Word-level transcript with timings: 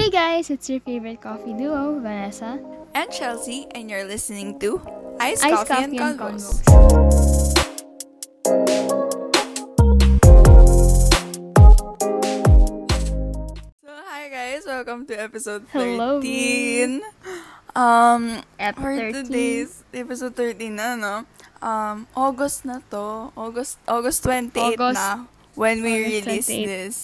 Hey 0.00 0.08
guys, 0.08 0.48
it's 0.48 0.70
your 0.70 0.80
favorite 0.80 1.20
coffee 1.20 1.52
duo, 1.52 2.00
Vanessa. 2.00 2.56
And 2.94 3.12
Chelsea, 3.12 3.66
and 3.74 3.90
you're 3.90 4.08
listening 4.08 4.58
to 4.60 4.80
Ice, 5.20 5.44
Ice 5.44 5.52
Coffee, 5.68 5.68
Coffee 5.68 5.98
and 6.00 6.00
and 6.00 6.18
Convos. 6.18 7.70
So, 12.60 13.88
hi 13.88 14.28
guys, 14.28 14.62
welcome 14.66 15.06
to 15.06 15.14
episode 15.16 15.64
Hello. 15.72 16.20
13. 16.20 17.00
Um, 17.74 18.42
At 18.58 18.76
for 18.76 18.92
13. 18.92 19.24
today's 19.24 19.84
episode 19.94 20.36
13 20.36 20.74
na, 20.76 20.94
no? 20.96 21.14
Um, 21.62 22.06
August 22.16 22.64
na 22.68 22.80
to. 22.92 23.32
August, 23.36 23.78
August 23.88 24.22
28 24.24 24.76
August- 24.76 25.00
na 25.00 25.24
when 25.54 25.80
we 25.82 26.04
August 26.04 26.26
release 26.26 26.46
28. 26.46 26.66
this. 26.66 26.96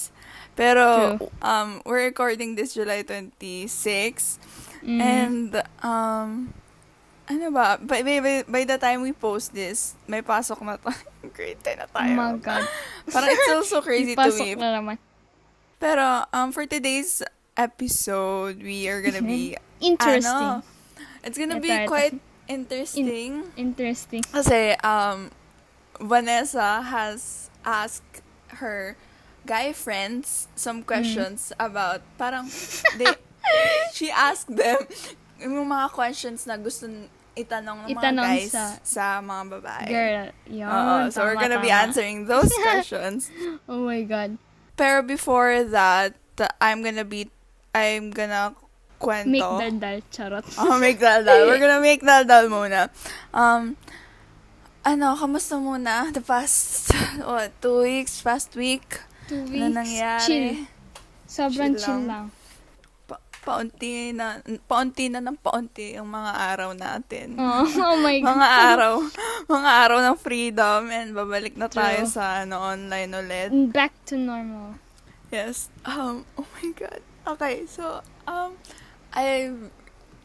Pero, 0.56 1.20
True. 1.20 1.28
um, 1.44 1.82
we're 1.84 2.08
recording 2.08 2.56
this 2.56 2.72
July 2.72 3.02
26. 3.04 3.68
Mm. 4.80 5.00
And, 5.00 5.50
um, 5.84 6.54
ano 7.28 7.50
ba, 7.52 7.76
by, 7.76 8.00
by, 8.02 8.20
by, 8.20 8.34
by 8.48 8.62
the 8.64 8.78
time 8.78 9.02
we 9.02 9.12
post 9.12 9.52
this, 9.52 9.92
may 10.08 10.22
pasok 10.22 10.62
na 10.64 10.76
tayo. 10.82 10.96
Grade 11.36 11.60
10 11.60 11.76
na 11.76 11.84
oh 11.84 11.92
tayo. 11.92 12.12
my 12.16 12.32
God. 12.40 12.64
Parang 13.12 13.28
it's 13.28 13.42
still 13.44 13.64
so 13.68 13.82
crazy 13.82 14.16
to 14.16 14.20
Pasok 14.22 14.56
me. 14.56 14.56
na 14.56 14.80
naman. 14.80 14.96
Pero, 15.76 16.24
um, 16.32 16.52
for 16.52 16.64
today's 16.64 17.20
episode, 17.56 18.62
we 18.62 18.88
are 18.88 19.02
gonna 19.04 19.20
be, 19.20 19.56
Interesting. 19.80 20.32
ano, 20.32 20.64
it's 21.20 21.36
gonna 21.36 21.60
be 21.60 21.68
Ito, 21.68 21.84
ito. 21.84 21.88
quite 21.90 22.16
interesting. 22.48 23.44
Interesting. 23.60 24.22
Kasi, 24.24 24.72
um, 24.80 25.28
Vanessa 26.00 26.80
has 26.80 27.50
asked 27.60 28.24
her 28.62 28.96
guy 29.46 29.70
friends 29.70 30.50
some 30.58 30.82
Mm. 30.82 30.86
questions 30.86 31.52
about, 31.56 32.02
parang, 32.18 32.50
they, 32.98 33.06
she 33.96 34.10
asked 34.10 34.50
them 34.50 34.82
yung 35.38 35.62
mga 35.64 35.94
questions 35.94 36.44
na 36.44 36.58
gusto 36.58 36.90
itanong 37.36 37.86
ng 37.86 37.94
mga 37.94 38.00
Itanong 38.00 38.26
guys 38.26 38.50
sa- 38.50 38.80
sa, 38.82 39.04
mga 39.20 39.44
babae. 39.60 39.86
Girl, 39.86 40.26
yun. 40.50 40.66
Oo, 40.66 40.94
so 41.12 41.22
we're 41.22 41.36
tama, 41.36 41.42
gonna 41.46 41.60
be 41.60 41.70
tama. 41.70 41.82
answering 41.86 42.18
those 42.26 42.50
questions. 42.66 43.30
Oh 43.68 43.84
my 43.84 44.02
God. 44.02 44.40
Pero 44.74 45.00
before 45.00 45.62
that, 45.70 46.16
I'm 46.60 46.80
gonna 46.82 47.04
be, 47.04 47.28
I'm 47.72 48.08
gonna 48.10 48.56
kwento. 48.96 49.28
Make 49.28 49.44
daldal, 49.44 49.96
charot. 50.08 50.44
Oh, 50.56 50.80
make 50.80 50.96
daldal. 50.96 51.44
We're 51.46 51.60
gonna 51.60 51.80
make 51.80 52.00
daldal 52.00 52.48
muna. 52.48 52.88
Um, 53.32 53.76
ano, 54.80 55.16
kamusta 55.16 55.60
muna? 55.60 56.08
The 56.12 56.20
past, 56.20 56.88
what, 57.20 57.52
two 57.60 57.84
weeks, 57.84 58.20
past 58.24 58.56
week? 58.56 59.00
Two 59.26 59.42
weeks. 59.50 59.58
Ano 59.58 59.74
nangyari? 59.74 60.22
Chill. 60.22 60.48
Sobrang 61.26 61.74
Chill 61.74 61.82
chill, 61.82 62.00
lang. 62.06 62.06
lang. 62.06 62.26
Pa- 63.06 63.22
paunti 63.42 64.14
na, 64.14 64.38
paunti 64.66 65.10
na 65.10 65.18
ng 65.18 65.38
paunti 65.38 65.98
yung 65.98 66.06
mga 66.06 66.32
araw 66.54 66.70
natin. 66.74 67.34
Oh, 67.34 67.66
oh 67.90 67.96
my 67.98 68.22
God. 68.22 68.26
mga 68.30 68.48
araw, 68.70 68.94
mga 69.50 69.70
araw 69.82 69.98
ng 70.06 70.16
freedom 70.18 70.80
and 70.90 71.10
babalik 71.14 71.58
na 71.58 71.66
tayo 71.66 72.06
True. 72.06 72.14
sa 72.14 72.46
ano, 72.46 72.62
online 72.62 73.10
ulit. 73.10 73.50
Back 73.74 73.90
to 74.06 74.14
normal. 74.14 74.78
Yes. 75.34 75.70
Um, 75.82 76.22
oh 76.38 76.46
my 76.62 76.70
god. 76.72 77.02
Okay, 77.26 77.66
so, 77.66 77.98
um, 78.30 78.54
I've, 79.10 79.58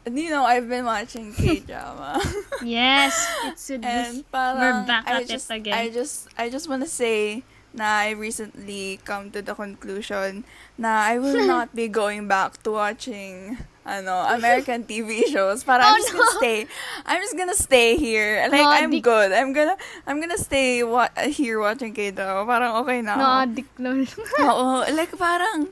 you 0.06 0.30
know, 0.30 0.46
I've 0.46 0.70
been 0.70 0.86
watching 0.86 1.34
K-drama. 1.38 2.22
Yes, 2.62 3.18
it's 3.50 3.66
with 3.70 3.82
and 3.82 4.22
parang, 4.30 4.86
back 4.86 5.10
I 5.10 5.18
at 5.18 5.22
it 5.26 5.34
just, 5.34 5.50
again. 5.50 5.74
I 5.74 5.90
just, 5.90 6.30
I 6.38 6.54
just 6.54 6.70
want 6.70 6.86
to 6.86 6.90
say 6.90 7.42
na 7.74 8.04
I 8.04 8.12
recently 8.12 9.00
come 9.04 9.32
to 9.32 9.42
the 9.42 9.56
conclusion 9.56 10.44
na 10.78 11.08
I 11.08 11.18
will 11.20 11.48
not 11.50 11.72
be 11.74 11.88
going 11.88 12.28
back 12.28 12.62
to 12.64 12.72
watching 12.72 13.58
ano, 13.88 14.28
American 14.30 14.84
TV 14.84 15.26
shows. 15.34 15.64
Para 15.64 15.82
Oh, 15.82 15.88
I'm 15.90 15.98
just 15.98 16.12
gonna 16.14 16.28
no. 16.28 16.38
stay. 16.38 16.58
I'm 17.06 17.22
just 17.22 17.36
gonna 17.38 17.58
stay 17.58 17.96
here. 17.98 18.44
Like, 18.52 18.62
No, 18.62 18.70
I'm 18.70 18.94
good. 19.02 19.32
I'm 19.32 19.54
gonna, 19.54 19.78
I'm 20.06 20.20
gonna 20.22 20.38
stay 20.38 20.84
wa- 20.84 21.10
here 21.32 21.60
watching 21.60 21.94
K-drama. 21.96 22.46
Parang 22.46 22.76
okay 22.86 23.02
na 23.02 23.16
ako. 23.16 23.22
No, 23.24 23.28
addict 23.42 23.74
no. 23.80 23.90
Oo, 24.46 24.68
like 24.94 25.16
parang 25.18 25.72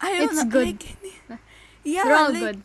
I 0.00 0.08
don't 0.20 0.32
It's 0.32 0.40
know, 0.44 0.50
good. 0.50 0.80
like, 0.80 0.84
yeah, 1.84 2.04
We're 2.04 2.16
all 2.16 2.32
like, 2.32 2.40
good. 2.42 2.58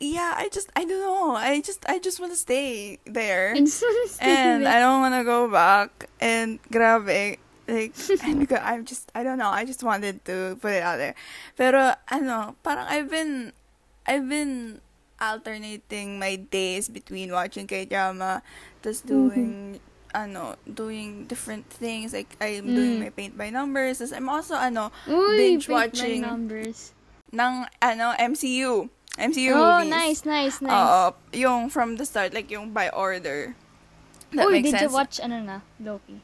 Yeah, 0.00 0.34
I 0.36 0.48
just 0.48 0.70
I 0.78 0.84
don't 0.86 1.02
know. 1.02 1.34
I 1.34 1.60
just 1.60 1.82
I 1.90 1.98
just 1.98 2.20
want 2.22 2.30
to 2.32 2.38
stay 2.38 2.98
there. 3.04 3.50
It's 3.58 3.82
and 4.22 4.62
I 4.66 4.78
don't 4.78 5.02
want 5.02 5.14
to 5.18 5.24
go 5.26 5.50
back. 5.50 6.06
And 6.22 6.62
grabe, 6.70 7.38
like 7.66 7.94
I'm, 8.22 8.44
go- 8.46 8.62
I'm 8.62 8.86
just 8.86 9.10
I 9.14 9.22
don't 9.26 9.38
know. 9.42 9.50
I 9.50 9.64
just 9.66 9.82
wanted 9.82 10.22
to 10.30 10.54
put 10.62 10.72
it 10.78 10.82
out 10.86 10.98
there. 11.02 11.18
Pero 11.58 11.98
ano, 12.14 12.54
parang 12.62 12.86
I've 12.86 13.10
been 13.10 13.50
I've 14.06 14.28
been 14.30 14.78
alternating 15.18 16.18
my 16.22 16.36
days 16.36 16.86
between 16.88 17.32
watching 17.34 17.66
K-drama, 17.66 18.42
tas 18.82 19.02
doing 19.02 19.80
ano, 20.14 20.54
doing 20.64 21.26
different 21.26 21.66
things. 21.68 22.14
Like 22.14 22.38
I'm 22.40 22.70
doing 22.70 23.02
Mm. 23.02 23.02
my 23.02 23.10
paint 23.10 23.34
by 23.36 23.50
numbers. 23.50 23.98
I'm 24.14 24.30
also 24.30 24.54
ano 24.54 24.94
Uy, 25.10 25.36
binge 25.58 25.66
watching 25.68 26.22
numbers. 26.22 26.94
ng 27.34 27.66
ano 27.82 28.14
MCU. 28.14 28.88
MCU 29.18 29.50
Oh, 29.50 29.82
movies. 29.82 29.90
nice, 29.90 30.20
nice, 30.24 30.56
nice. 30.62 30.70
Oo, 30.72 31.02
yung 31.34 31.68
from 31.68 31.98
the 31.98 32.06
start, 32.06 32.30
like 32.32 32.46
yung 32.48 32.70
by 32.70 32.86
order. 32.90 33.58
That 34.30 34.46
Uy, 34.46 34.60
makes 34.62 34.70
did 34.70 34.80
you 34.80 34.88
sense. 34.88 34.94
watch 34.94 35.14
ano 35.18 35.40
na? 35.40 35.56
Loki. 35.78 36.22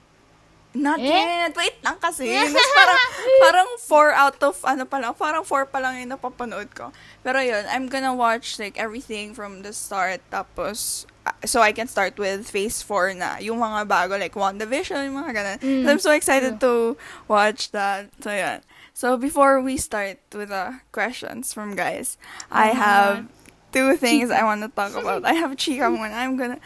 Not 0.75 0.99
Eh? 0.99 1.07
yet. 1.07 1.55
Wait 1.55 1.79
lang 1.83 1.99
kasi. 1.99 2.27
Mas 2.51 2.71
parang, 2.75 3.01
parang 3.41 3.69
four 3.79 4.11
out 4.11 4.43
of, 4.43 4.59
ano 4.67 4.83
pa 4.83 4.99
lang, 4.99 5.15
parang 5.15 5.47
four 5.47 5.67
pa 5.67 5.79
lang 5.79 6.03
yung 6.03 6.11
napapanood 6.11 6.67
ko. 6.75 6.91
Pero 7.23 7.39
yun, 7.39 7.63
I'm 7.71 7.87
gonna 7.87 8.11
watch 8.11 8.59
like 8.59 8.75
everything 8.75 9.39
from 9.39 9.63
the 9.63 9.71
start. 9.71 10.19
Tapos, 10.35 11.07
uh, 11.23 11.31
so 11.47 11.63
I 11.63 11.71
can 11.71 11.87
start 11.87 12.19
with 12.19 12.51
phase 12.51 12.83
4 12.83 13.15
na. 13.15 13.39
Yung 13.39 13.63
mga 13.63 13.87
bago, 13.87 14.19
like 14.19 14.35
WandaVision, 14.35 15.15
yung 15.15 15.23
mga 15.23 15.31
ganun. 15.33 15.59
Mm, 15.63 15.83
So 15.87 15.91
I'm 15.91 16.03
so 16.03 16.11
excited 16.11 16.59
to 16.59 16.99
watch 17.31 17.71
that. 17.71 18.11
So 18.19 18.35
yun. 18.35 18.59
So 18.95 19.17
before 19.19 19.61
we 19.61 19.77
start 19.77 20.19
with 20.33 20.49
the 20.55 20.81
questions 20.95 21.51
from 21.53 21.75
guys, 21.75 22.17
I 22.51 22.71
Uh-huh. 22.71 22.79
have 22.81 23.27
two 23.75 23.97
things 23.99 24.31
I 24.31 24.47
want 24.47 24.63
to 24.63 24.71
talk 24.71 24.95
about. 24.95 25.27
I 25.27 25.35
have 25.35 25.51
chika 25.59 25.91
muna. 25.91 26.15
I'm 26.15 26.39
gonna 26.39 26.63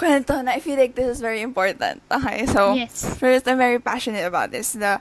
kwento 0.00 0.40
na 0.42 0.56
I 0.56 0.60
feel 0.64 0.80
like 0.80 0.96
this 0.96 1.18
is 1.18 1.20
very 1.20 1.44
important. 1.44 2.00
Okay, 2.10 2.46
so 2.48 2.72
Yes. 2.72 3.04
first, 3.20 3.44
I'm 3.44 3.60
very 3.60 3.76
passionate 3.78 4.24
about 4.24 4.48
this. 4.50 4.72
The, 4.72 4.96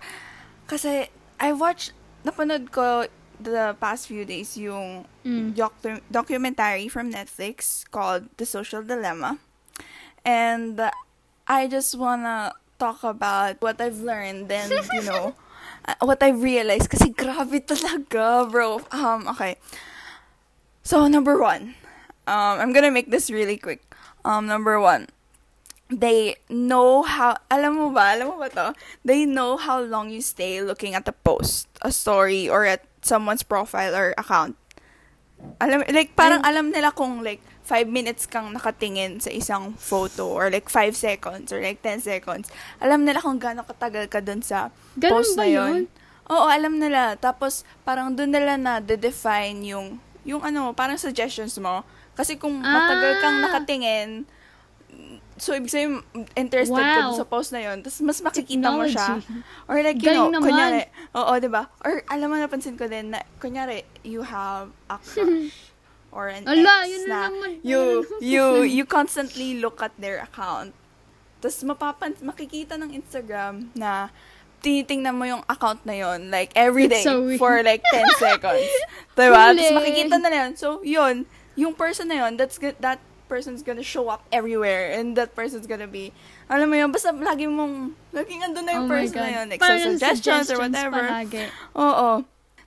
kasi 0.68 1.08
I 1.40 1.56
watched, 1.56 1.96
napanood 2.28 2.72
ko 2.76 3.08
the 3.40 3.78
past 3.80 4.08
few 4.12 4.26
days 4.28 4.58
yung 4.60 5.08
Mm. 5.24 5.56
docu- 5.56 6.04
documentary 6.12 6.88
from 6.92 7.12
Netflix 7.12 7.84
called 7.92 8.28
The 8.36 8.44
Social 8.48 8.84
Dilemma. 8.84 9.40
And 10.28 10.80
uh, 10.80 10.92
I 11.48 11.68
just 11.68 11.96
wanna 11.96 12.52
talk 12.80 13.04
about 13.08 13.60
what 13.64 13.80
I've 13.80 14.00
learned 14.04 14.52
and, 14.52 14.72
you 14.92 15.04
know, 15.08 15.36
what 16.00 16.22
I've 16.22 16.42
realized. 16.42 16.90
Kasi 16.90 17.12
grabe 17.12 17.64
talaga, 17.64 18.50
bro. 18.50 18.82
Um, 18.92 19.28
okay. 19.36 19.58
So, 20.84 21.08
number 21.08 21.40
one. 21.40 21.76
Um, 22.28 22.60
I'm 22.60 22.72
gonna 22.74 22.92
make 22.92 23.12
this 23.12 23.32
really 23.32 23.58
quick. 23.58 23.84
Um, 24.26 24.48
number 24.48 24.80
one. 24.80 25.08
They 25.88 26.36
know 26.52 27.08
how, 27.08 27.40
alam 27.48 27.80
mo 27.80 27.96
ba, 27.96 28.12
alam 28.12 28.28
mo 28.28 28.36
ba 28.36 28.52
to? 28.52 28.76
They 29.08 29.24
know 29.24 29.56
how 29.56 29.80
long 29.80 30.12
you 30.12 30.20
stay 30.20 30.60
looking 30.60 30.92
at 30.96 31.08
a 31.08 31.16
post, 31.16 31.72
a 31.80 31.96
story, 31.96 32.50
or 32.52 32.68
at 32.68 32.84
someone's 33.00 33.44
profile 33.44 33.96
or 33.96 34.12
account. 34.20 34.60
Alam, 35.64 35.88
like, 35.88 36.12
parang 36.20 36.44
alam 36.44 36.76
nila 36.76 36.92
kung, 36.92 37.24
like, 37.24 37.40
five 37.68 37.84
minutes 37.86 38.24
kang 38.26 38.56
nakatingin 38.56 39.20
sa 39.20 39.28
isang 39.28 39.76
photo, 39.76 40.32
or 40.32 40.48
like, 40.48 40.72
five 40.72 40.96
seconds, 40.96 41.52
or 41.52 41.60
like, 41.60 41.84
ten 41.84 42.00
seconds. 42.00 42.48
Alam 42.80 43.04
nila 43.04 43.20
kung 43.20 43.36
gaano 43.36 43.62
katagal 43.62 44.08
ka 44.08 44.24
dun 44.24 44.40
sa 44.40 44.72
Ganun 44.96 45.12
post 45.14 45.36
na 45.36 45.44
yun. 45.44 45.52
yun? 45.52 45.82
Oo, 46.28 46.48
alam 46.48 46.80
nila. 46.80 47.16
Tapos, 47.18 47.54
parang 47.84 48.12
dun 48.12 48.32
nila 48.32 48.56
na 48.56 48.80
define 48.80 49.60
yung, 49.68 49.88
yung 50.24 50.40
ano, 50.42 50.72
parang 50.72 50.96
suggestions 50.96 51.60
mo. 51.60 51.84
Kasi 52.14 52.36
kung 52.36 52.56
matagal 52.56 53.20
kang 53.20 53.38
Ah. 53.38 53.44
nakatingin, 53.46 54.24
so 55.38 55.54
ibig 55.54 55.70
sabihin, 55.70 56.02
interested 56.34 56.74
ka 56.74 57.00
dun 57.04 57.14
Wow. 57.14 57.20
sa 57.20 57.28
post 57.28 57.52
na 57.52 57.62
yun, 57.62 57.84
tapos 57.84 58.00
mas 58.02 58.20
makikita 58.20 58.68
mo 58.70 58.84
siya. 58.84 59.20
Technology. 59.20 59.68
Or 59.68 59.76
like, 59.78 60.00
you 60.00 60.08
Galing 60.08 60.24
know, 60.26 60.34
naman. 60.34 60.46
kunyari, 60.50 60.82
oo, 61.14 61.34
di 61.38 61.48
ba? 61.48 61.64
Or 61.84 62.02
alam 62.08 62.28
mo, 62.28 62.36
napansin 62.36 62.74
ko 62.74 62.88
din 62.88 63.12
na, 63.12 63.22
kunyari, 63.38 63.84
you 64.02 64.24
have 64.24 64.72
a 64.88 64.98
crush 64.98 65.52
or 66.18 66.34
an 66.34 66.50
Ala, 66.50 66.82
ex 66.82 66.90
yun 66.90 67.04
na 67.06 67.14
na 67.14 67.22
naman. 67.30 67.52
you, 67.62 67.82
you, 68.18 68.44
you 68.82 68.84
constantly 68.90 69.62
look 69.62 69.86
at 69.86 69.94
their 70.02 70.18
account. 70.26 70.74
Tapos 71.38 71.62
mapapan, 71.62 72.18
makikita 72.26 72.74
ng 72.82 72.90
Instagram 72.90 73.70
na 73.78 74.10
tinitingnan 74.66 75.14
mo 75.14 75.30
yung 75.30 75.46
account 75.46 75.86
na 75.86 75.94
yon 75.94 76.34
like 76.34 76.50
every 76.58 76.90
day 76.90 77.06
so 77.06 77.22
weird. 77.22 77.38
for 77.38 77.62
like 77.62 77.86
10 77.94 78.18
seconds. 78.18 78.66
Diba? 79.14 79.54
Tapos 79.54 79.78
makikita 79.78 80.18
na 80.18 80.30
yun. 80.34 80.52
So, 80.58 80.82
yun, 80.82 81.30
yung 81.54 81.78
person 81.78 82.10
na 82.10 82.26
yun, 82.26 82.34
that's 82.34 82.58
good, 82.58 82.74
that 82.82 82.98
person's 83.30 83.62
gonna 83.62 83.86
show 83.86 84.10
up 84.10 84.26
everywhere 84.34 84.98
and 84.98 85.14
that 85.14 85.38
person's 85.38 85.70
gonna 85.70 85.86
be, 85.86 86.10
alam 86.50 86.66
mo 86.66 86.76
yun, 86.82 86.90
basta 86.90 87.14
lagi 87.14 87.46
mong, 87.46 87.94
laging 88.10 88.42
andun 88.42 88.66
na 88.66 88.72
yung 88.82 88.90
Oh 88.90 88.96
person 88.98 89.22
na 89.22 89.32
yun, 89.38 89.46
like 89.54 89.62
Parang 89.62 89.78
sa 89.78 89.94
suggestions 89.94 90.50
or 90.50 90.58
suggestions 90.58 90.74
whatever. 90.74 91.06
Oo. 91.78 92.10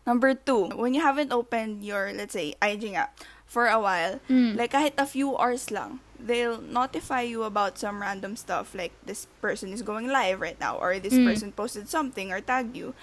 Number 0.07 0.33
two, 0.35 0.71
when 0.79 0.95
you 0.95 1.03
haven't 1.03 1.31
opened 1.35 1.85
your, 1.85 2.15
let's 2.15 2.33
say, 2.33 2.55
IG 2.63 2.95
app 2.95 3.19
for 3.51 3.67
a 3.67 3.83
while, 3.83 4.23
Mm. 4.31 4.55
like 4.55 4.71
kahit 4.71 4.95
a 4.95 5.03
few 5.05 5.35
hours 5.35 5.75
lang, 5.75 5.99
they'll 6.15 6.63
notify 6.63 7.27
you 7.27 7.43
about 7.43 7.75
some 7.83 7.99
random 7.99 8.39
stuff 8.39 8.71
like 8.79 8.95
this 9.03 9.27
person 9.43 9.75
is 9.75 9.83
going 9.83 10.07
live 10.07 10.39
right 10.39 10.55
now 10.63 10.79
or 10.79 11.03
this 11.03 11.19
Mm. 11.19 11.27
person 11.27 11.49
posted 11.51 11.91
something 11.91 12.31
or 12.31 12.39
tagged 12.39 12.79
you. 12.79 12.95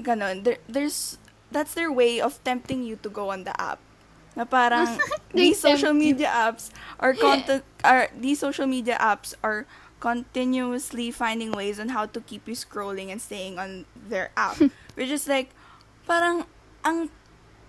Ganon. 0.00 0.48
There, 0.48 0.56
there's, 0.64 1.20
that's 1.52 1.76
their 1.76 1.92
way 1.92 2.24
of 2.24 2.40
tempting 2.40 2.80
you 2.88 2.96
to 3.04 3.12
go 3.12 3.28
on 3.36 3.44
the 3.44 3.52
app. 3.60 3.76
Na 4.32 4.48
parang, 4.48 4.96
these 5.36 5.60
social 5.60 5.92
media 5.92 6.32
apps 6.32 6.72
are 6.96 7.12
content, 7.20 7.60
are, 7.84 8.08
these 8.16 8.40
social 8.40 8.64
media 8.64 8.96
apps 8.96 9.36
are 9.44 9.68
continuously 10.00 11.10
finding 11.12 11.52
ways 11.52 11.78
on 11.78 11.90
how 11.92 12.06
to 12.08 12.20
keep 12.24 12.48
you 12.48 12.56
scrolling 12.56 13.12
and 13.12 13.20
staying 13.20 13.58
on 13.60 13.84
their 13.94 14.32
app. 14.40 14.56
Which 14.96 15.12
is 15.12 15.28
like, 15.28 15.52
parang, 16.08 16.48
ang 16.80 17.10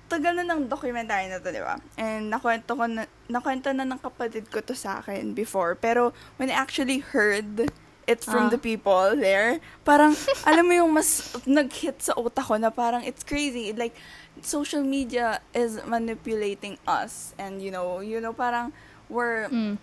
tagal 0.07 0.35
na 0.35 0.45
ng 0.45 0.67
documentary 0.67 1.27
na 1.27 1.39
to, 1.39 1.49
di 1.49 1.59
ba? 1.59 1.79
And 1.97 2.29
nakwento 2.29 2.73
ko 2.73 2.85
na, 2.85 3.03
nakwento 3.27 3.73
na 3.73 3.83
ng 3.83 3.99
kapatid 3.99 4.49
ko 4.51 4.61
to 4.61 4.73
sa 4.73 4.99
akin 4.99 5.33
before. 5.33 5.73
Pero, 5.73 6.13
when 6.37 6.49
I 6.49 6.55
actually 6.55 6.99
heard 7.01 7.71
it 8.03 8.19
from 8.21 8.47
Ah. 8.47 8.51
the 8.51 8.59
people 8.59 9.15
there, 9.15 9.57
parang, 9.81 10.13
alam 10.49 10.67
mo 10.67 10.73
yung 10.75 10.91
mas 10.91 11.31
nag-hit 11.47 12.03
sa 12.03 12.13
utak 12.13 12.45
ko 12.45 12.59
na 12.59 12.69
parang, 12.69 13.01
it's 13.01 13.23
crazy. 13.23 13.71
Like, 13.71 13.95
social 14.43 14.83
media 14.83 15.39
is 15.55 15.79
manipulating 15.87 16.75
us. 16.83 17.31
And, 17.39 17.61
you 17.63 17.71
know, 17.71 18.03
you 18.03 18.19
know, 18.19 18.33
parang, 18.33 18.75
we're, 19.07 19.47
Mm. 19.47 19.77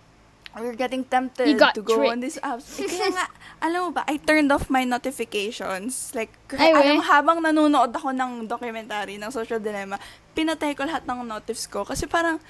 We're 0.53 0.75
getting 0.75 1.03
tempted 1.03 1.47
You 1.47 1.55
got 1.55 1.75
to 1.75 1.81
go 1.81 2.03
on 2.03 2.19
tricked. 2.19 2.21
these 2.21 2.39
apps. 2.41 2.75
Eh, 2.75 2.85
kaya 2.85 3.07
nga, 3.15 3.25
alam 3.59 3.87
mo 3.87 3.89
ba, 3.93 4.03
I 4.03 4.17
turned 4.17 4.51
off 4.51 4.67
my 4.67 4.83
notifications. 4.83 6.11
Like, 6.11 6.33
Ay, 6.51 6.75
alam 6.75 6.99
mo, 6.99 7.03
habang 7.03 7.39
nanonood 7.39 7.91
ako 7.91 8.11
ng 8.11 8.45
documentary 8.45 9.15
ng 9.15 9.31
Social 9.31 9.59
Dilemma, 9.59 9.95
pinatay 10.33 10.75
ko 10.75 10.83
lahat 10.83 11.07
ng 11.07 11.23
notifs 11.23 11.65
ko. 11.65 11.83
Kasi 11.83 12.03
parang, 12.03 12.41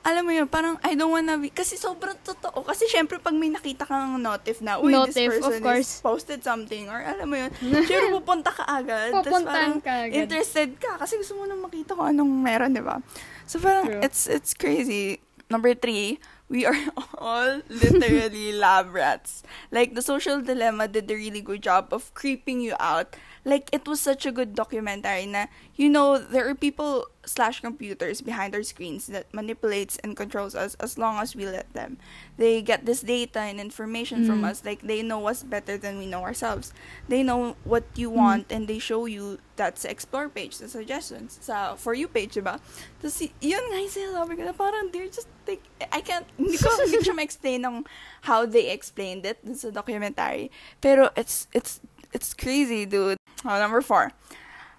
alam 0.00 0.24
mo 0.24 0.32
yun, 0.32 0.48
parang 0.48 0.80
I 0.80 0.94
don't 0.94 1.10
wanna 1.10 1.36
be, 1.36 1.50
kasi 1.50 1.76
sobrang 1.76 2.16
totoo. 2.22 2.62
Kasi 2.62 2.88
syempre, 2.88 3.18
pag 3.18 3.34
may 3.34 3.50
nakita 3.50 3.84
kang 3.84 4.16
notif 4.16 4.62
na, 4.62 4.78
uy, 4.78 4.94
this 5.04 5.12
Notif, 5.12 5.28
of 5.28 5.34
person 5.44 5.60
course. 5.60 5.90
is 5.90 6.00
posted 6.00 6.40
something, 6.40 6.88
or 6.88 7.02
alam 7.02 7.26
mo 7.26 7.36
yun, 7.36 7.50
syempre 7.88 8.08
pupunta 8.14 8.48
ka 8.48 8.64
agad. 8.64 9.12
Pupuntahan 9.12 9.76
ka 9.76 10.08
agad. 10.08 10.16
interested 10.24 10.72
ka, 10.78 10.96
kasi 10.96 11.20
gusto 11.20 11.36
mo 11.36 11.44
nang 11.44 11.60
makita 11.60 11.92
kung 11.92 12.08
anong 12.08 12.32
meron, 12.32 12.72
di 12.72 12.80
ba? 12.80 12.96
So 13.44 13.60
parang, 13.60 13.90
True. 13.90 14.00
it's, 14.00 14.24
it's 14.24 14.56
crazy. 14.56 15.20
Number 15.50 15.74
three, 15.74 16.16
we 16.50 16.66
are 16.66 16.76
all 17.18 17.62
literally 17.70 18.52
lab 18.64 18.92
rats. 18.92 19.42
Like, 19.70 19.94
the 19.94 20.02
social 20.02 20.42
dilemma 20.42 20.88
did 20.88 21.10
a 21.10 21.14
really 21.14 21.40
good 21.40 21.62
job 21.62 21.94
of 21.94 22.12
creeping 22.12 22.60
you 22.60 22.74
out. 22.80 23.16
Like, 23.44 23.70
it 23.72 23.86
was 23.86 24.00
such 24.00 24.26
a 24.26 24.32
good 24.32 24.54
documentary 24.54 25.26
na, 25.26 25.46
you 25.80 25.88
know, 25.88 26.20
there 26.20 26.44
are 26.44 26.52
people 26.52 27.08
slash 27.24 27.64
computers 27.64 28.20
behind 28.20 28.52
our 28.52 28.60
screens 28.60 29.08
that 29.08 29.32
manipulates 29.32 29.96
and 30.04 30.12
controls 30.12 30.52
us 30.52 30.76
as 30.76 31.00
long 31.00 31.16
as 31.16 31.32
we 31.32 31.48
let 31.48 31.72
them. 31.72 31.96
They 32.36 32.60
get 32.60 32.84
this 32.84 33.00
data 33.00 33.40
and 33.40 33.56
information 33.56 34.28
from 34.28 34.44
Mm. 34.44 34.52
us. 34.52 34.60
Like, 34.60 34.84
they 34.84 35.00
know 35.00 35.24
us 35.24 35.40
better 35.40 35.80
than 35.80 35.96
we 35.96 36.04
know 36.04 36.20
ourselves. 36.20 36.76
They 37.08 37.24
know 37.24 37.56
what 37.64 37.88
you 37.96 38.12
want 38.12 38.52
and 38.52 38.68
they 38.68 38.76
show 38.76 39.08
you 39.08 39.40
that's 39.56 39.88
explore 39.88 40.28
page, 40.28 40.60
the 40.60 40.68
suggestions, 40.68 41.40
sa 41.40 41.76
for 41.80 41.96
you 41.96 42.08
page, 42.12 42.36
diba? 42.36 42.60
Tapos, 43.00 43.16
yun 43.40 43.64
nga 43.72 43.78
yung 43.80 43.92
sinasabi 43.92 44.32
ko 44.36 44.42
na 44.44 44.52
parang 44.52 44.92
they're 44.92 45.08
just 45.08 45.28
like, 45.48 45.64
I 45.92 46.04
can't, 46.04 46.28
hindi 46.36 46.60
ko, 46.60 46.68
hindi 46.84 47.00
siya 47.04 47.16
ma-explain 47.16 47.64
ng 47.64 47.76
how 48.28 48.44
they 48.44 48.68
explained 48.68 49.24
it 49.24 49.40
dun 49.40 49.56
sa 49.56 49.72
documentary. 49.72 50.52
Pero 50.84 51.08
it's, 51.16 51.48
it's, 51.56 51.80
it's 52.12 52.36
crazy, 52.36 52.84
dude. 52.84 53.16
Oh, 53.48 53.56
number 53.56 53.80
four. 53.80 54.12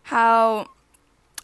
How, 0.09 0.69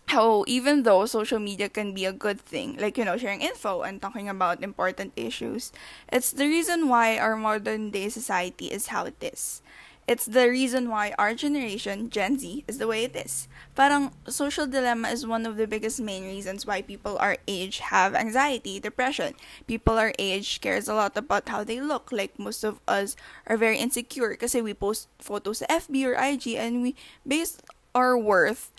how 0.08 0.44
even 0.48 0.84
though 0.84 1.06
social 1.06 1.40
media 1.40 1.70
can 1.70 1.94
be 1.94 2.06
a 2.06 2.14
good 2.14 2.40
thing, 2.40 2.78
like, 2.80 2.98
you 2.98 3.06
know, 3.06 3.18
sharing 3.18 3.42
info 3.42 3.82
and 3.82 4.02
talking 4.02 4.30
about 4.30 4.64
important 4.64 5.14
issues, 5.16 5.72
it's 6.12 6.32
the 6.32 6.48
reason 6.48 6.88
why 6.88 7.18
our 7.18 7.36
modern 7.36 7.92
day 7.92 8.10
society 8.10 8.68
is 8.68 8.88
how 8.88 9.06
it 9.06 9.22
is. 9.22 9.62
It's 10.08 10.26
the 10.26 10.48
reason 10.48 10.88
why 10.88 11.12
our 11.20 11.36
generation, 11.36 12.10
Gen 12.10 12.40
Z, 12.40 12.64
is 12.66 12.78
the 12.78 12.88
way 12.88 13.04
it 13.04 13.14
is. 13.14 13.50
Parang 13.76 14.16
social 14.24 14.66
dilemma 14.66 15.10
is 15.10 15.28
one 15.28 15.46
of 15.46 15.58
the 15.60 15.68
biggest 15.68 16.00
main 16.00 16.24
reasons 16.24 16.66
why 16.66 16.82
people 16.82 17.18
our 17.20 17.36
age 17.46 17.80
have 17.92 18.16
anxiety, 18.16 18.80
depression. 18.80 19.36
People 19.68 20.00
our 20.00 20.14
age 20.18 20.62
cares 20.62 20.88
a 20.88 20.96
lot 20.96 21.18
about 21.18 21.50
how 21.50 21.66
they 21.66 21.82
look. 21.82 22.08
Like 22.16 22.40
most 22.40 22.64
of 22.64 22.80
us 22.88 23.20
are 23.48 23.60
very 23.60 23.78
insecure 23.84 24.40
kasi 24.40 24.64
we 24.64 24.72
post 24.74 25.12
photos 25.20 25.60
sa 25.60 25.68
FB 25.68 26.08
or 26.08 26.16
IG 26.16 26.56
and 26.56 26.88
we 26.88 26.96
base 27.28 27.60
our 27.92 28.16
worth 28.16 28.72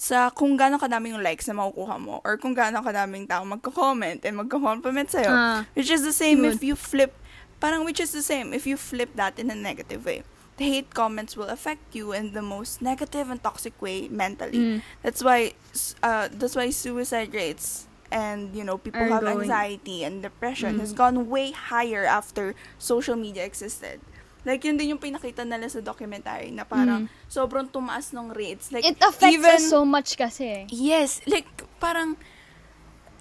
sa 0.00 0.32
kung 0.32 0.56
gaano 0.56 0.80
kadaming 0.80 1.12
yung 1.12 1.22
likes 1.22 1.44
na 1.44 1.52
makukuha 1.54 2.00
mo 2.00 2.24
or 2.24 2.40
kung 2.40 2.56
gaano 2.56 2.80
kadaming 2.80 3.28
tao 3.28 3.44
magko-comment 3.44 4.24
and 4.24 4.32
magko-compliment 4.40 5.12
sa'yo. 5.12 5.28
Ah, 5.28 5.60
which 5.76 5.92
is 5.92 6.00
the 6.02 6.12
same 6.16 6.40
good. 6.40 6.56
if 6.56 6.64
you 6.64 6.72
flip, 6.72 7.12
parang 7.60 7.84
which 7.84 8.00
is 8.00 8.10
the 8.16 8.24
same 8.24 8.56
if 8.56 8.64
you 8.64 8.80
flip 8.80 9.12
that 9.14 9.36
in 9.36 9.52
a 9.52 9.54
negative 9.54 10.08
way. 10.08 10.24
The 10.56 10.64
hate 10.68 10.92
comments 10.92 11.36
will 11.36 11.48
affect 11.48 11.92
you 11.92 12.12
in 12.12 12.32
the 12.32 12.40
most 12.40 12.80
negative 12.80 13.28
and 13.28 13.40
toxic 13.40 13.76
way 13.80 14.08
mentally. 14.08 14.58
Mm. 14.58 14.78
That's 15.00 15.24
why, 15.24 15.52
uh, 16.02 16.28
that's 16.32 16.56
why 16.56 16.68
suicide 16.68 17.32
rates 17.32 17.88
and 18.12 18.52
you 18.56 18.64
know 18.64 18.76
people 18.76 19.00
Are 19.00 19.08
have 19.08 19.22
going- 19.24 19.44
anxiety 19.48 20.04
and 20.04 20.20
depression 20.20 20.76
Mm. 20.76 20.80
has 20.80 20.92
gone 20.92 21.28
way 21.32 21.52
higher 21.52 22.04
after 22.04 22.52
social 22.76 23.16
media 23.16 23.44
existed. 23.44 24.00
Like 24.44 24.64
yun 24.64 24.80
din 24.80 24.96
yung 24.96 25.02
pinakita 25.02 25.44
nila 25.44 25.68
sa 25.68 25.80
documentary 25.80 26.48
na 26.50 26.64
parang 26.64 27.08
sobrang 27.28 27.68
tumaas 27.68 28.12
ng 28.12 28.32
rates. 28.32 28.72
Like 28.72 28.84
Mm. 28.84 28.92
It 28.96 28.98
affects 29.04 29.34
even, 29.36 29.56
us 29.60 29.68
so 29.68 29.84
much 29.84 30.16
kasi. 30.16 30.64
Yes, 30.72 31.20
like 31.28 31.46
parang 31.78 32.16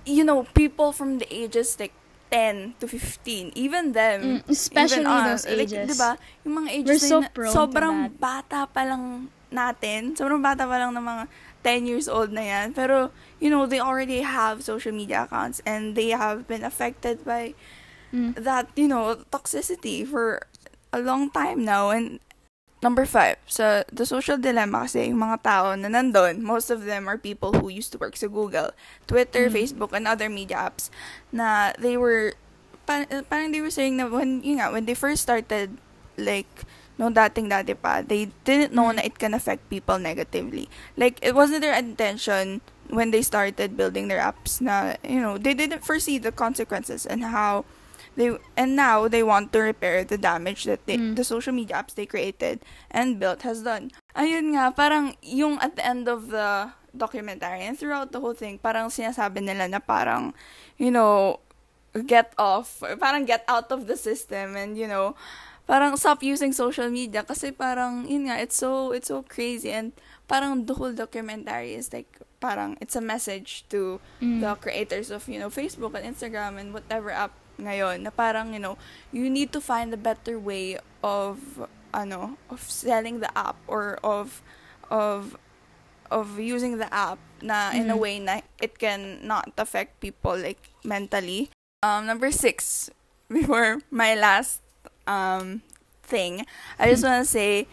you 0.05 0.23
know, 0.23 0.47
people 0.55 0.91
from 0.91 1.19
the 1.19 1.27
ages 1.29 1.77
like 1.77 1.93
10 2.31 2.77
to 2.79 2.87
15, 2.87 3.51
even 3.57 3.91
them, 3.93 4.41
Mm, 4.41 4.49
especially 4.49 5.01
even 5.05 5.23
those 5.25 5.45
us, 5.45 5.49
like, 5.49 5.69
ages. 5.69 5.85
'di 5.89 5.95
ba? 5.97 6.11
Yung 6.45 6.55
mga 6.63 6.69
ages 6.71 6.89
We're 7.01 7.09
so 7.09 7.17
na 7.21 7.29
prone 7.29 7.49
to 7.49 7.57
sobrang 7.57 7.97
that. 8.09 8.11
bata 8.21 8.59
pa 8.69 8.81
lang 8.85 9.29
natin, 9.49 10.13
sobrang 10.13 10.41
bata 10.41 10.65
pa 10.69 10.77
lang 10.77 10.93
ng 10.93 11.01
mga 11.03 11.23
10 11.65 11.89
years 11.89 12.07
old 12.07 12.29
na 12.31 12.45
yan. 12.45 12.71
Pero, 12.71 13.09
you 13.41 13.49
know, 13.49 13.65
they 13.65 13.81
already 13.81 14.21
have 14.21 14.61
social 14.61 14.93
media 14.93 15.25
accounts 15.25 15.57
and 15.65 15.97
they 15.97 16.13
have 16.13 16.45
been 16.47 16.61
affected 16.63 17.25
by 17.25 17.53
Mm. 18.09 18.33
that, 18.33 18.65
you 18.73 18.89
know, 18.89 19.21
toxicity 19.29 20.01
for 20.01 20.41
a 20.91 20.99
long 20.99 21.29
time 21.29 21.65
now. 21.65 21.89
And 21.89 22.19
number 22.81 23.05
five, 23.05 23.37
so 23.45 23.83
the 23.91 24.05
social 24.05 24.37
dilemma 24.37 24.87
kasi 24.87 25.11
yung 25.11 25.19
mga 25.19 25.43
tao 25.43 25.75
na 25.75 25.91
nandun, 25.91 26.41
most 26.41 26.71
of 26.71 26.85
them 26.85 27.07
are 27.07 27.17
people 27.17 27.51
who 27.53 27.67
used 27.67 27.91
to 27.91 27.99
work 27.99 28.15
sa 28.15 28.27
Google, 28.27 28.71
Twitter, 29.07 29.49
Mm. 29.49 29.53
Facebook, 29.53 29.91
and 29.91 30.07
other 30.07 30.29
media 30.31 30.71
apps 30.71 30.87
na 31.31 31.75
they 31.75 31.97
were, 31.99 32.33
parang, 32.87 33.07
parang 33.27 33.51
they 33.51 33.59
were 33.61 33.73
saying 33.73 33.99
na 33.99 34.07
when, 34.07 34.39
yun 34.41 34.63
nga, 34.63 34.71
when 34.71 34.87
they 34.87 34.95
first 34.95 35.21
started, 35.21 35.75
like, 36.15 36.47
no 36.99 37.07
dating 37.11 37.47
dati 37.47 37.75
pa, 37.75 37.99
they 38.03 38.31
didn't 38.43 38.71
know 38.71 38.91
Mm. 38.91 38.95
na 38.99 39.01
it 39.03 39.19
can 39.19 39.35
affect 39.35 39.67
people 39.67 39.99
negatively. 39.99 40.71
Like, 40.95 41.19
it 41.19 41.35
wasn't 41.35 41.63
their 41.63 41.75
intention 41.75 42.63
when 42.89 43.11
they 43.11 43.21
started 43.21 43.77
building 43.77 44.07
their 44.07 44.23
apps 44.23 44.63
na, 44.63 44.95
you 45.03 45.19
know, 45.21 45.37
they 45.37 45.53
didn't 45.53 45.83
foresee 45.85 46.17
the 46.17 46.31
consequences 46.31 47.05
and 47.05 47.27
how 47.27 47.63
they 48.15 48.35
and 48.57 48.75
now 48.75 49.07
they 49.07 49.23
want 49.23 49.51
to 49.53 49.59
repair 49.59 50.03
the 50.03 50.17
damage 50.17 50.63
that 50.65 50.85
they, 50.85 50.97
Mm. 50.97 51.15
the 51.15 51.23
social 51.23 51.53
media 51.53 51.77
apps 51.81 51.95
they 51.95 52.05
created 52.05 52.59
and 52.91 53.19
built 53.19 53.41
has 53.43 53.63
done. 53.63 53.91
Ayun 54.15 54.55
nga, 54.57 54.73
parang 54.75 55.15
yung 55.21 55.57
at 55.59 55.75
the 55.75 55.85
end 55.85 56.07
of 56.07 56.29
the 56.29 56.71
documentary 56.95 57.61
and 57.65 57.77
throughout 57.77 58.11
the 58.11 58.19
whole 58.19 58.33
thing, 58.33 58.57
parang 58.57 58.89
sinasabi 58.89 59.41
nila 59.45 59.69
na 59.69 59.79
parang, 59.79 60.33
you 60.77 60.89
know, 60.89 61.39
get 62.05 62.33
off, 62.37 62.81
parang 62.97 63.25
get 63.25 63.45
out 63.47 63.71
of 63.71 63.85
the 63.85 63.97
system 63.97 64.55
and, 64.57 64.77
you 64.77 64.87
know, 64.89 65.13
parang 65.69 65.93
stop 65.97 66.21
using 66.25 66.49
social 66.53 66.89
media 66.89 67.21
kasi 67.21 67.53
parang, 67.53 68.09
yun 68.09 68.25
nga, 68.25 68.41
it's 68.41 68.57
so, 68.57 68.89
it's 68.91 69.07
so 69.09 69.21
crazy 69.21 69.69
and 69.69 69.93
parang 70.25 70.65
the 70.65 70.73
whole 70.73 70.93
documentary 70.93 71.73
is 71.77 71.93
like, 71.93 72.09
parang 72.41 72.77
it's 72.81 72.95
a 72.95 73.01
message 73.03 73.65
to 73.69 73.99
Mm. 74.21 74.41
the 74.41 74.55
creators 74.57 75.11
of, 75.13 75.29
you 75.29 75.37
know, 75.37 75.49
Facebook 75.53 75.93
and 75.93 76.05
Instagram 76.09 76.57
and 76.57 76.73
whatever 76.73 77.11
app 77.13 77.33
ngayon 77.59 78.01
na 78.03 78.09
parang, 78.09 78.55
you 78.55 78.59
know, 78.59 78.79
you 79.11 79.27
need 79.29 79.51
to 79.51 79.59
find 79.59 79.91
a 79.91 79.99
better 79.99 80.39
way 80.39 80.79
of, 81.03 81.67
ano, 81.91 82.39
of 82.49 82.63
selling 82.63 83.19
the 83.19 83.29
app 83.37 83.55
or 83.67 83.99
of, 84.01 84.41
of, 84.89 85.35
of 86.09 86.39
using 86.39 86.79
the 86.79 86.89
app 86.89 87.19
na 87.39 87.71
in 87.71 87.87
a 87.87 87.95
Mhm. 87.95 88.01
way 88.01 88.15
na 88.19 88.41
it 88.59 88.79
can 88.79 89.21
not 89.21 89.51
affect 89.55 89.99
people 90.01 90.35
like 90.35 90.59
mentally. 90.83 91.49
Um, 91.83 92.05
number 92.07 92.31
six, 92.31 92.89
before 93.31 93.79
my 93.93 94.15
last 94.15 94.59
um 95.07 95.61
thing, 96.03 96.43
I 96.81 96.89
just 96.89 97.05
wanna 97.05 97.23
say 97.25 97.69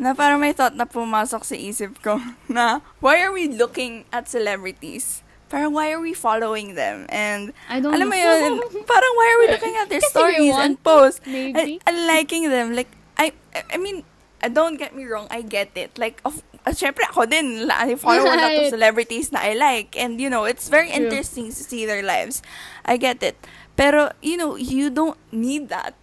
na 0.00 0.12
parang 0.14 0.40
may 0.40 0.52
thought 0.52 0.76
na 0.76 0.84
pumasok 0.88 1.44
sa 1.44 1.56
isip 1.56 2.00
ko 2.04 2.20
na 2.48 2.80
why 3.00 3.20
are 3.20 3.32
we 3.32 3.48
looking 3.48 4.04
at 4.12 4.28
celebrities? 4.28 5.24
Parang 5.50 5.74
why 5.74 5.90
are 5.90 5.98
we 6.00 6.14
following 6.14 6.78
them? 6.78 7.04
And 7.10 7.52
I 7.68 7.82
don't 7.82 7.90
alam 7.92 8.06
mo 8.06 8.14
know. 8.14 8.22
yun, 8.22 8.54
parang 8.86 9.12
why 9.18 9.26
are 9.34 9.38
we 9.42 9.46
looking 9.50 9.74
at 9.76 9.90
their 9.90 10.00
stories 10.14 10.54
and 10.54 10.78
posts 10.80 11.20
Maybe. 11.26 11.58
and, 11.58 11.82
and 11.90 11.96
liking 12.06 12.46
them? 12.48 12.72
Like, 12.78 12.86
I, 13.18 13.34
I 13.68 13.76
mean, 13.76 14.06
uh, 14.42 14.48
don't 14.48 14.78
get 14.78 14.94
me 14.94 15.04
wrong, 15.04 15.26
I 15.28 15.42
get 15.42 15.74
it. 15.74 15.98
Like, 15.98 16.22
of 16.24 16.40
at 16.64 16.76
syempre 16.76 17.02
ako 17.08 17.24
din, 17.26 17.66
I 17.72 17.96
follow 17.96 18.20
a 18.22 18.36
lot 18.36 18.52
of 18.52 18.62
Right. 18.62 18.70
celebrities 18.70 19.32
na 19.32 19.40
I 19.42 19.54
like. 19.58 19.96
And, 19.98 20.20
you 20.20 20.28
know, 20.30 20.44
it's 20.44 20.68
very 20.68 20.92
True. 20.92 21.02
interesting 21.08 21.48
to 21.50 21.56
see 21.66 21.82
their 21.84 22.04
lives. 22.04 22.42
I 22.84 22.96
get 22.96 23.22
it. 23.24 23.34
Pero, 23.80 24.12
you 24.20 24.36
know, 24.36 24.54
you 24.60 24.90
don't 24.92 25.16
need 25.32 25.68
that. 25.72 25.96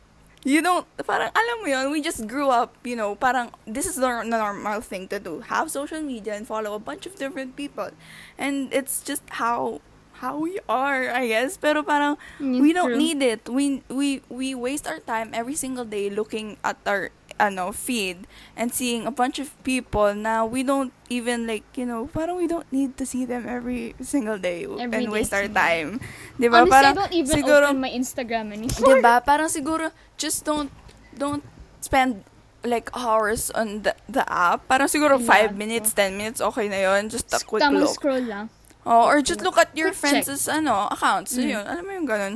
You 0.48 0.64
don't, 0.64 0.88
parang, 1.04 1.28
alam 1.36 1.56
mo 1.60 1.68
yun, 1.68 1.92
we 1.92 2.00
just 2.00 2.24
grew 2.24 2.48
up, 2.48 2.72
you 2.88 2.96
know, 2.96 3.20
parang, 3.20 3.52
this 3.68 3.84
is 3.84 4.00
the 4.00 4.24
normal 4.24 4.80
thing 4.80 5.12
to 5.12 5.20
do. 5.20 5.44
Have 5.52 5.68
social 5.68 6.00
media 6.00 6.40
and 6.40 6.48
follow 6.48 6.72
a 6.72 6.80
bunch 6.80 7.04
of 7.04 7.20
different 7.20 7.60
people. 7.60 7.92
And 8.40 8.72
it's 8.72 9.04
just 9.04 9.28
how, 9.44 9.84
how 10.24 10.40
we 10.40 10.64
are, 10.72 11.12
I 11.12 11.28
guess. 11.28 11.60
Pero 11.60 11.84
parang, 11.84 12.16
Mm, 12.40 12.64
we 12.64 12.72
don't 12.72 12.96
true. 12.96 12.98
need 12.98 13.20
it. 13.20 13.44
We, 13.52 13.84
we, 13.92 14.24
we 14.32 14.56
waste 14.56 14.88
our 14.88 15.04
time 15.04 15.36
every 15.36 15.56
single 15.60 15.84
day 15.84 16.08
looking 16.10 16.56
at 16.64 16.80
our, 16.88 17.12
ano, 17.40 17.72
feed 17.72 18.26
and 18.56 18.74
seeing 18.74 19.06
a 19.06 19.12
bunch 19.12 19.40
of 19.40 19.54
people 19.64 20.14
na 20.14 20.44
we 20.44 20.62
don't 20.62 20.92
even 21.10 21.46
like, 21.46 21.64
you 21.76 21.86
know, 21.86 22.10
parang 22.12 22.36
we 22.36 22.48
don't 22.48 22.66
need 22.72 22.98
to 22.98 23.06
see 23.06 23.26
them 23.26 23.46
every 23.48 23.96
single 24.02 24.38
day 24.38 24.66
Every 24.66 24.84
and 24.84 24.92
day, 24.92 25.08
waste 25.08 25.34
our 25.34 25.46
yeah. 25.46 25.54
time. 25.54 26.02
Di 26.40 26.50
ba? 26.50 26.66
Parang, 26.66 26.94
I 26.94 27.00
don't 27.06 27.14
even 27.14 27.32
siguro, 27.32 27.72
open 27.72 27.82
my 27.82 27.90
Instagram 27.94 28.52
anymore. 28.52 28.98
Diba? 29.00 29.22
Parang 29.24 29.48
siguro, 29.48 29.92
just 30.18 30.44
don't, 30.44 30.70
don't 31.16 31.44
spend 31.82 32.24
like 32.66 32.90
hours 32.98 33.50
on 33.52 33.84
the, 33.84 33.96
the 34.10 34.26
app. 34.28 34.68
Parang 34.68 34.88
siguro 34.90 35.16
Yeah, 35.22 35.54
5 35.54 35.56
minutes, 35.56 35.94
10 35.94 36.18
minutes, 36.18 36.42
okay 36.42 36.68
na 36.68 36.82
yun. 36.90 37.08
Just 37.08 37.32
a 37.32 37.40
quick 37.40 37.64
Tamang 37.64 37.86
look. 37.86 37.96
scroll 37.96 38.22
lang. 38.26 38.50
Oh, 38.88 39.04
or 39.04 39.20
just 39.22 39.44
look 39.44 39.60
at 39.60 39.76
your 39.76 39.92
Quick 39.92 40.00
check. 40.00 40.24
friends' 40.26 40.48
ano, 40.48 40.88
accounts. 40.88 41.36
So, 41.36 41.44
Mm. 41.44 41.52
yun. 41.60 41.64
Alam 41.68 41.84
mo 41.84 41.92
yung 41.92 42.08
ganun. 42.08 42.34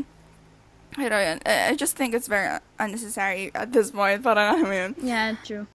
Pero 0.96 1.18
yun, 1.20 1.40
I 1.46 1.72
I 1.72 1.76
just 1.76 1.96
think 1.96 2.14
it's 2.14 2.28
very 2.28 2.60
unnecessary 2.80 3.52
at 3.56 3.72
this 3.72 3.92
point. 3.92 4.24
Parang 4.24 4.60
alam 4.60 4.68
mo 4.68 4.76
yun. 4.76 4.92
Yeah, 5.00 5.36
true. 5.44 5.68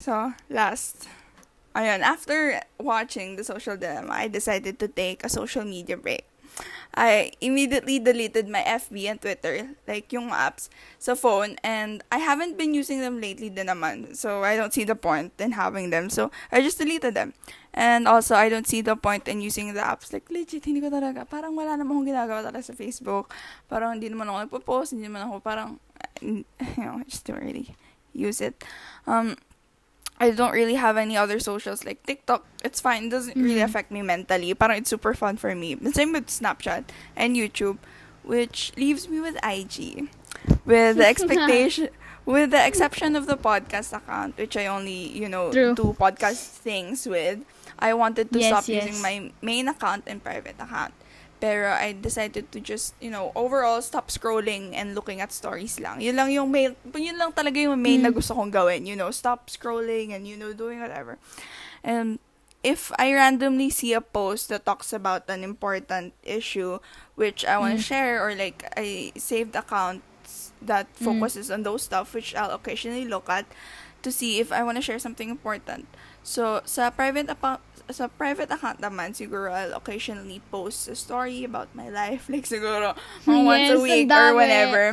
So, 0.00 0.34
last. 0.48 1.08
Ayun, 1.74 2.00
after 2.00 2.62
watching 2.78 3.36
The 3.36 3.44
Social 3.44 3.76
Dilemma, 3.76 4.26
I 4.26 4.28
decided 4.28 4.78
to 4.78 4.88
take 4.88 5.22
a 5.22 5.28
social 5.28 5.62
media 5.62 5.96
break. 5.96 6.26
I 6.98 7.30
immediately 7.38 8.02
deleted 8.02 8.50
my 8.50 8.66
FB 8.66 9.06
and 9.06 9.22
Twitter, 9.22 9.70
like 9.86 10.10
yung 10.10 10.34
apps, 10.34 10.66
sa 10.98 11.14
phone, 11.14 11.54
and 11.62 12.02
I 12.10 12.18
haven't 12.18 12.58
been 12.58 12.74
using 12.74 12.98
them 12.98 13.22
lately 13.22 13.54
din 13.54 13.70
naman, 13.70 14.18
so 14.18 14.42
I 14.42 14.58
don't 14.58 14.74
see 14.74 14.82
the 14.82 14.98
point 14.98 15.30
in 15.38 15.54
having 15.54 15.94
them, 15.94 16.10
so 16.10 16.34
I 16.50 16.58
just 16.58 16.82
deleted 16.82 17.14
them. 17.14 17.38
And 17.70 18.10
also, 18.10 18.34
I 18.34 18.50
don't 18.50 18.66
see 18.66 18.82
the 18.82 18.98
point 18.98 19.30
in 19.30 19.38
using 19.38 19.78
the 19.78 19.80
apps, 19.86 20.10
like 20.10 20.26
legit, 20.26 20.66
hindi 20.66 20.82
ko 20.82 20.90
talaga, 20.90 21.22
parang 21.22 21.54
wala 21.54 21.78
naman 21.78 22.02
akong 22.02 22.08
ginagawa 22.10 22.42
talaga 22.42 22.66
sa 22.66 22.74
Facebook, 22.74 23.30
parang 23.70 23.94
hindi 23.94 24.10
naman 24.10 24.26
ako 24.26 24.36
nagpo-post, 24.50 24.98
hindi 24.98 25.06
naman 25.06 25.30
ako 25.30 25.38
parang, 25.38 25.78
you 26.18 26.42
know, 26.82 26.98
I 26.98 27.06
just 27.06 27.22
don't 27.22 27.38
really 27.38 27.78
use 28.10 28.42
it. 28.42 28.58
Um, 29.06 29.38
I 30.20 30.30
don't 30.30 30.52
really 30.52 30.74
have 30.74 30.96
any 30.96 31.16
other 31.16 31.38
socials 31.38 31.84
like 31.84 32.02
TikTok. 32.04 32.44
It's 32.64 32.80
fine. 32.80 33.04
It 33.06 33.10
doesn't 33.10 33.38
really 33.38 33.60
Mhm. 33.62 33.70
affect 33.70 33.90
me 33.94 34.02
mentally. 34.02 34.52
Parang 34.54 34.78
it's 34.82 34.90
super 34.90 35.14
fun 35.14 35.36
for 35.38 35.54
me. 35.54 35.74
The 35.74 35.92
same 35.92 36.12
with 36.12 36.26
Snapchat 36.26 36.84
and 37.14 37.36
YouTube, 37.36 37.78
which 38.24 38.72
leaves 38.76 39.08
me 39.08 39.20
with 39.20 39.38
IG. 39.46 40.08
With 40.66 40.98
the 40.98 41.06
expectation 41.06 41.88
with 42.26 42.50
the 42.50 42.60
exception 42.66 43.16
of 43.16 43.26
the 43.26 43.36
podcast 43.38 43.96
account, 43.96 44.36
which 44.36 44.56
I 44.56 44.66
only, 44.66 45.08
you 45.08 45.28
know, 45.30 45.50
True. 45.50 45.74
do 45.74 45.94
podcast 45.98 46.60
things 46.60 47.06
with. 47.06 47.40
I 47.78 47.94
wanted 47.94 48.32
to 48.34 48.38
Yes, 48.42 48.50
stop 48.50 48.66
yes. 48.68 48.84
using 48.84 49.00
my 49.00 49.30
main 49.40 49.68
account 49.70 50.04
and 50.10 50.18
private 50.22 50.58
account. 50.58 50.92
Pero 51.38 51.70
I 51.70 51.94
decided 51.94 52.50
to 52.50 52.58
just, 52.58 52.94
you 52.98 53.10
know, 53.10 53.30
overall 53.38 53.78
stop 53.80 54.10
scrolling 54.10 54.74
and 54.74 54.94
looking 54.94 55.20
at 55.22 55.30
stories 55.30 55.78
lang. 55.78 56.02
Yun 56.02 56.16
lang 56.18 56.30
yung 56.34 56.50
main, 56.50 56.74
yun 56.94 57.14
lang 57.14 57.30
talaga 57.30 57.62
yung 57.62 57.78
main 57.78 58.02
na 58.02 58.10
Mm. 58.10 58.18
gusto 58.18 58.34
kong 58.34 58.50
gawin. 58.50 58.86
You 58.86 58.98
know, 58.98 59.10
stop 59.14 59.46
scrolling 59.46 60.10
and, 60.10 60.26
you 60.26 60.34
know, 60.34 60.50
doing 60.50 60.82
whatever. 60.82 61.18
And 61.86 62.18
if 62.66 62.90
I 62.98 63.14
randomly 63.14 63.70
see 63.70 63.94
a 63.94 64.02
post 64.02 64.50
that 64.50 64.66
talks 64.66 64.90
about 64.92 65.30
an 65.30 65.46
important 65.46 66.10
issue 66.26 66.82
which 67.14 67.46
I 67.46 67.54
want 67.58 67.78
to 67.78 67.82
Mm. 67.82 67.86
share 67.86 68.14
or 68.18 68.34
like 68.34 68.66
I 68.74 69.14
saved 69.14 69.54
accounts 69.54 70.50
that 70.58 70.90
Mm. 70.98 71.06
focuses 71.06 71.54
on 71.54 71.62
those 71.62 71.86
stuff 71.86 72.18
which 72.18 72.34
I'll 72.34 72.50
occasionally 72.50 73.06
look 73.06 73.30
at 73.30 73.46
to 74.02 74.10
see 74.10 74.42
if 74.42 74.50
I 74.50 74.66
want 74.66 74.74
to 74.78 74.82
share 74.82 74.98
something 74.98 75.30
important. 75.30 75.86
So, 76.26 76.62
sa 76.66 76.90
private 76.90 77.30
account, 77.30 77.62
sa 77.88 78.04
private 78.06 78.48
account 78.48 78.78
naman, 78.78 79.10
siguro 79.10 79.48
I'll 79.48 79.72
occasionally 79.72 80.44
post 80.48 80.86
a 80.86 80.94
story 80.94 81.42
about 81.42 81.72
my 81.72 81.88
life. 81.88 82.28
Like, 82.32 82.44
siguro, 82.44 82.92
mga 83.24 83.40
once 83.42 83.64
Yes, 83.64 83.72
a 83.72 83.80
week 83.80 84.06
or 84.06 84.28
whenever. 84.34 84.84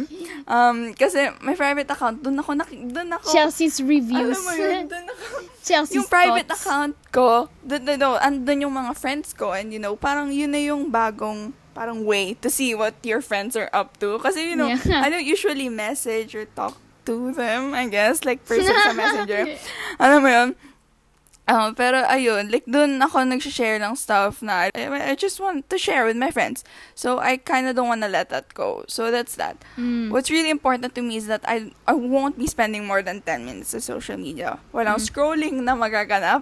Um, 0.45 0.93
kasi 0.93 1.27
my 1.39 1.53
private 1.53 1.85
account, 1.85 2.23
dun 2.23 2.37
ako, 2.37 2.55
nak- 2.55 2.71
dun 2.71 3.11
ako, 3.11 3.27
Chelsea's 3.29 3.79
reviews. 3.79 4.35
alam 4.35 4.41
mo 4.41 4.53
yun, 4.53 4.83
dun 4.87 5.05
ako, 5.05 5.25
Chelsea's 5.67 5.95
yung 5.97 6.07
private 6.07 6.47
thoughts. 6.47 6.63
account 6.63 6.95
ko, 7.09 7.51
dun, 7.61 7.83
dun, 7.83 7.99
dun, 7.99 8.15
andun 8.17 8.63
yung 8.63 8.73
mga 8.73 8.95
friends 8.95 9.31
ko, 9.31 9.51
and 9.51 9.69
you 9.69 9.79
know, 9.79 9.95
parang 9.95 10.31
yun 10.31 10.51
na 10.51 10.61
yung 10.61 10.87
bagong, 10.87 11.51
parang 11.75 12.07
way 12.07 12.31
to 12.35 12.47
see 12.47 12.71
what 12.71 12.95
your 13.03 13.19
friends 13.19 13.59
are 13.59 13.67
up 13.75 13.99
to. 13.99 14.15
Kasi, 14.19 14.47
you 14.47 14.55
know, 14.55 14.71
Yeah. 14.71 15.03
I 15.03 15.09
don't 15.09 15.27
usually 15.27 15.67
message 15.67 16.31
or 16.31 16.47
talk 16.47 16.79
to 17.03 17.29
them, 17.31 17.75
I 17.75 17.85
guess, 17.85 18.23
like 18.23 18.47
person 18.47 18.71
sa 18.71 18.95
messenger. 18.97 19.59
Alam 19.99 20.19
mo 20.23 20.29
yun? 20.31 20.49
Um, 21.45 21.75
pero 21.75 22.01
ayun, 22.09 22.49
like 22.49 22.65
dun 22.65 22.97
ako 22.97 23.21
nag-share 23.21 23.77
ng 23.77 23.93
stuff 23.93 24.41
na 24.41 24.73
I, 24.73 25.13
I 25.13 25.15
just 25.15 25.37
want 25.37 25.69
to 25.69 25.77
share 25.77 26.01
with 26.03 26.17
my 26.17 26.33
friends. 26.33 26.65
So 26.97 27.21
I 27.21 27.37
kind 27.37 27.69
of 27.69 27.75
don't 27.77 27.85
want 27.87 28.01
to 28.01 28.09
let 28.09 28.33
that 28.33 28.49
go. 28.57 28.81
So 28.89 29.11
that's 29.13 29.35
that. 29.37 29.61
Mm. 29.77 30.09
What's 30.09 30.33
really 30.33 30.49
important 30.49 30.95
to 30.97 31.01
me 31.05 31.21
is 31.21 31.29
that 31.29 31.45
I 31.45 31.69
I 31.85 31.93
won't 31.93 32.41
be 32.41 32.49
spending 32.49 32.89
more 32.89 33.05
than 33.05 33.21
10 33.21 33.45
minutes 33.45 33.77
sa 33.77 33.79
social 33.79 34.17
media. 34.17 34.57
Walang 34.73 34.97
Mm. 34.97 35.05
scrolling 35.05 35.55
na 35.61 35.77
magaganap. 35.77 36.41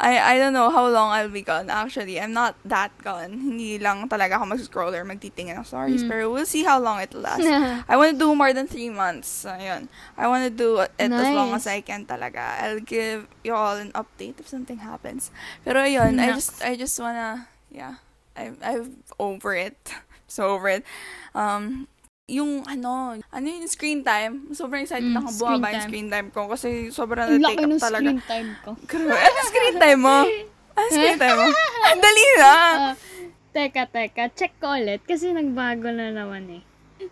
I 0.00 0.16
I 0.16 0.34
don't 0.40 0.56
know 0.56 0.72
how 0.72 0.88
long 0.88 1.12
I'll 1.12 1.28
be 1.28 1.44
gone. 1.44 1.68
Actually, 1.68 2.16
I'm 2.16 2.32
not 2.32 2.56
that 2.64 2.88
gone. 3.04 3.36
Hindi 3.36 3.76
lang 3.76 4.08
talaga 4.08 4.40
ako 4.40 4.56
mag-scroll 4.56 4.96
or 4.96 5.04
magtitingin 5.04 5.60
ng 5.60 5.68
stories. 5.68 6.00
Mm. 6.00 6.08
Pero 6.08 6.32
we'll 6.32 6.48
see 6.48 6.64
how 6.64 6.80
long 6.80 7.04
it'll 7.04 7.20
last. 7.20 7.44
I 7.90 8.00
want 8.00 8.14
to 8.14 8.18
do 8.18 8.32
more 8.32 8.56
than 8.56 8.64
three 8.64 8.88
months. 8.88 9.44
Ayun. 9.44 9.92
I 10.16 10.24
want 10.24 10.48
to 10.48 10.52
do 10.52 10.80
it 10.80 10.96
as 10.96 11.28
long 11.36 11.52
as 11.52 11.68
I 11.68 11.84
Nice. 11.84 11.84
can 11.84 12.08
talaga. 12.08 12.64
I'll 12.64 12.80
give 12.80 13.28
you 13.44 13.52
all 13.52 13.76
an 13.76 13.92
update 13.92 14.37
if 14.38 14.46
something 14.46 14.78
happens. 14.78 15.30
Pero 15.62 15.78
ayun, 15.78 16.16
I 16.16 16.30
Naks. 16.30 16.34
just 16.34 16.54
I 16.60 16.72
just 16.74 16.96
wanna 16.96 17.46
yeah. 17.68 17.98
I 18.32 18.54
I'm 18.58 19.02
over 19.18 19.54
it. 19.54 19.76
So 20.28 20.52
over 20.52 20.68
it. 20.68 20.84
Um 21.32 21.88
yung 22.28 22.60
ano, 22.68 23.16
ano 23.16 23.46
yung 23.48 23.64
screen 23.64 24.04
time, 24.04 24.52
sobrang 24.52 24.84
excited 24.84 25.08
Mm, 25.08 25.16
ako 25.16 25.28
bumaba 25.40 25.72
yung 25.72 25.88
screen 25.88 26.08
time 26.12 26.28
ko 26.28 26.44
kasi 26.44 26.92
sobrang 26.92 27.24
Ang 27.32 27.40
na-take 27.40 27.64
up 27.64 27.80
talaga. 27.80 28.04
screen 28.04 28.20
time 28.22 28.50
ko. 28.60 28.70
Grabe. 28.84 29.16
Ano 29.16 29.38
screen 29.42 29.76
time 29.80 30.00
mo? 30.04 30.16
Ano 30.76 30.88
screen 30.92 31.16
time 31.16 31.36
mo? 31.40 31.46
Ang 31.88 32.00
dali 32.04 32.24
na! 32.36 32.52
Ah, 32.52 32.92
teka, 33.50 33.88
teka. 33.88 34.28
Check 34.36 34.52
ko 34.60 34.76
ulit 34.76 35.00
kasi 35.02 35.32
nagbago 35.32 35.88
na 35.88 36.12
naman 36.12 36.60
eh. 36.60 36.62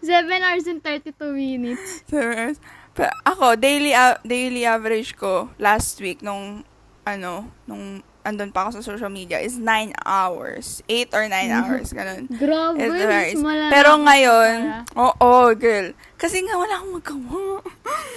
7 0.04 0.28
hours 0.28 0.68
and 0.68 0.84
32 0.84 1.16
minutes. 1.32 2.04
Serious. 2.04 2.60
Pero 2.92 3.08
ako, 3.24 3.56
daily 3.56 3.96
a- 3.96 4.20
daily 4.20 4.68
average 4.68 5.16
ko 5.16 5.48
last 5.56 5.96
week 5.98 6.20
nung 6.20 6.68
ano, 7.06 7.46
nung 7.64 8.02
andun 8.26 8.50
pa 8.50 8.66
ako 8.66 8.82
sa 8.82 8.82
social 8.82 9.08
media 9.08 9.38
is 9.38 9.54
9 9.54 9.94
hours. 10.02 10.82
8 10.90 11.14
or 11.14 11.30
9 11.30 11.46
hours, 11.54 11.94
ganun. 11.94 12.26
Grabe, 12.26 12.82
malala 13.38 13.70
Pero 13.70 13.90
ngayon, 14.02 14.56
oo, 14.98 15.14
oh, 15.22 15.46
girl. 15.54 15.94
Kasi 16.18 16.42
nga 16.42 16.58
wala 16.58 16.82
akong 16.82 16.94
magawa. 16.98 17.62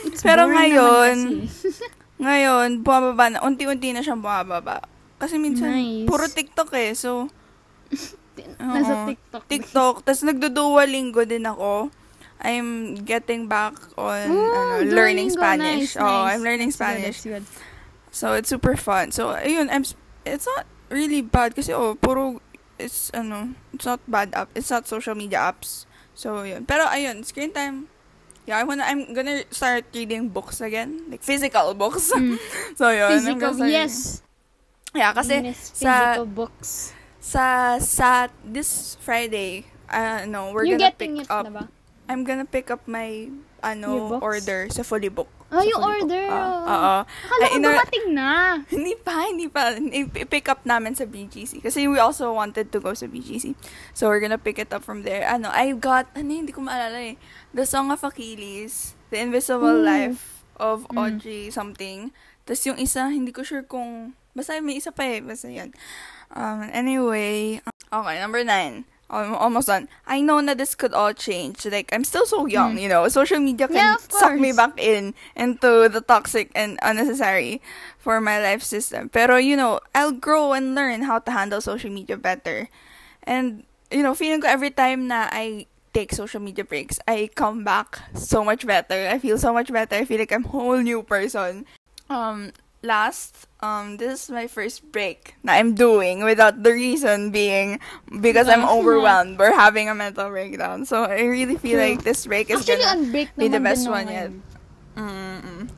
It's 0.09 0.25
Pero 0.27 0.49
ngayon, 0.49 1.45
ngayon, 2.25 2.81
bumababa 2.81 3.25
na, 3.29 3.45
unti-unti 3.45 3.93
na 3.93 4.01
siyang 4.01 4.25
bumababa. 4.25 4.81
Kasi 5.21 5.37
minsan, 5.37 5.69
Nice. 5.69 6.09
puro 6.09 6.25
TikTok 6.25 6.73
eh. 6.73 6.97
So, 6.97 7.29
Nasa. 8.57 9.05
TikTok. 9.13 9.43
TikTok. 9.45 9.95
Tapos 10.07 10.23
nagduduolingo 10.25 11.27
din 11.29 11.45
ako. 11.45 11.93
I'm 12.39 12.95
getting 13.03 13.51
back 13.51 13.75
on 13.99 14.31
Ooh, 14.31 14.79
ano, 14.79 14.95
learning 14.95 15.27
Spanish. 15.27 15.91
nice, 15.91 15.99
Oh, 15.99 16.07
nice. 16.07 16.31
I'm 16.31 16.41
learning 16.41 16.71
That's 16.71 16.79
good, 16.79 16.87
Spanish. 16.87 17.17
that's 17.19 17.27
good. 17.27 17.45
So, 18.11 18.33
it's 18.33 18.49
super 18.49 18.75
fun. 18.75 19.11
So, 19.11 19.33
ayun, 19.37 19.69
I'm, 19.71 19.85
it's 20.25 20.45
not 20.45 20.65
really 20.89 21.21
bad 21.21 21.55
kasi, 21.55 21.73
oh, 21.73 21.95
puro, 21.95 22.41
it's, 22.77 23.09
ano, 23.13 23.53
it's 23.73 23.85
not 23.85 23.99
bad 24.07 24.33
app. 24.33 24.49
It's 24.55 24.69
not 24.69 24.87
social 24.87 25.13
media 25.15 25.39
apps. 25.53 25.85
So, 26.15 26.43
yun. 26.43 26.65
Pero, 26.65 26.85
ayun, 26.89 27.23
screen 27.23 27.51
time. 27.53 27.87
Yeah, 28.45 28.57
I 28.57 28.63
wanna, 28.65 28.83
I'm 28.83 29.13
gonna 29.13 29.43
start 29.53 29.85
reading 29.93 30.29
books 30.29 30.59
again. 30.59 31.05
Like, 31.09 31.21
physical 31.21 31.73
books. 31.75 32.11
Mm. 32.11 32.37
so, 32.79 32.89
yun. 32.89 33.09
Physical, 33.13 33.53
start- 33.53 33.69
yes. 33.69 34.21
Yeah, 34.95 35.13
kasi, 35.13 35.53
Yes, 35.53 35.69
sa- 35.77 36.17
physical 36.17 36.25
books. 36.25 36.93
sa, 37.21 37.77
sa, 37.77 38.25
this 38.41 38.97
Friday, 39.05 39.69
uh, 39.85 40.25
no, 40.25 40.49
we're 40.51 40.65
You're 40.65 40.81
gonna 40.81 40.89
getting 40.97 41.21
pick 41.21 41.25
it 41.25 41.31
up, 41.31 41.45
na 41.45 41.51
ba? 41.61 41.63
I'm 42.09 42.23
gonna 42.25 42.45
pick 42.49 42.71
up 42.73 42.87
my, 42.89 43.29
ano, 43.61 44.17
books? 44.17 44.23
order 44.23 44.59
sa 44.69 44.81
Fully 44.81 45.09
Book. 45.09 45.27
Oh, 45.49 45.65
yung 45.65 45.81
order. 45.81 46.29
Ah, 46.29 46.45
oo. 46.45 46.61
Oo. 46.61 46.95
Akala 47.05 47.45
ko 47.49 47.57
dumating 47.57 48.05
na. 48.13 48.29
Hindi 48.73 48.93
pa, 48.93 49.25
hindi 49.25 49.49
pa. 49.49 49.73
I- 49.73 50.05
pick 50.29 50.45
up 50.45 50.61
namin 50.61 50.93
sa 50.93 51.09
BGC. 51.09 51.57
Kasi 51.65 51.89
we 51.89 51.97
also 51.97 52.29
wanted 52.29 52.69
to 52.69 52.77
go 52.77 52.93
sa 52.93 53.09
BGC. 53.09 53.57
So, 53.97 54.13
we're 54.13 54.21
gonna 54.21 54.37
pick 54.37 54.61
it 54.61 54.69
up 54.69 54.85
from 54.85 55.01
there. 55.01 55.25
Ano, 55.25 55.49
I 55.49 55.73
got, 55.73 56.05
ano, 56.13 56.29
hindi 56.29 56.53
ko 56.53 56.61
maalala 56.61 57.01
eh. 57.01 57.15
The 57.49 57.65
Song 57.65 57.89
of 57.89 58.05
Achilles. 58.05 58.93
The 59.09 59.25
Invisible 59.25 59.81
Ooh. 59.81 59.89
Life 59.89 60.45
of 60.61 60.85
Mm. 60.93 60.97
Audrey 61.01 61.43
something. 61.49 62.13
Tapos 62.45 62.61
yung 62.69 62.77
isa, 62.77 63.09
hindi 63.09 63.33
ko 63.33 63.41
sure 63.41 63.65
kung 63.65 64.13
Basta 64.37 64.55
may 64.61 64.77
isa 64.77 64.93
pa 64.93 65.03
eh. 65.03 65.19
Basta 65.19 65.49
yun. 65.49 65.73
Um, 66.29 66.69
anyway, 66.71 67.59
okay, 67.89 68.15
number 68.21 68.45
nine. 68.45 68.85
Um, 69.09 69.33
almost 69.33 69.65
done. 69.65 69.89
I 70.05 70.21
know 70.21 70.37
that 70.45 70.57
this 70.61 70.75
could 70.75 70.93
all 70.93 71.13
change. 71.13 71.65
Like, 71.65 71.89
I'm 71.91 72.03
still 72.05 72.27
so 72.29 72.45
young, 72.45 72.77
you 72.77 72.87
know. 72.87 73.07
Social 73.09 73.39
media 73.39 73.65
can. 73.67 73.75
Yeah, 73.75 73.97
suck 73.97 74.37
me 74.37 74.53
back 74.53 74.77
in 74.77 75.15
into 75.35 75.89
the 75.89 76.01
toxic 76.01 76.51
and 76.53 76.77
unnecessary 76.85 77.59
for 77.97 78.21
my 78.21 78.37
life 78.37 78.61
system. 78.61 79.09
Pero, 79.09 79.37
you 79.37 79.57
know, 79.57 79.81
I'll 79.97 80.13
grow 80.13 80.53
and 80.53 80.75
learn 80.75 81.09
how 81.09 81.17
to 81.25 81.31
handle 81.31 81.59
social 81.59 81.89
media 81.89 82.17
better. 82.17 82.69
And, 83.25 83.65
you 83.89 84.03
know, 84.05 84.13
feeling 84.13 84.41
ko 84.41 84.47
every 84.47 84.69
time 84.69 85.09
na 85.09 85.25
I 85.33 85.65
take 85.93 86.13
social 86.13 86.39
media 86.39 86.63
breaks, 86.63 86.99
I 87.09 87.33
come 87.33 87.63
back 87.65 87.97
so 88.13 88.45
much 88.45 88.61
better. 88.61 89.09
I 89.09 89.17
feel 89.17 89.41
so 89.41 89.49
much 89.53 89.73
better. 89.73 89.97
I 89.97 90.05
feel 90.05 90.19
like 90.21 90.31
I'm 90.31 90.45
a 90.45 90.53
whole 90.53 90.77
new 90.77 91.01
person. 91.01 91.65
Um, 92.13 92.53
last, 92.81 93.47
um, 93.61 93.97
this 93.97 94.25
is 94.25 94.29
my 94.29 94.47
first 94.47 94.91
break 94.91 95.35
that 95.43 95.57
I'm 95.57 95.75
doing 95.75 96.23
without 96.23 96.63
the 96.63 96.71
reason 96.71 97.31
being 97.31 97.79
because 98.21 98.47
I'm 98.47 98.65
overwhelmed 98.65 99.37
We're 99.39 99.53
having 99.55 99.89
a 99.89 99.95
mental 99.95 100.29
breakdown. 100.29 100.85
So 100.85 101.03
I 101.03 101.21
really 101.21 101.57
feel 101.57 101.79
True. 101.79 101.89
like 101.89 102.03
this 102.03 102.25
break 102.25 102.49
is 102.49 102.61
Actually, 102.61 102.83
gonna 102.83 103.27
be 103.37 103.47
the 103.47 103.59
best 103.59 103.89
one 103.89 104.07
yet. 104.07 104.31
Mm-mm. 104.95 105.69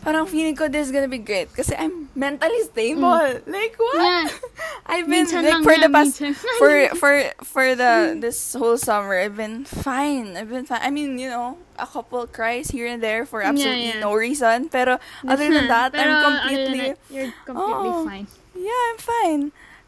Parang 0.00 0.24
feeling 0.24 0.56
ko 0.56 0.64
this 0.68 0.88
is 0.88 0.92
gonna 0.96 1.12
be 1.12 1.20
great 1.20 1.52
kasi 1.52 1.76
I'm 1.76 2.08
mentally 2.16 2.64
stable. 2.64 3.20
Like 3.44 3.76
what? 3.76 4.00
Mm. 4.00 4.00
Yeah. 4.00 4.24
I've 4.90 5.04
been 5.06 5.28
Minsan 5.28 5.44
like 5.44 5.60
for 5.60 5.76
the 5.76 5.90
past 5.92 6.16
for 6.58 6.72
for 6.96 7.12
for 7.44 7.66
the 7.76 8.16
this 8.16 8.56
whole 8.56 8.80
summer 8.80 9.20
I've 9.20 9.36
been 9.36 9.68
fine. 9.68 10.40
I've 10.40 10.48
been 10.48 10.64
fine. 10.64 10.80
I 10.80 10.88
mean, 10.88 11.20
you 11.20 11.28
know, 11.28 11.60
a 11.76 11.84
couple 11.84 12.24
cries 12.26 12.72
here 12.72 12.88
and 12.88 13.04
there 13.04 13.28
for 13.28 13.44
Yeah, 13.44 13.52
absolutely 13.52 13.92
yeah. 13.92 14.00
no 14.00 14.16
reason. 14.16 14.72
Pero 14.72 14.96
other 15.28 15.48
than 15.52 15.68
that, 15.68 15.92
Pero 15.92 16.08
I'm 16.08 16.24
completely 16.48 16.96
that, 16.96 16.98
you're 17.12 17.32
completely 17.44 17.92
Oo. 17.92 18.08
fine. 18.08 18.26
yeah, 18.56 18.80
I'm 18.88 18.98
fine. 18.98 19.42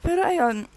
Pero 0.04 0.20
ayun, 0.28 0.68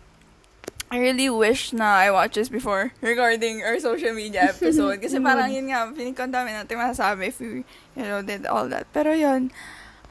I 0.95 1.03
really 1.03 1.27
wish 1.27 1.75
na 1.75 2.07
I 2.07 2.07
watched 2.07 2.39
this 2.39 2.47
before 2.47 2.95
regarding 3.03 3.59
our 3.67 3.75
social 3.83 4.15
media 4.15 4.47
episode. 4.47 5.03
Kasi 5.03 5.19
parang 5.27 5.51
yun 5.51 5.67
nga, 5.67 5.91
feeling 5.91 6.15
ko 6.15 6.23
dami 6.23 6.55
natin 6.55 6.79
masasabi 6.79 7.35
if 7.35 7.43
we, 7.43 7.67
you 7.99 8.07
know, 8.07 8.23
did 8.23 8.47
all 8.47 8.71
that. 8.71 8.87
Pero 8.95 9.11
yun, 9.11 9.51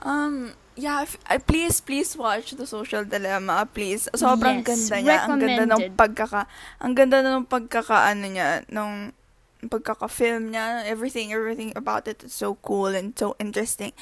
um, 0.05 0.53
yeah, 0.77 1.01
if, 1.01 1.17
uh, 1.33 1.41
please, 1.41 1.81
please 1.81 2.13
watch 2.13 2.53
The 2.53 2.69
Social 2.69 3.01
Dilemma, 3.01 3.65
please. 3.65 4.13
Sobrang 4.13 4.61
Yes, 4.61 4.69
ganda 4.69 4.97
niya. 5.01 5.19
Ang 5.25 5.41
ganda 5.41 5.65
ng 5.73 5.83
pagkaka, 5.97 6.43
ang 6.85 6.93
ganda 6.93 7.19
ng 7.25 7.49
pagkakaano 7.49 8.27
niya, 8.29 8.69
nung 8.69 9.17
pagkaka-film 9.65 10.53
niya, 10.53 10.85
everything, 10.85 11.33
everything 11.33 11.73
about 11.73 12.05
it 12.05 12.21
is 12.29 12.37
so 12.37 12.61
cool 12.61 12.93
and 12.93 13.17
so 13.17 13.33
interesting. 13.41 13.97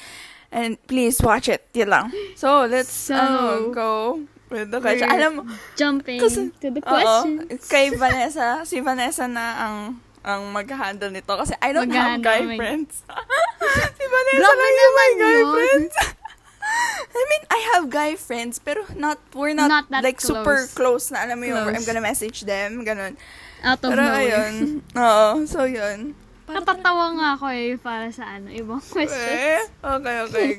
And 0.51 0.75
please 0.91 1.23
watch 1.23 1.47
it. 1.47 1.63
Yun 1.71 1.87
lang. 1.87 2.05
So, 2.35 2.67
let's 2.67 2.91
So, 2.91 3.15
ano, 3.15 3.71
go 3.71 4.19
with 4.53 4.69
the 4.69 4.77
question. 4.77 5.03
we're 5.03 5.17
Alam 5.17 5.31
mo, 5.33 5.41
Jumping 5.73 6.21
Kasi- 6.21 6.53
to 6.55 6.69
the 6.69 6.79
question. 6.79 7.49
kay 7.65 7.89
Vanessa, 7.91 8.61
si 8.63 8.77
Vanessa 8.79 9.25
na 9.25 9.45
ang 9.59 9.77
ang 10.23 10.47
mag-handle 10.49 11.11
nito 11.11 11.33
kasi 11.33 11.51
I 11.59 11.73
don't 11.73 11.91
have 11.91 12.21
guy 12.21 12.45
my- 12.45 12.55
friends. 12.55 13.03
si 13.97 14.05
Vanessa 14.05 14.39
Grabe 14.39 14.55
lang 14.55 14.71
yung 14.71 14.79
naman 14.79 15.09
guy 15.17 15.33
yun. 15.35 15.47
friends. 15.51 15.95
I 17.13 17.23
mean, 17.27 17.43
I 17.51 17.59
have 17.69 17.91
guy 17.91 18.15
friends, 18.15 18.55
pero 18.57 18.87
not, 18.95 19.19
we're 19.35 19.51
not, 19.53 19.67
Not 19.91 20.01
like 20.01 20.17
super 20.17 20.63
close. 20.65 20.73
close 20.73 21.05
na, 21.11 21.27
alam 21.27 21.37
mo 21.37 21.45
yun, 21.45 21.59
Close. 21.59 21.75
I'm 21.75 21.83
gonna 21.83 22.01
message 22.01 22.47
them, 22.47 22.81
ganun. 22.81 23.19
Out 23.61 23.83
of 23.83 23.91
Pero 23.91 24.01
nowhere. 24.01 24.31
ayun, 24.31 24.53
oo, 24.97 25.43
so 25.43 25.67
yun. 25.67 26.15
Natatawa 26.47 27.13
nga 27.15 27.27
ako 27.35 27.45
eh 27.51 27.75
para 27.75 28.07
sa 28.09 28.39
ano, 28.39 28.47
ibang 28.47 28.79
Eh, 28.79 28.89
questions. 28.89 29.27
okay, 29.27 29.59
okay, 29.83 30.17
okay. 30.23 30.49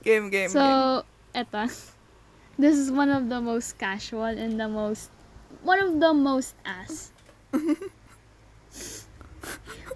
Game, 0.00 0.28
game, 0.28 0.28
game. 0.28 0.50
So, 0.52 1.02
eto. 1.32 1.64
This 2.60 2.76
is 2.76 2.92
one 2.92 3.08
of 3.08 3.32
the 3.32 3.40
most 3.40 3.80
casual 3.80 4.36
and 4.36 4.60
the 4.60 4.68
most, 4.68 5.08
one 5.64 5.80
of 5.80 5.96
the 5.96 6.12
most 6.12 6.52
ass. 6.60 7.08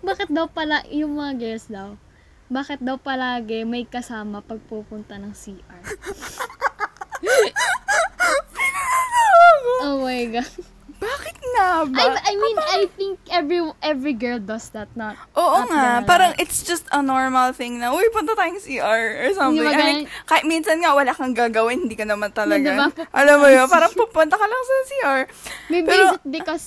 Bakit 0.09 0.33
daw 0.33 0.49
pala, 0.49 0.81
yung 0.89 1.21
mga 1.21 1.33
girls 1.37 1.69
daw, 1.69 2.01
bakit 2.49 2.81
daw 2.81 2.97
palagi 2.97 3.69
may 3.69 3.85
kasama 3.85 4.41
pag 4.41 4.65
pupunta 4.65 5.21
ng 5.21 5.37
CR? 5.37 5.85
oh 9.85 10.01
my 10.01 10.25
god. 10.33 10.49
Bakit 11.05 11.37
nga 11.51 11.69
ba? 11.85 11.99
I, 12.01 12.07
I 12.25 12.35
mean, 12.35 12.57
I 12.59 12.81
think 12.91 13.15
every 13.29 13.61
every 13.81 14.13
girl 14.13 14.39
does 14.39 14.73
that, 14.73 14.89
not 14.95 15.15
Oo 15.35 15.61
Not 15.61 15.69
nga, 15.69 15.85
gonna 16.01 16.09
parang 16.09 16.33
it's 16.37 16.61
just 16.61 16.89
a 16.89 16.99
normal 16.99 17.53
thing 17.53 17.77
na, 17.77 17.91
uy, 17.91 18.09
punta 18.09 18.33
tayong 18.33 18.57
CR 18.57 19.01
or 19.21 19.31
something. 19.33 19.61
Ba 19.61 19.71
I 19.71 19.77
mean, 19.77 20.01
kahit 20.25 20.45
minsan 20.45 20.81
nga 20.81 20.93
wala 20.93 21.13
kang 21.13 21.33
gagawin, 21.33 21.85
hindi 21.85 21.95
ka 21.95 22.03
naman 22.03 22.31
talaga. 22.31 22.65
Hindi 22.65 22.81
ba? 22.81 22.89
Alam 23.13 23.37
mo 23.39 23.47
yun, 23.47 23.69
parang 23.69 23.93
pupunta 24.01 24.35
ka 24.35 24.47
lang 24.47 24.63
sa 24.63 24.75
CR. 24.87 25.21
Maybe 25.69 25.87
Pero- 25.87 26.11
is 26.11 26.17
it 26.17 26.25
because 26.25 26.67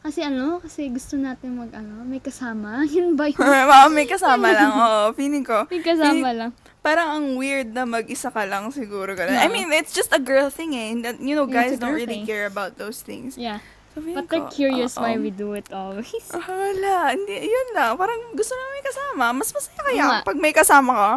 kasi 0.00 0.20
ano, 0.20 0.60
kasi 0.60 0.92
gusto 0.92 1.16
natin 1.16 1.56
mag 1.56 1.72
ano, 1.72 2.04
may 2.04 2.20
kasama. 2.20 2.84
Yun 2.94 3.16
ba 3.16 3.24
yun? 3.24 3.40
May 3.96 4.04
kasama 4.04 4.52
lang, 4.52 4.68
oo, 4.70 5.16
feeling 5.16 5.40
ko. 5.40 5.64
May 5.64 5.80
kasama 5.80 6.12
Feeling- 6.12 6.36
lang. 6.36 6.50
Parang 6.84 7.08
ang 7.10 7.26
weird 7.34 7.72
na 7.72 7.88
mag-isa 7.88 8.28
ka 8.28 8.44
lang 8.44 8.68
siguro. 8.68 9.16
Ganun. 9.16 9.32
I 9.32 9.48
Oo. 9.48 9.50
mean, 9.50 9.72
it's 9.72 9.90
just 9.90 10.12
a 10.12 10.20
girl 10.20 10.52
thing 10.52 10.76
eh. 10.76 10.92
That, 11.00 11.16
you 11.16 11.32
know, 11.32 11.48
guys 11.48 11.80
don't 11.80 11.96
really 11.96 12.20
thing. 12.20 12.28
care 12.28 12.44
about 12.44 12.76
those 12.76 13.00
things. 13.00 13.40
Yeah. 13.40 13.64
So, 13.94 14.02
But 14.02 14.28
they're 14.28 14.44
ko, 14.44 14.52
curious 14.52 14.94
why 14.94 15.16
oo. 15.16 15.22
we 15.22 15.30
do 15.30 15.54
it 15.54 15.72
always. 15.72 16.26
Wala, 16.34 17.14
hindi, 17.16 17.40
yun 17.40 17.68
lang. 17.72 17.96
Parang 17.96 18.36
gusto 18.36 18.52
na 18.52 18.64
may 18.68 18.84
kasama. 18.84 19.24
Mas 19.32 19.48
masaya 19.48 19.80
kaya 19.80 20.04
nga. 20.04 20.18
pag 20.22 20.36
may 20.36 20.52
kasama 20.52 20.92
ka. 20.92 21.12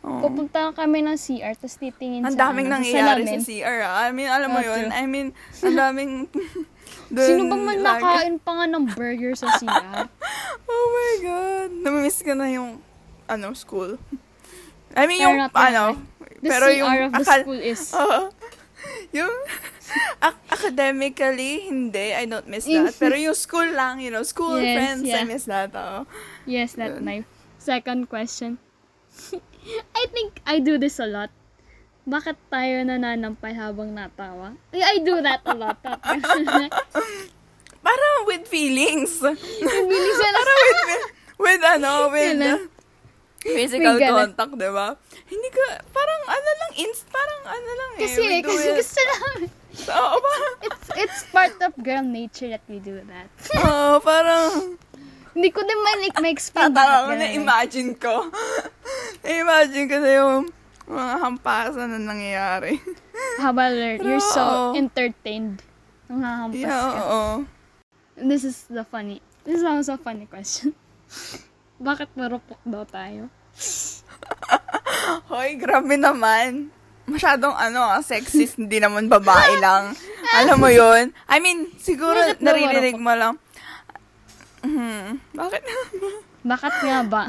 Oo. 0.00 0.24
Pupunta 0.24 0.72
kami 0.72 1.04
ng 1.04 1.12
CR, 1.12 1.52
tapos 1.52 1.76
titingin 1.76 2.24
Ang 2.24 2.32
sa 2.32 2.48
daming 2.48 2.72
ano, 2.72 2.80
nangyayari 2.80 3.20
salamin. 3.20 3.36
sa 3.36 3.44
CR, 3.44 3.78
ah. 3.84 4.00
I 4.00 4.10
mean, 4.10 4.30
alam 4.30 4.48
mo 4.48 4.56
Oh, 4.56 4.64
yun. 4.64 4.88
I 4.88 5.04
mean, 5.04 5.36
ang 5.66 5.76
daming... 5.76 6.12
dun 7.12 7.26
Sino 7.28 7.42
bang 7.44 7.62
man 7.66 7.78
lagi- 7.82 8.00
nakain 8.00 8.36
pa 8.40 8.50
nga 8.56 8.66
ng 8.70 8.84
burger 8.94 9.34
sa 9.36 9.52
CR? 9.52 10.08
Oh 10.64 10.86
my 10.88 11.14
God. 11.20 11.70
Namimiss 11.76 12.22
ka 12.22 12.32
na 12.32 12.48
yung, 12.48 12.80
ano, 13.26 13.52
school. 13.52 14.00
I 14.96 15.06
mean, 15.06 15.22
yung, 15.22 15.38
ano, 15.54 15.84
The 16.40 16.48
pero 16.48 16.66
CR 16.66 16.76
yung, 16.80 16.90
of 17.06 17.12
the 17.12 17.18
akal- 17.20 17.42
school 17.44 17.60
is... 17.60 17.80
Oo. 18.00 18.20
yung, 19.12 19.34
ac- 20.26 20.44
academically, 20.50 21.68
hindi. 21.68 22.16
I 22.16 22.24
don't 22.24 22.48
miss 22.48 22.64
that. 22.64 22.96
Pero 22.96 23.14
yung 23.14 23.36
school 23.36 23.68
lang, 23.70 24.00
you 24.00 24.08
know, 24.08 24.24
school 24.24 24.56
Yes, 24.56 24.74
friends, 24.76 25.02
I 25.04 25.12
yeah. 25.12 25.24
miss 25.28 25.44
that, 25.46 25.70
oh. 25.76 26.08
Yes, 26.48 26.74
that 26.80 26.96
Yun. 26.96 27.04
knife. 27.04 27.28
Second 27.60 28.08
question. 28.08 28.56
I 30.00 30.04
think 30.08 30.40
I 30.48 30.58
do 30.64 30.80
this 30.80 30.96
a 30.98 31.06
lot. 31.06 31.28
Bakit 32.08 32.40
tayo 32.48 32.80
nananampay 32.88 33.52
habang 33.52 33.92
natawa? 33.92 34.56
I, 34.72 34.80
I 34.80 35.04
do 35.04 35.20
that 35.20 35.44
a 35.44 35.52
lot. 35.52 35.76
Parang 37.80 38.16
with 38.24 38.48
feelings. 38.48 39.20
Bilis 39.20 40.18
yan. 40.18 40.32
Parang 40.34 40.58
with, 40.88 41.04
with 41.38 41.62
ano, 41.62 41.92
with. 42.08 42.40
Physical 43.42 43.96
May 43.96 44.02
ganun. 44.02 44.18
contact, 44.30 44.52
di 44.54 44.70
ba? 44.70 44.88
Hindi 45.26 45.48
ka, 45.48 45.64
parang 45.88 46.22
ano 46.26 46.50
lang, 46.54 46.72
inst, 46.78 47.08
parang 47.08 47.40
ano 47.46 47.70
lang 47.70 47.90
eh. 47.96 48.00
Kasi, 48.02 48.18
we 48.20 48.38
do 48.40 48.48
kasi 48.48 48.66
it. 48.66 48.76
gusto 48.76 49.00
namin. 49.00 49.48
Oo, 49.88 50.16
parang, 50.18 50.54
It's, 50.66 50.86
it's 50.98 51.20
part 51.28 51.56
of 51.58 51.72
girl 51.78 52.02
nature 52.02 52.48
that 52.48 52.64
we 52.66 52.78
do 52.78 53.00
that. 53.06 53.28
oo, 53.56 53.96
parang, 54.00 54.76
Hindi 55.30 55.48
ko 55.48 55.62
din 55.62 55.78
man 55.78 55.96
like, 56.02 56.18
ma-explain 56.18 56.68
tatawa 56.74 57.06
ko, 57.06 57.10
na-imagine 57.22 57.90
ko. 57.96 58.14
na-imagine 59.22 59.86
ko 59.86 59.96
na 59.96 60.10
yung 60.10 60.36
mga 60.84 61.12
hampasan 61.18 61.86
na 61.88 62.00
nangyayari. 62.02 62.82
Habang 63.38 63.72
you're 64.02 64.18
so 64.18 64.74
entertained. 64.74 65.62
Nanghahampas 66.10 66.58
Yeah, 66.58 66.82
ka. 66.82 67.00
oo. 67.00 67.22
This 68.18 68.42
is 68.42 68.66
the 68.66 68.82
funny. 68.82 69.22
This 69.46 69.62
is 69.62 69.64
also 69.64 69.94
a 69.94 70.02
funny 70.02 70.26
question. 70.26 70.74
Bakit 71.80 72.12
marupok 72.12 72.60
daw 72.68 72.84
tayo? 72.84 73.32
Hoy, 75.32 75.56
grabe 75.56 75.96
naman. 75.96 76.68
Masyadong 77.08 77.56
ano 77.56 77.80
ah, 77.80 78.04
sexist, 78.04 78.60
hindi 78.60 78.76
naman 78.78 79.08
babae 79.08 79.56
lang. 79.64 79.96
Alam 80.36 80.60
mo 80.60 80.68
yun? 80.68 81.10
I 81.26 81.40
mean, 81.40 81.72
siguro 81.80 82.20
Bakit 82.20 82.44
naririnig 82.44 83.00
mo 83.00 83.16
lang. 83.16 83.34
Hmm, 84.60 85.16
bakit? 85.32 85.64
Bakit 86.52 86.74
nga 86.84 87.00
ba? 87.08 87.24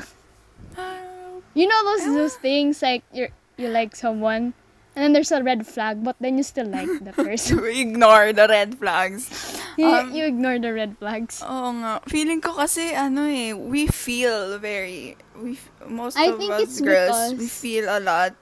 You 1.55 1.67
know 1.67 1.81
those 1.87 2.07
those 2.11 2.35
things 2.39 2.79
like 2.83 3.03
you 3.11 3.31
you 3.59 3.67
like 3.71 3.95
someone 3.95 4.51
and 4.91 4.99
then 5.03 5.11
there's 5.13 5.31
a 5.31 5.39
red 5.41 5.63
flag 5.63 6.03
but 6.03 6.15
then 6.19 6.35
you 6.35 6.43
still 6.43 6.67
like 6.67 6.89
the 7.03 7.13
person. 7.25 7.61
We 7.61 7.79
ignore 7.81 8.33
the 8.33 8.47
red 8.47 8.75
flags. 8.75 9.29
you, 9.77 9.87
Um, 9.87 10.11
you 10.11 10.25
ignore 10.25 10.59
the 10.59 10.73
red 10.73 10.97
flags. 10.99 11.39
Oo 11.41 11.71
nga. 11.79 12.03
Feeling 12.07 12.41
ko 12.41 12.53
kasi, 12.53 12.91
ano 12.91 13.23
eh, 13.25 13.53
we 13.55 13.87
feel 13.87 14.59
very, 14.59 15.15
we, 15.39 15.55
most 15.87 16.17
I 16.19 16.31
of 16.31 16.37
think 16.37 16.51
us 16.51 16.61
it's 16.67 16.79
girls, 16.81 17.35
we 17.39 17.47
feel 17.47 17.87
a 17.87 17.99
lot. 18.03 18.35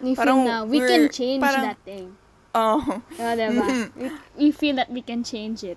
We 0.00 0.12
feel 0.12 0.20
parang 0.20 0.44
na 0.44 0.64
we 0.68 0.78
can 0.84 1.08
change 1.08 1.40
parang- 1.40 1.72
that 1.72 1.80
thing. 1.84 2.12
Oh. 2.52 2.80
Oh, 3.20 3.32
diba? 3.36 3.64
we, 3.96 4.08
we 4.36 4.48
feel 4.52 4.76
that 4.76 4.88
we 4.88 5.00
can 5.00 5.20
change 5.24 5.64
it. 5.64 5.76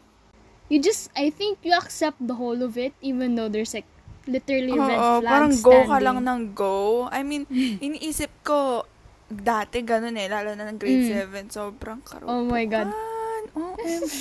You 0.67 0.79
just, 0.79 1.09
I 1.15 1.27
think 1.31 1.59
you 1.63 1.73
accept 1.75 2.19
the 2.19 2.35
whole 2.35 2.61
of 2.61 2.77
it 2.77 2.93
even 3.01 3.35
though 3.35 3.47
there's 3.49 3.73
like 3.73 3.87
literally 4.27 4.75
red 4.77 4.95
Oo, 4.95 5.19
flags 5.19 5.25
parang 5.25 5.53
go 5.59 5.71
ka 5.71 5.97
standing. 5.97 6.03
lang 6.05 6.17
ng 6.23 6.41
go. 6.53 7.07
I 7.09 7.23
mean, 7.23 7.47
iniisip 7.83 8.29
ko, 8.43 8.83
dati 9.29 9.85
ganun 9.85 10.17
eh, 10.17 10.25
lalo 10.25 10.57
na 10.57 10.65
ng 10.65 10.81
grade 10.81 11.05
Mm. 11.05 11.47
7, 11.47 11.53
sobrang 11.53 12.01
karoon. 12.01 12.27
Oh 12.27 12.43
my 12.43 12.65
God. 12.65 12.89
OMG. 13.49 14.17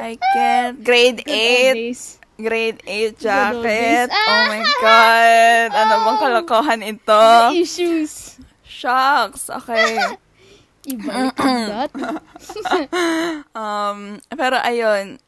I 0.00 0.14
can't. 0.18 0.82
Grade 0.82 1.22
Good 1.22 1.30
old 1.30 1.74
8. 1.74 1.74
days. 1.74 2.00
Grade 2.36 2.78
8 2.82 2.86
Good 2.86 3.06
old 3.10 3.18
jacket. 3.18 4.08
Oh 4.12 4.42
my 4.46 4.62
God. 4.78 5.68
Ano 5.72 5.92
bang 6.04 6.18
kalokohan 6.18 6.80
ito? 6.82 7.24
Issues. 7.54 8.38
Shucks. 8.62 9.50
Okay. 9.50 9.98
Iba 10.88 11.10
yung 11.10 11.34
that. 11.68 11.90
Um, 13.52 13.98
pero 14.30 14.56
ayun. 14.62 15.18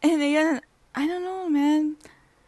And 0.00 0.20
ayun, 0.22 0.62
I 0.94 1.02
don't 1.04 1.26
know, 1.26 1.50
man. 1.50 1.98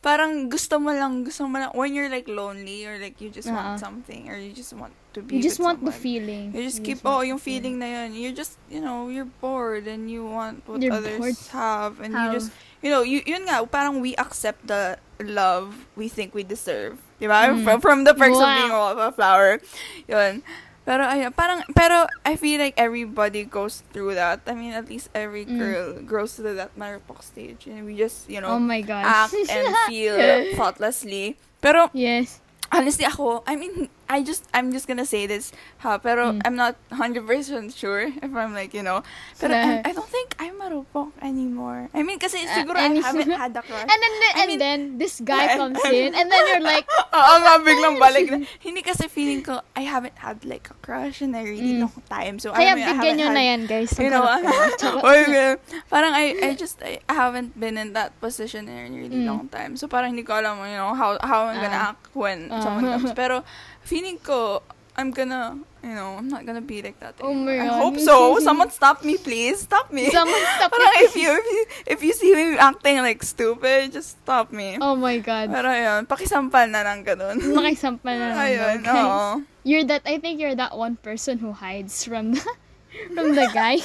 Parang 0.01 0.47
gusto 0.47 0.79
mo 0.79 0.95
lang, 0.95 1.25
gusto 1.25 1.49
mo 1.49 1.59
lang, 1.59 1.73
when 1.75 1.93
you're 1.93 2.13
like 2.13 2.29
lonely 2.29 2.85
or 2.87 3.01
like 3.01 3.19
you 3.19 3.29
just 3.29 3.51
want 3.51 3.75
Oo. 3.75 3.81
something 3.81 4.29
or 4.31 4.37
you 4.39 4.53
just 4.53 4.71
want 4.77 4.93
to 5.15 5.23
be 5.23 5.37
You 5.39 5.43
just 5.43 5.59
want 5.59 5.85
the 5.85 5.93
feeling. 5.93 6.53
You 6.55 6.63
just 6.63 6.83
keep, 6.85 7.03
want 7.03 7.17
oh, 7.19 7.23
yung 7.23 7.39
feeling 7.39 7.79
na 7.79 7.87
yun. 7.87 8.15
You're 8.15 8.35
just, 8.37 8.59
you 8.71 8.81
know, 8.81 9.09
you're 9.09 9.31
bored 9.41 9.87
and 9.87 10.11
you 10.11 10.27
want 10.27 10.67
what 10.69 10.83
You're 10.83 10.93
others 10.93 11.19
bored. 11.19 11.39
have. 11.55 12.01
And 12.01 12.13
you 12.15 12.27
just, 12.33 12.51
you 12.83 12.91
know, 12.91 13.03
you, 13.03 13.23
yun 13.25 13.47
nga, 13.47 13.65
parang 13.67 14.01
we 14.01 14.15
accept 14.17 14.67
the 14.67 14.99
love 15.23 15.87
we 15.97 16.09
think 16.09 16.35
we 16.35 16.43
deserve. 16.43 16.99
Ba? 17.19 17.49
Mm. 17.55 17.65
From, 17.65 17.81
from 17.81 17.99
the 18.05 18.13
perks 18.13 18.37
of 18.37 18.43
Wow. 18.45 18.59
being 18.93 19.01
a 19.01 19.13
flower. 19.13 19.61
Yun. 20.07 20.43
Pero, 20.85 21.01
ayun, 21.09 21.33
parang, 21.33 21.65
pero, 21.73 22.05
I 22.29 22.37
feel 22.37 22.61
like 22.61 22.75
everybody 22.77 23.49
goes 23.49 23.81
through 23.97 24.21
that. 24.21 24.45
I 24.45 24.53
mean, 24.53 24.77
at 24.77 24.85
least 24.93 25.09
every 25.17 25.49
Mm. 25.49 25.57
girl 25.57 25.87
goes 26.05 26.37
through 26.37 26.61
that 26.61 26.77
maripok 26.77 27.25
stage. 27.25 27.65
And 27.65 27.89
we 27.89 27.97
just, 27.97 28.29
you 28.29 28.45
know, 28.45 28.53
Oh 28.53 28.61
my 28.61 28.85
God. 28.85 29.01
act 29.01 29.33
and 29.33 29.73
feel 29.89 30.21
thoughtlessly. 30.53 31.41
Pero, 31.65 31.89
yes. 31.97 32.41
honestly 32.69 33.07
ako, 33.09 33.41
I 33.49 33.57
mean, 33.57 33.89
I 34.09 34.23
just, 34.23 34.45
I'm 34.53 34.71
just 34.71 34.87
gonna 34.87 35.07
say 35.07 35.27
this, 35.27 35.53
ha, 35.79 35.99
pero 35.99 36.33
Mm. 36.33 36.43
I'm 36.45 36.57
not 36.57 36.77
100% 36.93 37.25
sure 37.73 38.09
if 38.09 38.31
I'm 38.31 38.53
like, 38.53 38.75
you 38.75 38.83
know, 38.83 39.03
pero 39.41 39.55
I, 39.55 39.81
I 39.85 39.93
don't 39.93 40.09
think 40.09 40.37
I'm 40.39 40.61
marupok 40.61 41.13
anymore. 41.21 41.89
I 41.93 42.03
mean, 42.03 42.19
kasi 42.19 42.45
Uh, 42.45 42.53
siguro 42.63 42.77
and- 42.77 42.99
I 42.99 43.03
haven't 43.03 43.33
had 43.43 43.57
a 43.57 43.63
crush. 43.65 43.85
And 43.85 43.99
then, 44.01 44.13
I 44.21 44.31
and 44.37 44.47
mean- 44.49 44.59
then 44.61 44.79
this 44.99 45.21
guy 45.21 45.57
comes 45.57 45.81
in, 45.89 46.13
and 46.13 46.29
then 46.29 46.43
you're 46.53 46.61
like, 46.65 46.85
Oo 47.17 47.35
nga, 47.41 47.61
biglang 47.65 47.97
balik 47.97 48.27
na. 48.29 48.37
Hindi 48.61 48.83
kasi 48.83 49.09
feeling 49.09 49.41
ko, 49.41 49.61
I 49.73 49.89
haven't 49.89 50.17
had 50.21 50.45
like 50.45 50.69
a 50.69 50.77
crush 50.85 51.23
in 51.23 51.33
a 51.35 51.43
really 51.43 51.81
Mm. 51.81 51.89
long 51.89 51.99
time. 52.09 52.37
So, 52.39 52.53
kaya 52.53 52.73
I 52.73 52.81
bigyan 52.81 52.97
haven't 53.01 53.17
nyo 53.17 53.29
na 53.33 53.43
yan, 53.43 53.61
guys. 53.65 53.93
You 53.97 54.11
know, 54.13 54.25
ganun. 54.25 55.57
parang 55.93 56.13
I, 56.13 56.35
I 56.43 56.55
just, 56.55 56.83
I, 56.83 57.01
I 57.09 57.15
haven't 57.15 57.59
been 57.59 57.79
in 57.79 57.93
that 57.95 58.13
position 58.21 58.69
in 58.69 58.77
a 58.77 58.85
really 58.91 59.21
Mm. 59.25 59.27
long 59.27 59.49
time. 59.49 59.77
So, 59.77 59.87
parang 59.89 60.11
hindi 60.13 60.23
ko 60.25 60.35
alam, 60.39 60.59
you 60.67 60.77
know, 60.77 60.93
how, 60.95 61.17
how 61.23 61.47
I'm 61.49 61.61
gonna 61.61 61.77
Ah. 61.77 61.91
act 61.95 62.11
when 62.15 62.51
Ah. 62.51 62.61
someone 62.61 62.85
comes. 62.91 63.13
Pero, 63.15 63.45
feeling 63.85 64.19
ko, 64.19 64.61
I'm 64.95 65.11
gonna, 65.11 65.59
you 65.83 65.91
know, 65.91 66.15
I'm 66.19 66.31
not 66.31 66.47
gonna 66.47 66.63
be 66.63 66.79
like 66.79 67.01
that. 67.03 67.19
Oh 67.19 67.35
my 67.35 67.59
I 67.59 67.67
God. 67.67 67.83
hope 67.83 67.99
so. 67.99 68.39
Someone 68.39 68.71
stop 68.71 69.03
me, 69.03 69.19
please. 69.19 69.67
Stop 69.67 69.91
me. 69.91 70.07
Someone 70.09 70.39
stop 70.55 70.71
me, 70.79 70.87
if 71.03 71.15
you, 71.19 71.31
if 71.35 71.47
you, 71.51 71.63
if 71.87 71.99
you 72.03 72.13
see 72.15 72.31
me 72.31 72.55
acting 72.55 73.03
like 73.03 73.23
stupid, 73.27 73.91
just 73.91 74.23
stop 74.23 74.55
me. 74.55 74.79
Oh 74.81 74.95
my 74.95 75.19
God. 75.19 75.51
Pero 75.51 75.67
ayun, 75.67 76.07
pakisampal 76.07 76.71
na 76.71 76.87
lang 76.87 77.03
ganun. 77.03 77.43
Makisampal 77.59 78.15
na 78.15 78.27
lang 78.31 78.39
Ayun, 78.39 78.77
guys. 78.87 79.03
oo. 79.03 79.31
You're 79.67 79.83
that, 79.91 80.07
I 80.07 80.23
think 80.23 80.39
you're 80.39 80.55
that 80.55 80.79
one 80.79 80.95
person 80.95 81.43
who 81.43 81.51
hides 81.51 82.07
from 82.07 82.39
the, 82.39 82.45
from 83.19 83.35
the 83.35 83.51
guy. 83.51 83.83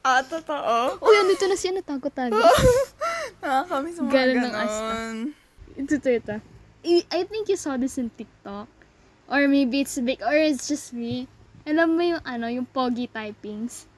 Ah, 0.00 0.24
totoo. 0.24 0.96
Uy, 0.98 1.14
andito 1.20 1.44
na 1.44 1.54
siya, 1.54 1.76
natago-tago. 1.76 2.40
Nakakamiss 3.38 4.00
mga 4.00 4.10
Ganun 4.10 4.34
ganun. 4.34 4.48
ang 4.48 4.56
asta. 4.56 4.86
ito, 5.76 5.92
ito, 5.94 6.08
ito. 6.10 6.34
I, 6.82 6.92
I 7.12 7.20
think 7.28 7.46
you 7.46 7.54
saw 7.54 7.76
this 7.76 7.98
in 7.98 8.10
TikTok. 8.10 8.66
Or 9.32 9.48
maybe 9.48 9.80
it's 9.80 9.96
big, 9.96 10.20
or 10.20 10.36
it's 10.36 10.68
just 10.68 10.92
me. 10.92 11.24
Alam 11.64 11.96
mo 11.96 12.02
yung, 12.04 12.20
ano, 12.22 12.52
yung 12.52 12.68
pogi 12.68 13.08
typings. 13.08 13.88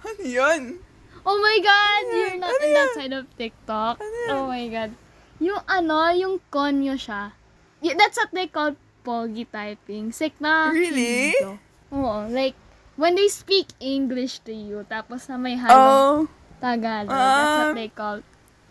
Ano 0.00 0.22
yun? 0.24 0.80
Oh 1.26 1.36
my 1.36 1.58
God! 1.58 2.02
You're 2.08 2.34
Ano 2.38 2.46
not 2.46 2.58
in 2.62 2.70
that 2.72 2.90
side 2.94 3.12
of 3.12 3.26
TikTok. 3.34 3.98
Ano? 3.98 4.30
Oh 4.32 4.44
my 4.46 4.64
God. 4.70 4.94
Yung 5.42 5.60
ano, 5.66 6.08
yung 6.14 6.38
konyo 6.48 6.94
siya. 6.94 7.34
That's 7.82 8.16
what 8.16 8.30
they 8.30 8.46
call 8.46 8.78
pogi 9.02 9.44
typing. 9.44 10.14
Like 10.14 10.38
na... 10.38 10.70
Really? 10.70 11.34
Hinto. 11.34 11.58
Oo. 11.90 12.30
Like, 12.30 12.54
when 12.94 13.18
they 13.18 13.26
speak 13.26 13.68
English 13.76 14.40
to 14.46 14.54
you, 14.54 14.86
tapos 14.86 15.26
na 15.26 15.36
may 15.36 15.58
halong 15.58 16.30
Oh, 16.30 16.30
Tagalog, 16.56 17.10
that's 17.10 17.50
Ah. 17.50 17.58
what 17.68 17.76
they 17.76 17.90
call 17.90 18.16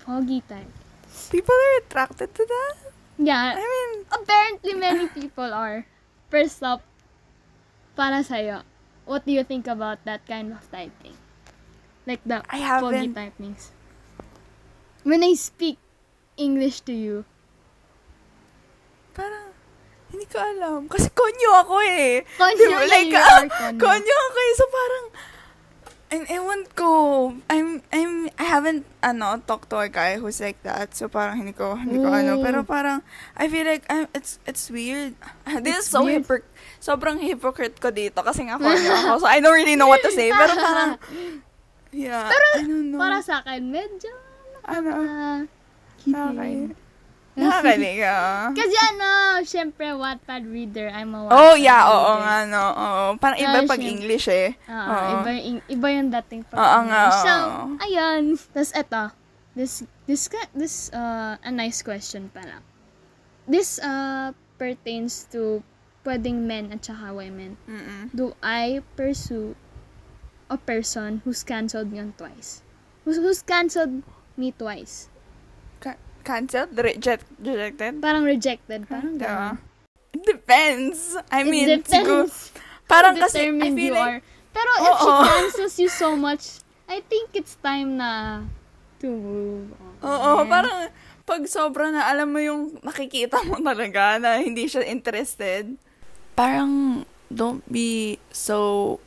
pogi 0.01 0.39
type. 0.47 0.71
people 1.29 1.53
are 1.53 1.75
attracted 1.79 2.31
to 2.33 2.43
that? 2.43 2.75
Yeah. 3.17 3.55
I 3.55 3.63
mean, 3.63 3.91
Apparently, 4.11 4.73
many 4.73 5.07
people 5.09 5.49
are. 5.53 5.85
First 6.29 6.61
up, 6.63 6.81
para 7.95 8.21
sa'yo, 8.23 8.61
what 9.05 9.23
do 9.25 9.31
you 9.31 9.43
think 9.43 9.67
about 9.67 10.03
that 10.03 10.25
kind 10.27 10.51
of 10.51 10.61
typing? 10.71 11.15
Like 12.05 12.21
the 12.25 12.43
I 12.49 12.59
haven't. 12.61 13.15
typings. 13.15 13.71
When 15.05 15.21
they 15.21 15.33
speak 15.37 15.77
English 16.37 16.81
to 16.89 16.93
you, 16.93 17.25
parang, 19.13 19.53
hindi 20.11 20.25
ko 20.27 20.37
alam. 20.41 20.89
Kasi 20.89 21.09
konyo 21.13 21.49
ako 21.61 21.75
eh. 21.85 22.25
Konyo, 22.37 22.57
Di 22.57 22.65
ba? 22.67 22.77
yeah, 22.77 22.89
like, 22.89 23.09
you 23.09 23.17
ah, 23.21 23.37
are 23.41 23.47
konyo. 23.49 23.79
konyo 23.79 24.15
ako 24.29 24.37
eh. 24.37 24.53
So 24.57 24.65
parang, 24.69 25.05
and 26.11 26.29
ewan 26.29 26.65
ko, 26.77 27.33
I'm, 27.49 27.81
I'm, 27.91 28.29
I 28.37 28.45
haven't, 28.45 28.85
ano, 29.01 29.41
talked 29.45 29.69
to 29.71 29.77
a 29.81 29.89
guy 29.89 30.17
who's 30.17 30.39
like 30.39 30.61
that. 30.63 30.93
So 30.95 31.09
parang 31.09 31.41
hindi 31.41 31.53
ko, 31.53 31.75
hindi 31.75 31.97
ko 31.97 32.09
ano. 32.13 32.37
Ooh. 32.39 32.43
Pero 32.45 32.61
parang, 32.63 33.01
I 33.35 33.49
feel 33.49 33.65
like, 33.65 33.83
I'm, 33.89 34.07
it's, 34.13 34.37
it's 34.45 34.69
weird. 34.69 35.15
This 35.65 35.73
is 35.73 35.85
It's 35.85 35.89
so 35.89 36.05
weird. 36.05 36.21
hypocrite. 36.23 36.47
Sobrang 36.79 37.17
hypocrite 37.17 37.81
ko 37.81 37.89
dito 37.89 38.21
kasi 38.21 38.45
nga 38.45 38.59
konyo 38.61 38.93
ako. 38.93 39.25
So 39.25 39.27
I 39.27 39.41
don't 39.41 39.53
really 39.57 39.75
know 39.75 39.89
what 39.89 40.05
to 40.05 40.11
say. 40.13 40.29
Pero 40.29 40.53
parang, 40.53 41.01
yeah, 41.91 42.29
I 42.29 42.61
don't 42.61 42.93
know. 42.93 43.01
para 43.01 43.19
sa 43.25 43.41
akin, 43.41 43.73
medyo, 43.73 44.13
ano, 44.65 44.89
ah, 44.93 45.39
okay. 46.05 46.84
Nakakalig, 47.35 47.99
ah. 48.07 48.49
Kasi 48.55 48.75
ano, 48.95 49.09
syempre, 49.43 49.91
Wattpad 49.91 50.47
reader, 50.47 50.87
I'm 50.87 51.11
a 51.11 51.27
Wattpad 51.27 51.35
Oh, 51.35 51.53
yeah, 51.59 51.83
oo 51.83 52.11
nga, 52.23 52.35
no. 52.47 52.63
Oo. 52.71 53.03
Parang 53.19 53.39
iba 53.39 53.59
pag 53.67 53.83
English 53.83 54.31
eh. 54.31 54.55
Oo, 54.71 54.91
Oo. 54.95 55.11
iba, 55.19 55.29
yung, 55.35 55.61
iba 55.67 55.87
yung 55.91 56.09
dating 56.09 56.41
pag 56.47 56.57
Oo 56.57 56.79
nga, 56.87 57.01
English. 57.03 57.19
So, 57.27 57.33
ayun. 57.83 58.23
Tapos 58.55 58.71
eto, 58.71 59.03
this, 59.51 59.83
this, 60.07 60.31
this, 60.55 60.75
uh, 60.95 61.35
a 61.43 61.51
nice 61.51 61.83
question 61.83 62.31
pala. 62.31 62.63
This, 63.45 63.83
uh, 63.83 64.31
pertains 64.55 65.27
to 65.35 65.59
pwedeng 66.07 66.47
men 66.47 66.71
at 66.71 66.85
saka 66.85 67.11
women. 67.11 67.59
Mm-mm. 67.67 68.13
Do 68.15 68.31
I 68.39 68.79
pursue 68.95 69.59
a 70.47 70.57
person 70.57 71.21
who's 71.25 71.43
cancelled 71.43 71.91
me 71.91 71.99
twice? 72.15 72.63
Who's, 73.03 73.17
who's 73.17 73.41
cancelled 73.41 74.03
me 74.37 74.53
twice? 74.55 75.09
Ca- 76.25 76.41
Cancelled? 76.41 76.73
Reject, 76.73 77.25
rejected? 77.37 78.01
Parang 78.01 78.25
rejected. 78.25 78.89
Parang 78.89 79.15
ganun. 79.15 79.61
It 80.11 80.25
depends. 80.25 81.13
I 81.29 81.45
It 81.45 81.47
mean, 81.47 81.67
depends. 81.69 81.93
siguro, 81.93 82.25
parang 82.91 83.13
kasi, 83.15 83.45
I 83.45 83.53
determined 83.53 83.77
feel 83.77 83.85
you 83.85 83.93
like, 83.93 84.09
are. 84.09 84.19
Pero 84.49 84.71
if 84.73 84.95
she 84.97 85.11
Oo. 85.11 85.21
cancels 85.21 85.75
you 85.77 85.89
so 85.91 86.09
much, 86.15 86.43
I 86.87 87.03
think 87.03 87.35
it's 87.35 87.59
time 87.59 87.99
na 87.99 88.41
to 88.97 89.07
move 89.11 89.69
on. 89.75 89.93
oo, 90.01 90.31
parang, 90.47 90.87
pag 91.21 91.43
sobra 91.45 91.91
na, 91.91 92.07
alam 92.07 92.31
mo 92.31 92.39
yung 92.39 92.79
nakikita 92.81 93.43
mo 93.43 93.59
talaga 93.59 94.15
na 94.17 94.39
hindi 94.39 94.65
siya 94.65 94.87
interested. 94.87 95.75
Parang, 96.33 97.03
don't 97.27 97.65
be 97.67 98.15
so, 98.31 98.97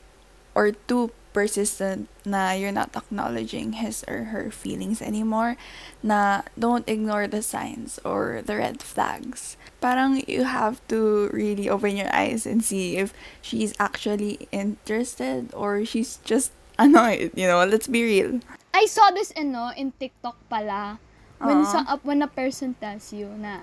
or 0.52 0.70
too 0.84 1.08
persistent 1.38 2.10
na 2.26 2.50
you're 2.50 2.74
not 2.74 2.90
acknowledging 2.98 3.78
his 3.78 4.02
or 4.10 4.34
her 4.34 4.50
feelings 4.50 4.98
anymore, 4.98 5.54
na 6.02 6.42
don't 6.58 6.82
ignore 6.90 7.30
the 7.30 7.38
signs 7.38 8.02
or 8.02 8.42
the 8.42 8.58
red 8.58 8.82
flags. 8.82 9.54
Parang 9.78 10.26
you 10.26 10.42
have 10.42 10.82
to 10.90 11.30
really 11.30 11.70
open 11.70 11.94
your 11.94 12.10
eyes 12.10 12.42
and 12.42 12.66
see 12.66 12.98
if 12.98 13.14
she's 13.38 13.70
actually 13.78 14.50
interested 14.50 15.54
or 15.54 15.86
she's 15.86 16.18
just 16.26 16.50
annoyed, 16.74 17.30
you 17.38 17.46
know, 17.46 17.62
let's 17.62 17.86
be 17.86 18.02
real. 18.02 18.42
I 18.74 18.90
saw 18.90 19.14
this 19.14 19.30
ano, 19.38 19.70
in 19.78 19.94
TikTok 19.94 20.34
pala. 20.50 20.98
When, 21.38 21.62
uh-huh. 21.62 21.86
up, 21.86 22.02
when 22.02 22.18
a 22.18 22.26
person 22.26 22.74
tells 22.82 23.14
you 23.14 23.30
na 23.30 23.62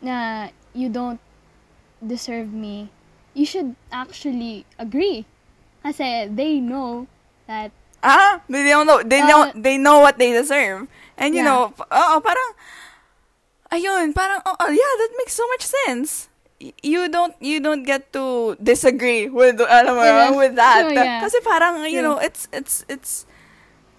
na 0.00 0.48
you 0.72 0.88
don't 0.88 1.20
deserve 2.00 2.48
me, 2.48 2.88
you 3.36 3.44
should 3.44 3.76
actually 3.92 4.64
agree. 4.80 5.28
Kasi 5.84 6.32
they 6.32 6.58
know 6.58 7.04
that 7.46 7.70
Ah, 8.00 8.44
they 8.48 8.68
don't 8.68 8.84
know, 8.84 9.00
they 9.00 9.20
Uh, 9.20 9.28
know, 9.28 9.40
they 9.56 9.76
know 9.76 10.00
what 10.00 10.20
they 10.20 10.28
deserve. 10.28 10.84
And 11.16 11.32
you 11.32 11.40
Yeah. 11.40 11.48
know, 11.48 11.72
oo, 11.72 12.14
parang, 12.20 12.50
ayun, 13.72 14.12
parang, 14.12 14.44
oh, 14.44 14.56
oh, 14.60 14.68
yeah, 14.68 14.92
that 15.00 15.12
makes 15.16 15.32
so 15.32 15.44
much 15.48 15.64
sense. 15.64 16.28
You 16.80 17.08
don't, 17.08 17.32
you 17.40 17.60
don't 17.60 17.80
get 17.82 18.12
to 18.12 18.56
disagree 18.60 19.28
with, 19.28 19.56
alam 19.60 19.96
mo, 19.96 20.04
Yeah. 20.04 20.30
with 20.32 20.52
that. 20.56 20.84
Oh, 20.88 20.92
yeah. 20.92 21.20
Kasi 21.20 21.40
parang, 21.40 21.80
you 21.88 22.00
True. 22.00 22.12
know, 22.12 22.16
it's, 22.20 22.44
it's, 22.52 22.84
it's, 22.92 23.12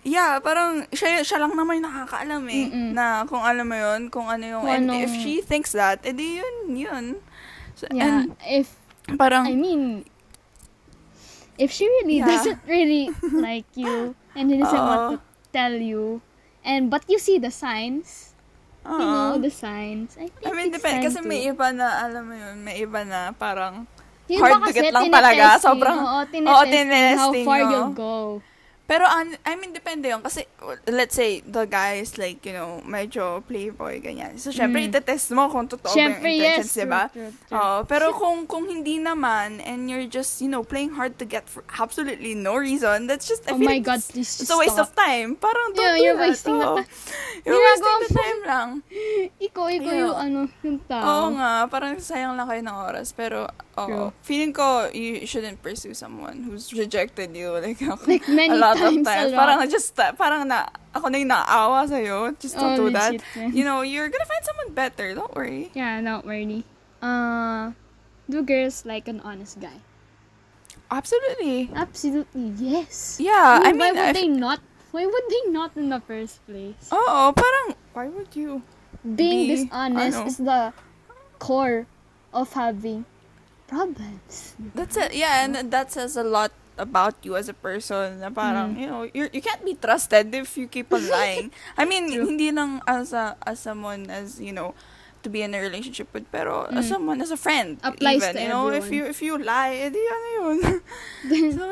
yeah, 0.05 0.37
parang, 0.37 0.85
siya, 0.93 1.25
siya 1.25 1.41
lang 1.41 1.57
naman 1.57 1.81
yung 1.81 1.89
nakakaalam 1.89 2.45
eh, 2.45 2.69
Mm-mm. 2.69 2.89
na 2.93 3.25
kung 3.25 3.41
alam 3.41 3.65
mo 3.65 3.73
yun, 3.73 4.09
kung 4.09 4.29
ano 4.29 4.43
yung, 4.45 4.63
Kung 4.65 4.69
and 4.69 4.85
if 5.01 5.09
anong- 5.09 5.21
she 5.21 5.41
thinks 5.41 5.73
that, 5.73 6.05
edi 6.05 6.45
yun, 6.45 6.55
yun. 6.77 7.05
So, 7.73 7.89
yeah, 7.89 8.21
and, 8.25 8.37
if 8.45 8.69
parang, 9.17 9.49
I 9.49 9.57
mean, 9.57 10.05
if 11.57 11.71
she 11.71 11.85
really 12.01 12.19
Yeah. 12.19 12.27
doesn't 12.27 12.61
really 12.65 13.09
like 13.35 13.67
you 13.73 14.13
and 14.33 14.49
doesn't 14.49 14.75
want 14.77 15.03
to 15.15 15.17
tell 15.51 15.73
you, 15.73 16.19
and 16.61 16.89
but 16.89 17.03
you 17.07 17.17
see 17.17 17.37
the 17.37 17.51
signs, 17.51 18.35
you 18.83 18.91
know 18.91 19.35
oo. 19.35 19.41
the 19.41 19.49
signs. 19.49 20.15
I 20.19 20.27
think 20.29 20.43
I 20.45 20.51
mean, 20.51 20.69
depende. 20.69 21.05
Kasi 21.05 21.19
to- 21.21 21.27
may 21.27 21.47
iba 21.47 21.71
na, 21.71 22.03
alam 22.03 22.23
mo 22.27 22.35
yun, 22.35 22.55
may 22.61 22.81
iba 22.81 23.01
na 23.03 23.31
parang, 23.31 23.87
Yung 24.27 24.41
hard 24.41 24.57
to 24.65 24.73
get 24.73 24.89
lang 24.89 25.07
talaga. 25.07 25.61
tinetesting, 25.61 25.63
Sobrang- 25.63 25.99
oo, 26.01 26.09
oo, 26.09 26.23
tinetesting 26.25 26.47
how 26.49 26.61
tinetesting, 26.65 27.45
far 27.45 27.59
you'll 27.61 27.93
go. 27.93 28.15
Pero, 28.85 29.01
an- 29.03 29.37
I 29.41 29.57
mean, 29.57 29.73
depende 29.73 30.07
yun. 30.07 30.21
Kasi, 30.21 30.45
let's 30.85 31.13
say, 31.13 31.41
the 31.41 31.65
guy 31.65 31.97
is 31.97 32.17
like, 32.17 32.45
you 32.45 32.53
know, 32.53 32.85
medyo 32.85 33.41
playboy, 33.41 33.97
ganyan. 33.97 34.37
So, 34.37 34.53
syempre, 34.53 34.85
Mm. 34.85 34.93
itetest 34.93 35.33
mo 35.33 35.49
kung 35.49 35.65
totoo 35.65 35.89
Syempre, 35.89 36.21
ba 36.21 36.29
yung 36.29 36.37
intentions, 36.37 36.69
yes. 36.69 36.85
diba? 36.85 37.01
True, 37.09 37.33
true, 37.33 37.33
true. 37.49 37.57
Oo, 37.57 37.77
pero 37.83 38.13
kung 38.13 38.45
kung 38.45 38.65
hindi 38.65 38.97
naman, 38.97 39.57
and 39.59 39.89
you're 39.89 40.05
just, 40.05 40.37
you 40.37 40.45
know, 40.45 40.61
playing 40.61 40.93
hard 40.93 41.17
to 41.17 41.25
get 41.25 41.49
for 41.49 41.65
absolutely 41.75 42.37
no 42.37 42.53
reason, 42.53 43.09
that's 43.09 43.25
just, 43.25 43.41
I 43.49 43.53
oh 43.53 43.57
feel 43.57 43.65
my 43.65 43.81
God, 43.81 44.05
it's, 44.05 44.13
please 44.13 44.29
it's 44.37 44.53
a 44.53 44.57
waste 44.57 44.77
stop. 44.77 44.89
of 44.89 44.95
time. 44.95 45.33
Parang, 45.35 45.73
don't 45.73 45.81
Yeah, 45.81 45.97
do 45.97 46.03
you're 46.05 46.19
that. 46.21 46.29
wasting 46.29 46.55
the 46.55 46.69
Oo. 46.69 46.77
time. 46.77 46.89
You're 47.41 47.61
wasting 47.65 47.97
the 48.05 48.09
time 48.13 48.39
lang. 48.45 48.69
Ikaw, 49.49 49.65
ikaw 49.67 49.89
Ayun. 49.89 50.01
yung 50.05 50.15
ano, 50.15 50.39
yung 50.61 50.77
Oo 50.77 50.85
tao. 50.85 51.33
nga, 51.33 51.49
parang 51.67 51.97
sayang 51.97 52.37
lang 52.37 52.45
kayo 52.45 52.61
ng 52.61 52.77
oras. 52.85 53.09
Pero, 53.11 53.49
oo. 53.77 53.87
True. 53.87 54.07
Feeling 54.23 54.51
ko, 54.51 54.87
you 54.91 55.27
shouldn't 55.27 55.59
pursue 55.61 55.93
someone 55.93 56.43
who's 56.47 56.71
rejected 56.71 57.35
you. 57.35 57.51
Like, 57.63 57.79
Like, 58.07 58.25
many 58.27 58.53
a 58.53 58.59
lot 58.59 58.77
times, 58.77 59.03
of 59.03 59.05
times. 59.05 59.31
lot. 59.31 59.39
Parang 59.39 59.57
just, 59.69 59.91
parang 59.95 60.47
na, 60.47 60.67
ako 60.95 61.11
na 61.11 61.17
yung 61.19 61.31
naawa 61.31 61.83
sa'yo. 61.87 62.31
Just 62.39 62.55
Oh, 62.55 62.71
don't 62.75 62.75
do 62.77 62.85
that. 62.95 63.19
man. 63.35 63.51
You 63.51 63.63
know, 63.67 63.83
you're 63.83 64.07
gonna 64.07 64.25
find 64.27 64.43
someone 64.47 64.71
better. 64.73 65.11
Don't 65.15 65.31
worry. 65.35 65.71
Yeah, 65.75 65.99
not 65.99 66.23
worry. 66.25 66.63
Uh, 67.03 67.71
do 68.31 68.41
girls 68.41 68.85
like 68.87 69.07
an 69.07 69.19
honest 69.21 69.59
guy? 69.59 69.83
Absolutely. 70.91 71.69
Absolutely, 71.73 72.53
yes. 72.57 73.17
Yeah, 73.19 73.59
I 73.61 73.71
mean... 73.73 73.79
Why 73.79 73.91
mean, 73.91 73.95
would 73.95 74.09
I- 74.09 74.13
they 74.13 74.27
not? 74.27 74.59
Why 74.91 75.05
would 75.05 75.27
they 75.27 75.51
not 75.51 75.75
in 75.75 75.89
the 75.91 75.99
first 75.99 76.39
place? 76.47 76.87
Oo, 76.87 77.33
parang, 77.35 77.75
why 77.91 78.07
would 78.07 78.31
you? 78.31 78.63
Being 79.03 79.43
Be- 79.43 79.55
dishonest 79.67 80.17
ano? 80.17 80.25
is 80.25 80.37
the 80.37 80.61
core 81.37 81.85
of 82.31 82.53
having 82.53 83.03
problems. 83.67 84.55
That's 84.73 84.97
it. 84.97 85.13
Yeah, 85.13 85.43
and 85.45 85.71
that 85.71 85.91
says 85.91 86.15
a 86.17 86.23
lot 86.23 86.51
about 86.77 87.15
you 87.23 87.35
as 87.35 87.47
a 87.49 87.53
person. 87.55 88.19
Na 88.19 88.29
parang, 88.29 88.75
Mm. 88.75 88.79
you 88.79 88.87
know, 88.87 89.01
you're, 89.13 89.29
you 89.31 89.41
can't 89.41 89.63
be 89.63 89.75
trusted 89.75 90.33
if 90.35 90.57
you 90.57 90.67
keep 90.67 90.91
on 90.91 91.07
lying. 91.09 91.51
I 91.77 91.85
mean, 91.85 92.11
True. 92.11 92.25
hindi 92.25 92.51
lang 92.51 92.81
as 92.87 93.13
a, 93.13 93.35
as 93.45 93.59
someone 93.59 94.09
as, 94.09 94.39
you 94.39 94.51
know, 94.51 94.73
to 95.23 95.29
be 95.29 95.41
in 95.41 95.55
a 95.55 95.59
relationship 95.59 96.11
with, 96.13 96.29
pero 96.31 96.67
as 96.69 96.85
Mm. 96.85 96.89
someone, 96.89 97.17
as 97.21 97.31
a 97.31 97.37
friend. 97.39 97.79
Applies 97.81 98.21
even, 98.21 98.35
to 98.35 98.41
you 98.43 98.49
know, 98.49 98.69
if 98.69 98.91
you, 98.91 99.05
if 99.05 99.21
you 99.21 99.37
lie, 99.39 99.73
edi 99.89 99.97
ano 100.03 100.27
yun. 100.37 100.57
so, 101.57 101.63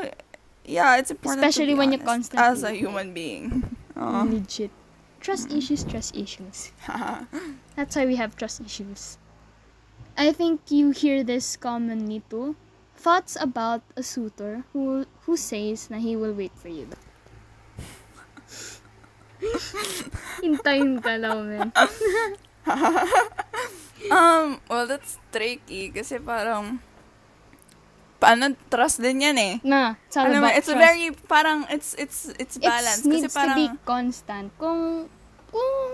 yeah, 0.66 0.98
it's 0.98 1.12
important 1.12 1.44
Especially 1.46 1.76
when 1.76 1.92
you're 1.92 2.02
constantly 2.02 2.42
as 2.42 2.64
a 2.64 2.72
human 2.74 3.14
being. 3.14 3.62
Oo. 3.94 4.26
Legit. 4.34 4.72
Trust 5.24 5.52
issues, 5.56 5.84
trust 5.88 6.16
issues. 6.20 6.72
That's 7.80 7.96
why 7.96 8.04
we 8.06 8.16
have 8.20 8.36
trust 8.36 8.60
issues. 8.60 9.16
I 10.18 10.32
think 10.32 10.70
you 10.70 10.92
hear 10.92 11.24
this 11.24 11.58
commonly 11.58 12.22
too. 12.30 12.56
Thoughts 12.96 13.36
about 13.40 13.82
a 13.98 14.04
suitor 14.04 14.64
who 14.72 15.06
who 15.26 15.36
says 15.36 15.90
na 15.90 15.98
he 15.98 16.16
will 16.16 16.34
wait 16.34 16.54
for 16.56 16.70
you. 16.70 16.88
Hintayin 20.44 21.02
ka 21.04 21.16
lang, 21.20 21.40
man. 21.50 21.70
um, 24.12 24.60
well, 24.72 24.88
that's 24.88 25.20
tricky 25.32 25.92
kasi 25.92 26.20
parang, 26.24 26.80
paano, 28.24 28.56
trust 28.72 29.04
din 29.04 29.20
yan 29.20 29.36
eh. 29.36 29.56
Na, 29.64 30.00
it's 30.08 30.16
all 30.16 30.32
Alam 30.32 30.44
mo, 30.44 30.48
about 30.48 30.58
it's 30.60 30.72
a 30.72 30.76
trust. 30.76 30.86
very, 30.88 31.06
parang, 31.28 31.60
it's, 31.68 31.92
it's, 32.00 32.32
it's 32.40 32.56
It 32.56 32.64
balanced. 32.64 33.04
Kasi 33.04 33.12
needs 33.12 33.36
parang, 33.36 33.56
to 33.56 33.60
be 33.60 33.68
constant. 33.84 34.48
Kung, 34.56 35.12
kung, 35.52 35.92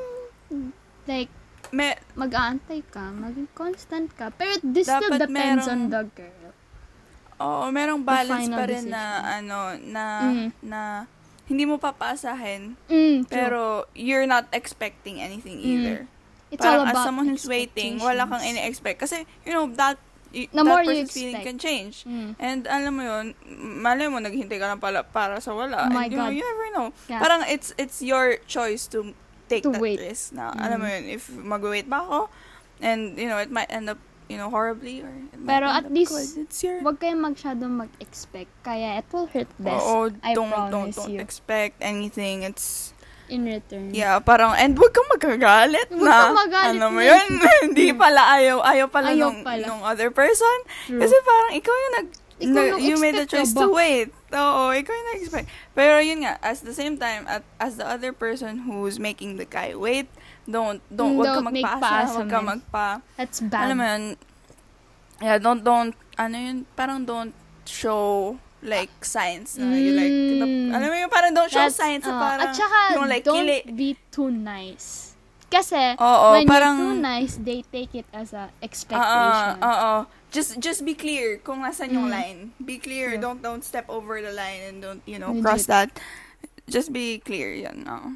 like, 1.09 1.29
may, 1.71 1.95
mag-aantay 2.13 2.81
ka, 2.85 3.09
maging 3.09 3.47
constant 3.53 4.13
ka. 4.13 4.29
Pero 4.31 4.57
this 4.61 4.85
still 4.85 5.15
depends 5.15 5.65
merong- 5.65 5.69
on 5.69 5.89
the 5.89 6.03
girl. 6.13 6.51
oo, 7.39 7.63
merong 7.71 8.03
balance 8.03 8.47
pa 8.47 8.67
rin 8.67 8.83
decision. 8.83 8.91
na, 8.91 9.03
ano, 9.39 9.57
na, 9.79 10.03
Mm. 10.21 10.47
na, 10.61 10.79
hindi 11.45 11.63
mo 11.63 11.79
papaasahin, 11.79 12.75
Mm, 12.85 13.23
true. 13.23 13.25
pero 13.25 13.61
you're 13.93 14.27
not 14.27 14.45
expecting 14.51 15.17
anything 15.17 15.57
Mm. 15.57 15.65
either. 15.65 15.99
It's 16.49 16.59
parang 16.59 16.83
all 16.83 16.89
about 16.89 16.99
as 16.99 17.05
someone 17.05 17.27
who's 17.27 17.45
waiting, 17.45 17.97
wala 17.97 18.25
kang 18.25 18.41
ini-expect. 18.41 18.99
Kasi, 18.99 19.23
you 19.45 19.53
know, 19.53 19.69
that, 19.71 19.97
y- 20.29 20.49
The 20.49 20.61
that 20.61 20.65
more 20.65 20.81
you 20.81 21.05
person's 21.05 21.13
feeling 21.13 21.41
can 21.41 21.57
change. 21.57 22.03
Mm. 22.03 22.33
And 22.37 22.61
alam 22.65 22.93
mo 22.93 23.01
yun, 23.01 23.25
malay 23.79 24.09
mo, 24.09 24.17
naghintay 24.17 24.57
ka 24.57 24.67
lang 24.67 24.81
pala 24.81 25.01
para 25.01 25.37
sa 25.39 25.53
wala. 25.53 25.87
Oh 25.87 25.93
my 25.93 26.05
And, 26.05 26.11
you 26.11 26.17
know, 26.17 26.29
God. 26.29 26.35
you 26.35 26.43
never 26.43 26.67
know. 26.71 26.87
Yeah. 27.07 27.21
Parang 27.21 27.41
it's 27.45 27.71
it's 27.77 28.01
your 28.01 28.37
choice 28.45 28.85
to 28.91 29.13
take 29.49 29.65
To 29.65 29.73
that 29.73 29.81
wait. 29.81 29.97
risk 29.99 30.31
na. 30.31 30.53
Mm. 30.53 30.61
Alam 30.61 30.77
mo 30.77 30.87
yun, 30.87 31.03
if 31.09 31.23
mag-wait 31.27 31.85
ba 31.85 31.99
ako, 31.99 32.19
and, 32.79 33.17
you 33.17 33.25
know, 33.25 33.37
it 33.37 33.49
might 33.49 33.67
end 33.67 33.89
up, 33.89 33.97
you 34.25 34.37
know, 34.37 34.47
horribly, 34.47 35.01
or 35.01 35.09
it 35.09 35.35
might 35.35 35.49
Pero 35.51 35.65
end 35.67 35.75
at 35.75 35.85
up 35.85 35.91
least, 35.91 36.13
good. 36.13 36.45
It's 36.45 36.61
your... 36.61 36.79
Huwag 36.79 36.97
kayong 36.97 37.19
masyadong 37.19 37.73
mag-expect. 37.75 38.53
Kaya 38.61 38.97
it 38.97 39.09
will 39.09 39.25
hurt 39.25 39.49
less. 39.57 39.81
Oo, 39.81 40.13
I 40.21 40.31
don't, 40.31 40.47
don't, 40.47 40.69
promise 40.69 40.95
don't 40.95 41.11
you. 41.11 41.19
expect 41.19 41.81
anything. 41.81 42.45
It's, 42.45 42.93
In 43.27 43.45
return. 43.45 43.93
yeah, 43.93 44.17
parang, 44.17 44.53
and 44.53 44.73
huwag 44.73 44.89
kang 44.89 45.05
magagalit 45.05 45.85
Huwag 45.89 46.01
na. 46.01 46.17
kang 46.23 46.37
magalit 46.39 46.73
ano 46.77 46.85
mo 46.89 46.97
yun? 46.97 47.25
Hindi 47.69 47.93
pala 47.93 48.37
ayaw, 48.37 48.57
ayaw 48.63 48.87
pala 48.87 49.13
Ayaw 49.13 49.29
nung, 49.29 49.37
pala. 49.41 49.63
nung 49.65 49.81
other 49.81 50.09
person. 50.09 50.57
True. 50.85 50.97
Kasi 50.97 51.13
parang 51.21 51.51
ikaw 51.53 51.73
yung 51.75 51.93
nag, 51.95 52.07
Ikaw 52.39 52.53
na- 52.55 52.65
yung 52.71 52.81
you 52.81 52.95
made 52.97 53.13
the 53.13 53.25
choice 53.25 53.51
to 53.51 53.67
wait. 53.67 54.09
Oo, 54.29 54.69
ikaw 54.71 54.93
yung 54.93 55.07
nag-expect. 55.11 55.47
Pero 55.73 55.97
yun 55.99 56.21
nga, 56.21 56.37
as 56.39 56.61
the 56.61 56.71
same 56.71 56.95
time, 56.95 57.25
at, 57.25 57.41
as 57.57 57.75
the 57.75 57.85
other 57.85 58.13
person 58.13 58.61
who's 58.61 58.97
making 58.97 59.35
the 59.35 59.45
guy 59.45 59.73
wait, 59.73 60.05
don't, 60.45 60.81
don't, 60.87 61.13
Mm, 61.13 61.19
wag 61.19 61.25
ka 61.25 61.33
don't 61.35 61.49
make 61.49 61.65
magpaasa, 61.65 61.81
paasa, 61.81 62.17
wag 62.17 62.29
ka 62.29 62.39
magpa, 62.39 62.87
That's 63.17 63.39
bad. 63.41 63.61
alam 63.65 63.75
mo 63.75 63.85
yun, 63.85 64.03
yeah, 65.17 65.37
don't, 65.37 65.61
don't, 65.63 65.93
ano 66.15 66.35
yun, 66.37 66.57
parang 66.75 67.03
don't 67.03 67.33
show, 67.65 68.37
like, 68.61 68.89
signs 69.01 69.57
na 69.57 69.73
you 69.73 69.93
like, 69.93 70.13
the, 70.13 70.45
Mm. 70.45 70.69
alam 70.73 70.87
mo 70.87 70.95
yun, 70.95 71.09
parang 71.09 71.31
don't 71.33 71.49
show 71.49 71.65
That's- 71.65 71.77
signs 71.77 72.05
uh, 72.05 72.13
parang, 72.13 72.49
At 72.49 72.53
saka, 72.53 72.79
yung 72.93 73.09
like, 73.09 73.23
don't 73.23 73.33
kili- 73.41 73.65
be 73.73 73.97
too 74.09 74.29
nice. 74.29 75.17
Kasi, 75.49 75.97
Oo, 75.97 76.37
when 76.37 76.45
parang, 76.45 76.77
you're 76.77 76.93
too 76.93 77.01
nice, 77.01 77.33
they 77.41 77.65
take 77.65 77.89
it 77.95 78.05
as 78.13 78.29
a 78.37 78.45
Oo, 78.45 78.61
expectation. 78.61 79.57
oo. 79.57 79.93
Just 80.29 80.59
just 80.61 80.85
be 80.85 80.93
clear 80.93 81.37
kung 81.41 81.65
nasan 81.65 81.89
yung 81.89 82.05
Mm. 82.05 82.13
line. 82.13 82.39
Be 82.61 82.77
clear. 82.77 83.17
True. 83.17 83.21
Don't 83.21 83.41
don't 83.41 83.65
step 83.65 83.89
over 83.89 84.21
the 84.21 84.29
line 84.29 84.61
and 84.69 84.77
don't, 84.77 85.01
you 85.09 85.17
know, 85.17 85.33
Legit. 85.33 85.43
cross 85.43 85.65
that. 85.65 85.89
Just 86.69 86.93
be 86.93 87.17
clear, 87.17 87.49
yan. 87.49 87.81
oo. 87.89 88.13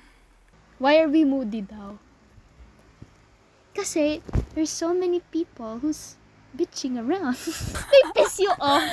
Why 0.78 1.02
are 1.02 1.10
we 1.10 1.26
moody 1.26 1.66
daw? 1.66 1.98
Kasi, 3.74 4.22
there's 4.54 4.70
so 4.70 4.94
many 4.94 5.26
people 5.34 5.82
who's 5.82 6.16
bitching 6.54 7.02
around. 7.02 7.34
they 7.90 8.02
piss 8.14 8.38
you 8.38 8.54
off. 8.62 8.86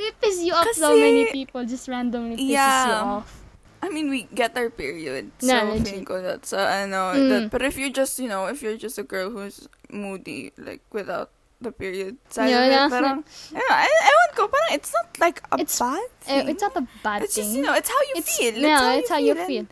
They 0.00 0.08
piss 0.16 0.40
you 0.40 0.56
off 0.56 0.72
so 0.72 0.96
many 0.96 1.28
people 1.28 1.64
just 1.68 1.84
randomly 1.88 2.40
pisses 2.40 2.48
you 2.48 2.56
Yeah. 2.56 3.20
off. 3.20 3.44
I 3.84 3.88
mean, 3.92 4.08
we 4.08 4.24
get 4.32 4.56
our 4.56 4.68
period. 4.72 5.32
So, 5.40 5.52
Na, 5.52 5.68
legit. 5.68 6.04
ko 6.08 6.20
that's, 6.24 6.52
uh, 6.56 6.64
ano, 6.64 7.12
Mm. 7.16 7.28
that, 7.28 7.42
but 7.52 7.60
if 7.60 7.76
you're 7.76 7.92
just, 7.92 8.16
you 8.16 8.28
know, 8.28 8.48
if 8.48 8.64
you're 8.64 8.76
just 8.80 8.96
a 8.96 9.04
girl 9.04 9.28
who's 9.28 9.68
moody, 9.92 10.52
like, 10.56 10.80
without 10.92 11.28
the 11.60 11.70
period 11.70 12.16
side 12.28 12.48
Yeah, 12.48 12.64
of 12.64 12.66
it, 12.66 12.72
yeah. 12.72 12.88
parang, 12.88 13.18
yeah, 13.52 13.70
I, 13.70 13.84
I 13.84 14.12
won't 14.16 14.34
go, 14.34 14.48
parang, 14.48 14.72
it's 14.72 14.92
not 14.92 15.06
like 15.20 15.38
a 15.52 15.60
It's- 15.60 15.76
bad 15.78 16.00
Eh, 16.24 16.40
thing. 16.40 16.48
it's 16.48 16.62
not 16.62 16.74
a 16.76 16.84
bad 17.04 17.20
It's 17.22 17.34
thing. 17.36 17.44
just, 17.44 17.56
you 17.56 17.62
know, 17.62 17.74
it's 17.76 17.88
how 17.88 18.00
you 18.00 18.14
it's, 18.16 18.32
feel. 18.32 18.54
yeah, 18.56 18.96
it's 18.96 19.10
how 19.12 19.20
you 19.20 19.36
and, 19.36 19.44
feel. 19.46 19.66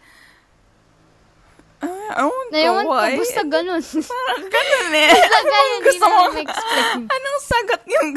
Uh, 1.79 2.11
I 2.11 2.23
won't 2.27 2.51
Naiwan 2.51 2.85
go, 2.85 2.91
ko, 2.91 2.97
why? 2.99 3.15
basta 3.15 3.43
ganun. 3.47 3.79
Parang 3.79 4.45
ganun 4.51 4.93
eh. 4.99 5.11
Basta 5.15 5.39
ganun, 5.47 5.79
Gusto 5.87 6.07
mo, 6.11 6.23
anong 7.07 7.41
sagot 7.47 7.83
yung 7.87 8.09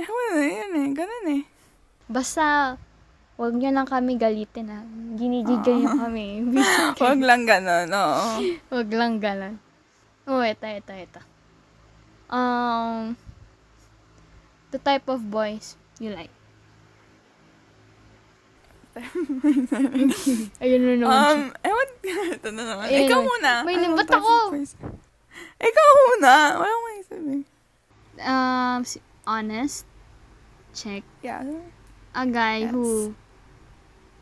Ewan 0.00 0.28
na 0.32 0.44
yun 0.44 0.70
eh, 0.76 0.88
ganun 0.92 1.26
eh. 1.40 1.42
Basta, 2.06 2.76
wag 3.40 3.52
nyo 3.56 3.70
lang 3.72 3.88
kami 3.88 4.20
galitin 4.20 4.68
ha. 4.68 4.80
Ginigigil 5.16 5.80
nyo 5.80 5.96
kami. 6.04 6.44
Huwag 7.00 7.20
lang 7.24 7.48
ganun, 7.48 7.88
oo. 7.88 8.20
wag 8.76 8.88
lang 8.92 9.16
galan. 9.16 9.56
Oh, 10.28 10.44
ito, 10.44 10.68
ito, 10.68 10.92
ito. 10.92 11.20
Um, 12.30 13.18
the 14.70 14.78
type 14.78 15.10
of 15.10 15.26
boys 15.26 15.74
you 15.98 16.14
like. 16.14 16.30
Ayun 20.60 20.80
na 20.82 20.94
naman. 20.98 21.10
Um, 21.10 21.40
ewan, 21.62 21.88
ito 22.36 22.48
na 22.50 22.62
naman. 22.66 22.84
Ayun 22.86 23.00
Ikaw 23.06 23.20
naman. 23.20 23.30
muna. 23.30 23.52
May 23.62 23.76
Anong 23.78 23.94
ba't 23.96 24.10
ako? 24.10 24.32
Ikaw 25.58 25.88
muna. 25.94 26.32
Wala 26.58 26.70
akong 26.70 26.86
maisip 26.86 27.20
eh. 27.22 27.42
Um, 28.20 28.78
si- 28.84 29.04
honest. 29.24 29.86
Check. 30.74 31.02
Yeah. 31.22 31.46
A 32.14 32.26
guy 32.26 32.66
Yes. 32.66 32.74
who, 32.74 33.14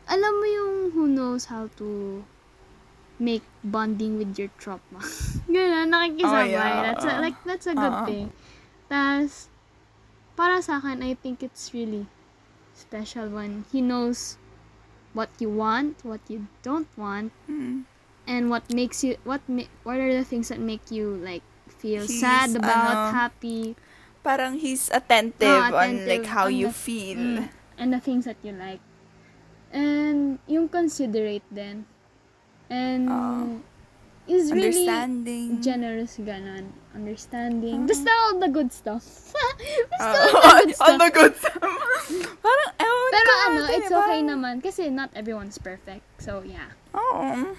alam 0.05 0.33
mo 0.33 0.45
yung 0.45 0.73
who 0.93 1.03
knows 1.09 1.49
how 1.49 1.65
to 1.77 2.21
make 3.19 3.43
bonding 3.63 4.17
with 4.17 4.39
your 4.39 4.47
tropa. 4.57 5.03
Ganun, 5.51 5.91
nakikisabay. 5.91 6.47
Oh, 6.49 6.55
yeah. 6.55 6.81
That's 6.91 7.03
a, 7.05 7.13
like, 7.19 7.37
that's 7.43 7.67
a 7.67 7.75
good 7.75 7.95
Oo. 7.99 8.05
thing. 8.07 8.25
Tapos, 8.87 9.51
para 10.39 10.63
sa 10.63 10.79
akin, 10.79 11.03
I 11.03 11.13
think 11.19 11.43
it's 11.43 11.75
really 11.75 12.07
special 12.73 13.27
when 13.27 13.67
he 13.75 13.83
knows 13.83 14.39
what 15.11 15.27
you 15.37 15.51
want, 15.51 15.99
what 16.07 16.23
you 16.31 16.47
don't 16.63 16.87
want, 16.95 17.35
Mm. 17.51 17.83
and 18.23 18.47
what 18.47 18.63
makes 18.71 19.03
you 19.03 19.19
what 19.27 19.43
ma- 19.51 19.67
what 19.83 19.99
are 19.99 20.13
the 20.15 20.23
things 20.23 20.47
that 20.47 20.61
make 20.63 20.87
you 20.87 21.17
like 21.19 21.43
feel 21.67 22.07
He's, 22.07 22.23
sad 22.23 22.55
about, 22.55 23.11
ano, 23.11 23.11
happy, 23.11 23.75
Parang 24.19 24.59
he's 24.59 24.87
attentive, 24.91 25.47
Ah, 25.47 25.71
on 25.75 26.07
like 26.07 26.23
attentive 26.23 26.31
how 26.31 26.45
on 26.47 26.55
you 26.55 26.67
the- 26.71 26.75
feel. 26.75 27.19
Mm, 27.19 27.49
and 27.79 27.87
the 27.91 27.99
things 27.99 28.23
that 28.27 28.39
you 28.43 28.51
like. 28.51 28.79
And 29.71 30.39
yung 30.47 30.67
considerate 30.67 31.45
then. 31.51 31.83
And 32.69 33.09
ah. 33.09 33.43
Oo. 33.45 33.59
is 34.29 34.53
really 34.53 34.85
Understanding. 34.85 35.57
generous 35.57 36.21
ganon. 36.21 36.69
Understanding. 36.93 37.85
Ah. 37.85 37.89
Basta 37.89 38.09
all 38.13 38.37
the 38.37 38.51
good 38.53 38.69
stuff. 38.69 39.33
Basta 39.97 40.17
Oo. 40.21 40.37
all 40.37 40.61
the 40.61 40.69
good 40.69 40.77
All 40.81 40.85
stuff. 40.85 40.97
the 41.01 41.09
good 41.09 41.33
stuff. 41.33 41.61
Parang, 42.45 42.71
ewan 42.77 43.09
Pero 43.09 43.25
ko, 43.25 43.33
ano, 43.49 43.61
it's 43.73 43.91
okay 43.91 44.21
naman. 44.21 44.61
Kasi 44.61 44.93
not 44.93 45.09
everyone's 45.17 45.57
perfect. 45.57 46.05
So, 46.21 46.45
yeah. 46.45 46.69
Oo. 46.93 47.57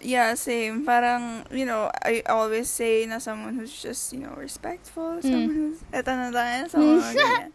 Yeah, 0.00 0.32
same. 0.38 0.86
Parang, 0.86 1.44
you 1.52 1.66
know, 1.66 1.90
I 2.00 2.22
always 2.30 2.70
say 2.70 3.04
na 3.04 3.18
someone 3.18 3.58
who's 3.58 3.74
just, 3.74 4.14
you 4.14 4.22
know, 4.24 4.32
respectful. 4.38 5.18
Mm. 5.20 5.26
Someone 5.26 5.54
who's, 5.54 5.78
eto 5.92 6.10
na 6.14 6.30
tayo 6.32 6.70
sa 6.70 6.76
mga 6.78 7.10
ganyan. 7.10 7.50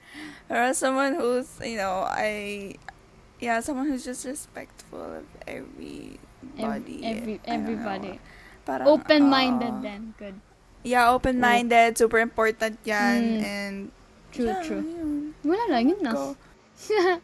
Or 0.51 0.61
someone 0.77 1.13
who's, 1.17 1.49
you 1.65 1.79
know, 1.81 2.05
I, 2.05 2.75
yeah, 3.41 3.63
someone 3.65 3.87
who's 3.87 4.05
just 4.05 4.27
respectful 4.27 5.23
of. 5.23 5.25
Every, 5.49 6.19
I 6.57 6.79
don't 6.79 7.41
everybody. 7.45 8.13
know. 8.17 8.63
Parang, 8.65 8.87
Open-minded 8.87 9.73
oo. 9.77 9.83
then. 9.85 10.01
Good. 10.17 10.35
Yeah, 10.81 11.09
open-minded. 11.13 11.97
Super 11.97 12.19
important 12.19 12.77
yan. 12.85 13.21
Mm. 13.21 13.45
And, 13.45 13.75
True, 14.33 14.49
yeah, 14.51 14.61
true. 14.65 14.83
yun. 14.83 15.33
Wala 15.45 15.63
lang, 15.69 15.83
yun 15.93 16.01
na. 16.01 16.13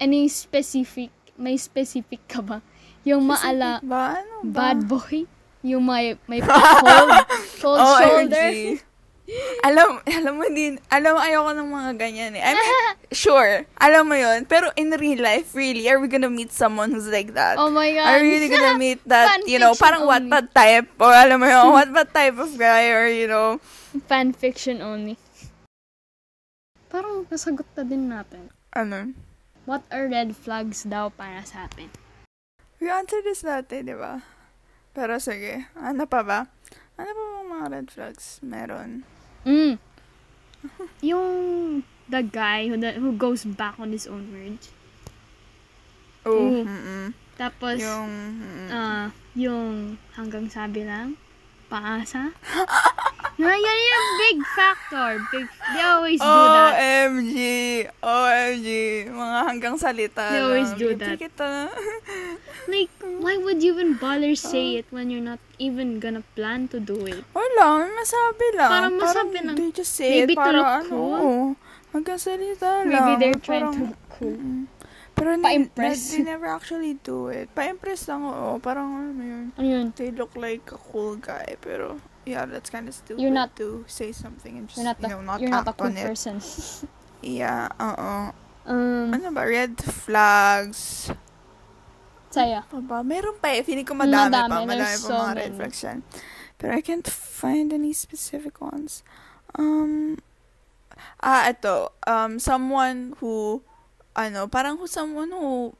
Any 0.00 0.26
specific, 0.26 1.10
may 1.36 1.54
specific 1.54 2.24
ka 2.26 2.42
ba? 2.42 2.58
Yung 3.04 3.26
maala, 3.26 3.78
Specific 3.78 3.90
ba? 3.90 4.04
Ano 4.18 4.36
ba? 4.48 4.54
bad 4.54 4.78
boy? 4.88 5.16
Yung 5.62 5.84
may, 5.84 6.16
may 6.26 6.40
cold, 6.46 7.10
cold 7.60 7.80
shoulder? 8.00 8.50
Alam, 9.64 10.04
alam 10.04 10.34
mo 10.36 10.44
din, 10.52 10.76
alam 10.92 11.16
ayoko 11.16 11.56
ng 11.56 11.68
mga 11.72 11.90
ganyan 11.96 12.32
eh. 12.36 12.44
I 12.44 12.52
mean, 12.52 12.68
sure, 13.24 13.64
alam 13.80 14.04
mo 14.04 14.12
yun, 14.12 14.44
pero 14.44 14.68
in 14.76 14.92
real 15.00 15.24
life, 15.24 15.56
really, 15.56 15.88
are 15.88 15.96
we 15.96 16.12
gonna 16.12 16.28
meet 16.28 16.52
someone 16.52 16.92
who's 16.92 17.08
like 17.08 17.32
that? 17.32 17.56
Oh 17.56 17.72
my 17.72 17.88
God. 17.88 18.04
Are 18.04 18.20
we 18.20 18.36
really 18.36 18.52
gonna 18.52 18.76
meet 18.76 19.00
that, 19.08 19.48
you 19.48 19.56
know, 19.56 19.72
parang 19.72 20.04
only. 20.04 20.28
Wattpad 20.28 20.52
type, 20.52 20.88
or 21.00 21.08
alam 21.16 21.40
mo 21.40 21.48
yun, 21.48 21.72
Wattpad 21.80 22.12
type 22.12 22.36
of 22.36 22.52
guy, 22.60 22.92
or 22.92 23.08
you 23.08 23.24
know, 23.24 23.56
Fan 24.04 24.36
fiction 24.36 24.84
only. 24.84 25.16
Parang 26.92 27.24
nasagot 27.26 27.66
na 27.74 27.82
din 27.82 28.12
natin. 28.12 28.52
ano, 28.76 29.16
What 29.64 29.88
are 29.88 30.04
red 30.04 30.36
flags 30.36 30.84
daw 30.84 31.08
para 31.08 31.40
sa 31.48 31.64
atin? 31.64 31.88
we 32.76 32.92
answered 32.92 33.24
this 33.24 33.40
dati, 33.40 33.80
di 33.80 33.96
ba? 33.96 34.20
Pero 34.92 35.16
sige, 35.16 35.72
ano 35.72 36.04
pa 36.04 36.20
ba? 36.20 36.44
Ano 36.94 37.10
pa 37.10 37.22
bang 37.26 37.48
mga 37.50 37.66
red 37.74 37.88
flags 37.90 38.38
meron? 38.38 39.02
Mm. 39.42 39.82
Yung 41.10 41.32
the 42.06 42.22
guy 42.22 42.70
who, 42.70 42.78
who 42.78 43.10
goes 43.18 43.42
back 43.42 43.74
on 43.82 43.90
his 43.90 44.06
own 44.06 44.30
words. 44.30 44.70
Oh, 46.24 46.64
mm 46.64 47.12
Tapos, 47.34 47.82
Yung, 47.82 48.10
mm, 48.38 48.68
ah, 48.70 49.10
yung 49.34 49.98
hanggang 50.14 50.46
sabi 50.46 50.86
lang, 50.86 51.18
paasa. 51.64 52.30
na, 53.40 53.50
yan 53.50 53.78
yung 53.82 54.06
big 54.16 54.38
factor. 54.54 55.10
Big, 55.28 55.46
they 55.74 55.82
always 55.82 56.18
do 56.18 56.26
Oh, 56.26 56.46
that. 56.48 56.72
OMG! 56.78 57.36
OMG! 57.98 58.68
Mga 59.08 59.38
hanggang 59.44 59.74
salita 59.74 60.24
They 60.30 60.40
always 60.40 60.70
lang. 60.70 60.78
do 60.78 60.88
that. 60.96 61.16
Kita. 61.18 61.50
Like, 62.64 62.88
why 63.20 63.36
would 63.36 63.60
you 63.60 63.76
even 63.76 64.00
bother 64.00 64.32
say 64.32 64.80
it 64.80 64.88
when 64.88 65.12
you're 65.12 65.20
not 65.20 65.36
even 65.60 66.00
gonna 66.00 66.24
plan 66.32 66.64
to 66.72 66.80
do 66.80 66.96
it? 67.04 67.20
Wala, 67.36 67.92
masabi 67.92 68.46
lang. 68.56 68.70
Parang 68.72 68.94
masabi 68.96 69.38
lang. 69.44 69.52
They 69.52 69.68
just 69.68 69.92
say 69.92 70.24
Maybe 70.24 70.32
it 70.32 70.40
to 70.40 70.40
para 70.40 70.56
look 70.56 70.64
ano. 70.64 70.88
cool. 70.88 71.12
oo, 71.12 71.32
Hanggang 71.92 72.16
salita 72.16 72.82
lang. 72.82 72.88
Maybe 72.88 73.12
they're 73.20 73.36
trying 73.38 73.68
Parang- 73.68 73.76
to 73.76 73.84
look 73.92 74.02
cool. 74.08 74.38
Mm. 74.40 74.64
Pero 75.14 75.38
Pa-impress. 75.38 76.10
They, 76.10 76.18
they 76.18 76.24
never 76.26 76.46
actually 76.50 76.98
do 77.00 77.30
it. 77.30 77.46
Pa-impress 77.54 78.10
lang, 78.10 78.26
oo. 78.26 78.58
Parang 78.58 79.14
ano 79.14 79.22
yun. 79.22 79.44
Ano 79.54 79.66
yun? 79.66 79.86
They 79.94 80.10
look 80.10 80.34
like 80.34 80.66
a 80.74 80.80
cool 80.90 81.16
guy, 81.16 81.54
pero 81.62 82.02
yeah, 82.26 82.44
that's 82.44 82.68
kind 82.68 82.88
of 82.90 82.94
stupid 82.94 83.22
You're 83.22 83.30
not- 83.30 83.54
to 83.56 83.84
say 83.86 84.10
something 84.10 84.58
and 84.58 84.66
just, 84.66 84.78
You're 84.82 84.90
not, 84.90 84.98
you 84.98 85.06
the, 85.06 85.14
know, 85.14 85.22
not 85.22 85.38
you're 85.40 85.50
not 85.54 85.66
a 85.66 85.70
act 85.70 85.78
cool 85.78 85.86
on 85.88 85.96
it. 85.96 86.06
person. 86.06 86.42
Yeah, 87.24 87.72
oo. 87.80 88.34
um, 88.68 89.08
Ano 89.16 89.32
ba? 89.32 89.48
Red 89.48 89.80
flags. 89.80 91.08
saya. 92.28 92.66
Pa 92.68 92.82
ba? 92.82 93.00
Meron 93.00 93.38
pa 93.38 93.54
eh. 93.54 93.62
Feeling 93.64 93.86
ko 93.86 93.94
madami, 93.94 94.28
Madami. 94.28 94.50
pa. 94.50 94.58
Madami 94.60 94.76
There's 94.76 95.00
pa 95.00 95.08
so 95.08 95.14
mga 95.14 95.32
red 95.32 95.40
many. 95.48 95.56
flags 95.56 95.80
yan. 95.80 95.98
But 96.58 96.68
I 96.70 96.80
can't 96.82 97.06
find 97.08 97.72
any 97.72 97.94
specific 97.94 98.60
ones. 98.60 99.00
Um, 99.54 100.18
ah, 101.22 101.48
ito. 101.48 101.94
Um, 102.04 102.36
someone 102.36 103.14
who, 103.24 103.62
ano, 104.14 104.46
parang 104.48 104.78
who, 104.78 104.86
someone 104.86 105.30
who, 105.30 105.74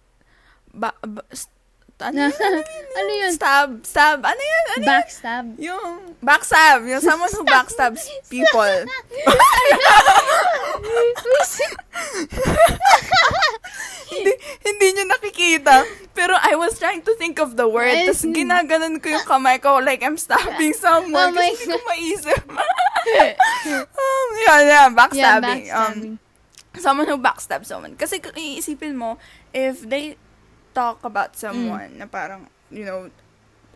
ba, 0.74 0.92
ba, 1.02 1.22
st- 1.30 1.54
ano, 2.02 2.26
yun? 2.26 2.34
ano, 2.34 2.58
yun? 2.58 2.86
Ano 2.98 3.10
yun? 3.10 3.32
Stab, 3.32 3.70
stab, 3.86 4.18
ano 4.26 4.42
yun? 4.42 4.64
Ano 4.74 4.82
yun? 4.82 4.90
Backstab. 4.90 5.46
Yung 5.62 5.86
backstab, 6.18 6.82
yung 6.90 7.02
someone 7.02 7.30
who 7.30 7.46
backstabs 7.46 8.02
people. 8.26 8.74
hindi, 14.10 14.32
hindi 14.66 14.86
nyo 14.98 15.04
nakikita. 15.06 15.86
Pero 16.14 16.34
I 16.38 16.54
was 16.54 16.78
trying 16.78 17.02
to 17.02 17.14
think 17.18 17.38
of 17.38 17.54
the 17.58 17.66
word. 17.66 18.06
Tapos 18.06 18.22
hmm. 18.26 18.34
ginaganon 18.34 18.98
ko 19.02 19.10
yung 19.14 19.26
kamay 19.26 19.58
ko 19.62 19.78
like 19.82 20.02
I'm 20.02 20.18
stabbing 20.18 20.74
someone. 20.84 21.30
Oh 21.30 21.38
kasi 21.38 21.54
hindi 21.54 21.66
ko 21.70 21.78
maisip. 21.86 22.42
um, 22.50 24.28
yeah, 24.46 24.58
yeah, 24.58 24.58
yeah, 24.62 24.86
backstabbing. 24.90 25.62
Um, 25.70 26.18
backstabbing. 26.18 26.23
Someone 26.76 27.06
who 27.06 27.18
backstabs 27.18 27.66
someone. 27.66 27.94
Kasi 27.94 28.18
kung 28.18 28.34
iisipin 28.34 28.94
mo, 28.94 29.18
if 29.50 29.82
they 29.82 30.16
talk 30.72 31.02
about 31.02 31.36
someone 31.36 31.94
na 31.96 32.06
parang, 32.06 32.46
you 32.70 32.82
know, 32.84 33.06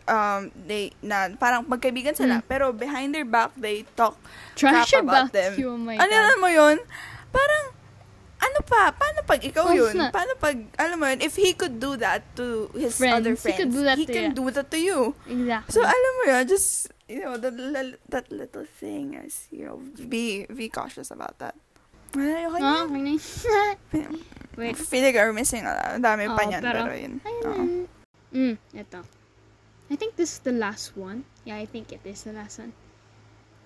um, 0.05 0.51
they, 0.67 0.91
na 0.99 1.29
parang 1.35 1.63
magkaibigan 1.63 2.11
sila, 2.11 2.41
Mm. 2.41 2.47
pero 2.47 2.73
behind 2.73 3.13
their 3.13 3.23
back, 3.23 3.53
they 3.55 3.85
talk 3.95 4.17
Trash 4.57 4.91
crap 4.91 5.03
about 5.05 5.29
about 5.29 5.31
them. 5.31 5.51
you, 5.55 5.69
oh 5.71 5.79
my 5.79 5.95
ano 5.95 6.09
God. 6.11 6.37
mo 6.39 6.47
yun? 6.49 6.77
Parang, 7.29 7.65
ano 8.39 8.59
pa? 8.65 8.91
Paano 8.91 9.19
pag 9.23 9.39
ikaw 9.43 9.69
yun? 9.71 9.95
Paano 10.11 10.33
pag, 10.35 10.57
alam 10.75 10.97
mo 10.97 11.05
yun, 11.07 11.21
if 11.21 11.35
he 11.35 11.53
could 11.53 11.77
do 11.79 11.95
that 11.95 12.23
to 12.35 12.67
his 12.73 12.97
Friends, 12.97 13.21
other 13.21 13.35
he 13.35 13.39
friends, 13.39 13.57
could 13.63 13.71
do 13.71 13.83
that 13.85 13.95
to 13.95 14.05
can 14.09 14.25
you. 14.31 14.35
do 14.35 14.45
that 14.51 14.67
to 14.71 14.79
you. 14.79 14.99
Exactly. 15.29 15.71
So, 15.71 15.79
alam 15.85 16.11
mo 16.19 16.23
yun, 16.27 16.43
just, 16.47 16.89
you 17.07 17.21
know, 17.23 17.37
that, 17.37 17.53
that 18.09 18.25
little 18.27 18.65
thing 18.65 19.13
is, 19.15 19.47
you 19.51 19.63
know, 19.63 19.77
be, 20.09 20.47
be 20.49 20.67
cautious 20.67 21.11
about 21.11 21.37
that. 21.39 21.55
Ay, 22.17 22.45
okay 22.49 22.61
na. 22.61 22.83
okay 22.85 23.01
na 23.01 23.11
yun. 23.13 24.13
Wait. 24.59 24.75
Feeling 24.75 25.13
we're 25.15 25.31
missing 25.33 25.63
a 25.63 25.71
lot. 25.71 26.01
Dami 26.01 26.25
pa 26.27 26.41
Oo, 26.43 26.49
niyan, 26.49 26.61
pero- 26.63 26.83
pero, 26.83 26.93
yun. 26.97 27.13
Ayun 27.23 27.43
na. 27.45 27.63
Mm, 28.29 28.55
eto. 28.75 28.99
I 29.89 29.95
think 29.95 30.13
this 30.17 30.37
is 30.37 30.41
the 30.45 30.51
last 30.53 30.93
one. 30.93 31.23
Yeah, 31.45 31.57
I 31.57 31.65
think 31.65 31.89
it 31.93 32.01
is 32.05 32.21
the 32.27 32.33
last 32.33 32.59
one. 32.59 32.73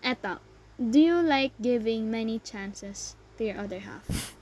Eto. 0.03 0.39
Do 0.77 0.99
you 0.99 1.19
like 1.19 1.51
giving 1.60 2.12
many 2.12 2.39
chances 2.39 3.15
to 3.39 3.41
your 3.47 3.58
other 3.60 3.79
half? 3.79 4.36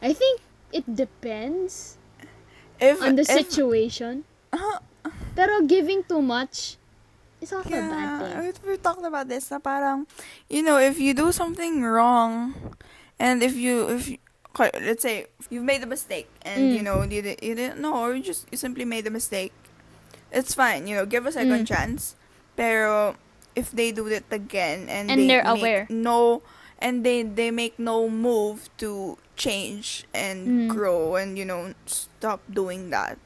I 0.00 0.12
think 0.16 0.40
it 0.72 0.84
depends 0.88 1.96
If, 2.80 3.00
on 3.04 3.16
the 3.20 3.24
if- 3.28 3.36
situation. 3.46 4.24
Ah, 4.52 4.80
Pero 5.36 5.62
giving 5.64 6.02
too 6.04 6.20
much 6.20 6.79
is 7.40 7.52
also 7.52 7.68
a 7.68 7.88
bad 7.88 7.90
yeah, 7.90 8.40
thing. 8.40 8.52
we, 8.68 8.76
talked 8.76 9.04
about 9.04 9.28
this 9.28 9.50
na 9.50 9.58
parang, 9.58 10.06
you 10.48 10.62
know, 10.62 10.78
if 10.78 10.98
you 11.00 11.14
do 11.14 11.32
something 11.32 11.82
wrong, 11.82 12.54
and 13.18 13.42
if 13.42 13.56
you, 13.56 13.88
if 13.88 14.08
you, 14.08 14.18
let's 14.58 15.02
say, 15.02 15.26
you've 15.48 15.64
made 15.64 15.82
a 15.82 15.86
mistake, 15.86 16.28
and, 16.42 16.70
Mm. 16.70 16.74
you 16.76 16.82
know, 16.82 17.02
you, 17.02 17.22
you 17.42 17.54
didn't 17.54 17.80
know, 17.80 17.96
or 17.96 18.14
you 18.14 18.22
just, 18.22 18.46
you 18.50 18.58
simply 18.58 18.84
made 18.84 19.06
a 19.06 19.10
mistake, 19.10 19.52
it's 20.32 20.54
fine, 20.54 20.86
you 20.86 20.94
know, 20.94 21.06
give 21.06 21.26
a 21.26 21.32
second 21.32 21.64
Mm. 21.64 21.68
chance, 21.68 22.14
pero, 22.56 23.16
if 23.56 23.70
they 23.72 23.90
do 23.92 24.06
it 24.06 24.24
again, 24.30 24.88
and, 24.88 25.10
And 25.10 25.18
they 25.20 25.26
they're 25.28 25.42
make 25.42 25.58
aware. 25.58 25.86
no, 25.90 26.42
and 26.78 27.04
they, 27.04 27.22
they 27.22 27.50
make 27.50 27.78
no 27.78 28.08
move 28.08 28.68
to 28.78 29.18
change 29.36 30.04
and 30.14 30.48
Mm. 30.48 30.68
grow, 30.68 31.16
and, 31.16 31.36
you 31.38 31.44
know, 31.44 31.74
stop 31.86 32.40
doing 32.52 32.90
that, 32.90 33.18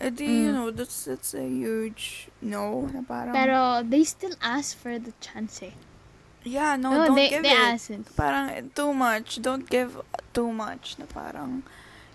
eh, 0.00 0.10
di, 0.10 0.24
you 0.24 0.50
Mm. 0.50 0.54
know, 0.54 0.70
that's, 0.70 1.04
that's 1.04 1.34
a 1.34 1.42
huge 1.42 2.28
no, 2.40 2.86
na 2.92 3.02
parang, 3.02 3.34
Pero 3.34 3.82
they 3.82 4.04
still 4.04 4.34
ask 4.40 4.76
for 4.78 4.98
the 4.98 5.12
chance 5.20 5.62
eh. 5.62 5.74
Yeah, 6.44 6.76
no, 6.76 6.94
No, 6.94 7.06
don't 7.10 7.16
they, 7.16 7.28
give 7.28 7.42
they 7.42 7.50
it. 7.52 7.58
ask 7.74 7.90
it. 7.90 8.06
Parang 8.16 8.70
too 8.74 8.94
much. 8.94 9.42
Don't 9.42 9.68
give 9.68 9.98
too 10.32 10.48
much. 10.54 10.96
Na 10.98 11.04
parang, 11.04 11.62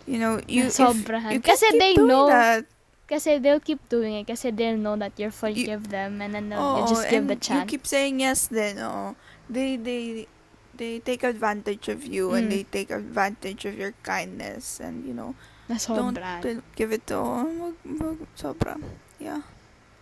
you 0.08 0.18
know, 0.18 0.40
you, 0.48 0.72
if, 0.72 0.80
you 0.80 1.42
Kasi 1.44 1.68
they 1.78 1.94
know- 1.94 2.28
that. 2.32 2.66
Kasi 3.06 3.38
they'll 3.38 3.60
keep 3.60 3.84
doing 3.92 4.16
it. 4.16 4.26
Kasi 4.26 4.50
they'll 4.50 4.80
know 4.80 4.96
that 4.96 5.12
you'll 5.20 5.30
forgive 5.36 5.92
them 5.92 6.22
and 6.24 6.34
then 6.34 6.50
they'll 6.50 6.82
you 6.82 6.88
just 6.88 7.10
give 7.12 7.28
the 7.28 7.36
chance. 7.36 7.68
You 7.70 7.78
keep 7.78 7.86
saying 7.86 8.22
yes 8.24 8.48
then, 8.48 8.80
oh. 8.80 9.14
They, 9.52 9.76
they, 9.76 10.26
they 10.74 10.98
take 11.04 11.22
advantage 11.22 11.90
of 11.92 12.02
you 12.08 12.32
and 12.34 12.48
Mm. 12.48 12.50
they 12.50 12.64
take 12.64 12.90
advantage 12.90 13.66
of 13.66 13.78
your 13.78 13.94
kindness 14.02 14.80
and 14.80 15.06
you 15.06 15.14
know 15.14 15.36
Na 15.74 15.82
sobra. 15.82 16.38
don't 16.40 16.62
give 16.78 16.94
it 16.94 17.02
to 17.10 17.18
wag, 17.18 17.76
wag, 17.82 18.20
sobra 18.38 18.78
yeah 19.18 19.42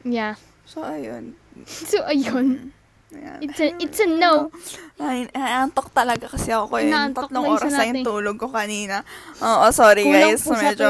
Yeah. 0.03 0.35
so 0.67 0.81
ayun 0.83 1.37
So, 1.67 2.01
ayun. 2.07 2.71
Mm. 2.71 2.79
Ayan. 3.11 3.37
It's 3.43 3.59
a, 3.59 3.67
it's 3.75 3.99
a 3.99 4.07
no. 4.07 4.47
Ay, 4.95 5.27
naantok 5.35 5.91
talaga 5.91 6.31
kasi 6.31 6.47
ako 6.55 6.79
eh. 6.79 6.87
Inaantok 6.87 7.27
Tatlong 7.27 7.43
na 7.43 7.51
oras 7.51 7.71
na 7.75 7.91
yung 7.91 8.07
tulog 8.07 8.39
ko 8.39 8.47
kanina. 8.47 9.03
Oo, 9.43 9.67
sorry 9.75 10.07
Kulang 10.07 10.31
guys. 10.31 10.47
po 10.47 10.55
sa 10.55 10.71
Medyo. 10.71 10.87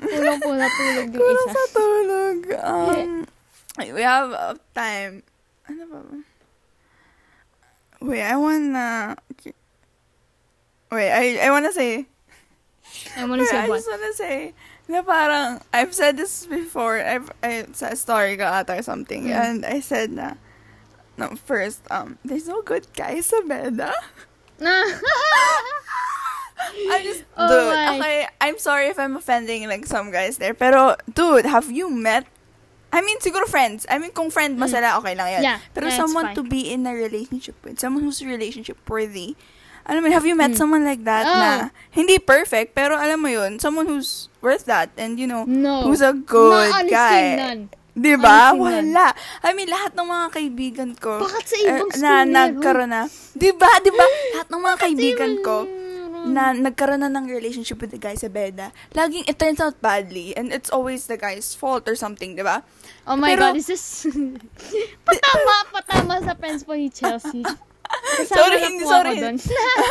Kulang 0.00 0.40
po 0.40 0.50
na 0.56 0.68
tulog 0.72 1.06
yung 1.12 1.20
Kulang 1.20 1.44
isa. 1.44 1.52
sa 1.52 1.64
tulog. 1.76 2.36
Um, 2.64 3.10
we 3.92 4.00
have 4.00 4.32
uh, 4.32 4.56
time. 4.72 5.20
Ano 5.68 5.82
ba 5.84 5.98
ba? 6.00 6.16
Wait, 8.00 8.24
I 8.24 8.36
wanna... 8.40 8.86
Wait, 10.88 11.12
I, 11.12 11.24
I 11.44 11.48
wanna 11.52 11.76
say... 11.76 12.08
I 13.16 13.24
wanna 13.26 13.46
say 13.46 13.58
I 13.58 13.68
what? 13.68 13.76
just 13.78 13.88
wanna 13.90 14.12
say 14.14 14.54
na 14.88 15.00
parang, 15.02 15.62
I've 15.72 15.94
said 15.94 16.16
this 16.16 16.44
before, 16.46 17.00
I've, 17.00 17.30
I, 17.42 17.64
sa 17.72 17.94
story 17.94 18.36
ka 18.36 18.60
ata 18.60 18.78
or 18.78 18.82
something, 18.84 19.28
Mm. 19.28 19.34
and 19.34 19.58
I 19.64 19.80
said 19.80 20.12
na, 20.12 20.34
no, 21.16 21.32
first, 21.48 21.80
um, 21.90 22.18
there's 22.24 22.46
no 22.46 22.60
good 22.60 22.84
guys 22.92 23.26
sa 23.32 23.40
Beda. 23.46 23.94
Na. 24.60 24.84
I 26.90 27.02
just, 27.02 27.24
Oh 27.36 27.48
dude, 27.48 27.72
my. 27.74 27.96
okay, 27.98 28.26
I'm 28.40 28.58
sorry 28.58 28.88
if 28.88 28.98
I'm 28.98 29.16
offending 29.16 29.68
like 29.68 29.86
some 29.86 30.10
guys 30.10 30.38
there, 30.38 30.54
pero, 30.54 30.96
dude, 31.12 31.44
have 31.46 31.70
you 31.70 31.90
met, 31.90 32.26
I 32.92 33.00
mean, 33.02 33.18
siguro 33.18 33.44
friends. 33.46 33.86
I 33.90 33.98
mean, 33.98 34.12
kung 34.12 34.30
friend 34.30 34.58
mo 34.58 34.66
Mm. 34.66 34.70
sila, 34.70 34.98
okay 35.02 35.14
lang 35.18 35.28
yan. 35.34 35.42
Yeah, 35.42 35.58
Pero 35.74 35.90
someone 35.90 36.30
fine. 36.30 36.36
to 36.38 36.42
be 36.46 36.70
in 36.70 36.86
a 36.86 36.94
relationship 36.94 37.56
with, 37.66 37.80
someone 37.80 38.04
who's 38.06 38.22
relationship 38.22 38.78
worthy, 38.88 39.34
alam 39.84 40.00
mo, 40.00 40.08
have 40.08 40.24
you 40.24 40.34
met 40.34 40.52
Mm. 40.52 40.58
someone 40.58 40.82
like 40.82 41.04
that 41.04 41.24
Oh. 41.24 41.34
na, 41.34 41.50
hindi 41.90 42.16
perfect, 42.18 42.72
pero 42.72 42.96
alam 42.96 43.20
mo 43.20 43.28
yun, 43.28 43.56
someone 43.58 43.84
who's 43.84 44.28
worth 44.40 44.64
that, 44.64 44.90
and 44.96 45.16
you 45.16 45.28
know, 45.28 45.44
No. 45.44 45.84
who's 45.84 46.00
a 46.00 46.12
good 46.12 46.72
no, 46.72 46.88
guy. 46.88 47.36
none. 47.36 47.62
Di 47.94 48.18
ba? 48.18 48.50
Honestly. 48.50 48.90
Wala. 48.90 49.06
I 49.46 49.50
mean, 49.54 49.70
lahat 49.70 49.94
ng 49.94 50.02
mga 50.02 50.26
kaibigan 50.32 50.90
ko, 50.98 51.22
Bakit 51.22 51.44
sa 51.46 51.56
er, 51.62 51.68
ibang 51.78 51.90
school 51.94 52.02
na 52.02 52.12
nagkaroon 52.26 52.90
na, 52.90 53.02
di 53.32 53.54
ba? 53.54 53.70
Di 53.78 53.94
ba? 53.94 54.02
Lahat 54.34 54.48
ng 54.50 54.62
mga 54.66 54.76
kaibigan 54.82 55.32
Kasi 55.38 55.46
ko, 55.46 55.56
na 56.24 56.50
nagkaroon 56.50 56.98
na 56.98 57.12
ng 57.12 57.30
relationship 57.30 57.78
with 57.78 57.92
the 57.92 58.00
guy 58.00 58.16
sa 58.16 58.26
beda, 58.26 58.74
laging 58.90 59.22
it 59.28 59.38
turns 59.38 59.60
out 59.60 59.78
badly, 59.78 60.34
and 60.34 60.50
it's 60.50 60.72
always 60.72 61.06
the 61.06 61.14
guy's 61.14 61.54
fault 61.54 61.86
or 61.86 61.94
something, 61.94 62.34
di 62.34 62.42
ba? 62.42 62.66
Oh 63.06 63.14
my 63.14 63.36
Pero- 63.36 63.52
God, 63.52 63.62
is 63.62 63.68
this... 63.68 64.08
patama, 65.06 65.54
patama 65.70 66.14
sa 66.18 66.34
friends 66.34 66.64
po 66.64 66.74
ni 66.74 66.90
Chelsea. 66.90 67.44
Kasama 68.14 68.36
Sorry, 68.38 68.58
hindi, 68.62 68.84
sorry. 68.84 69.16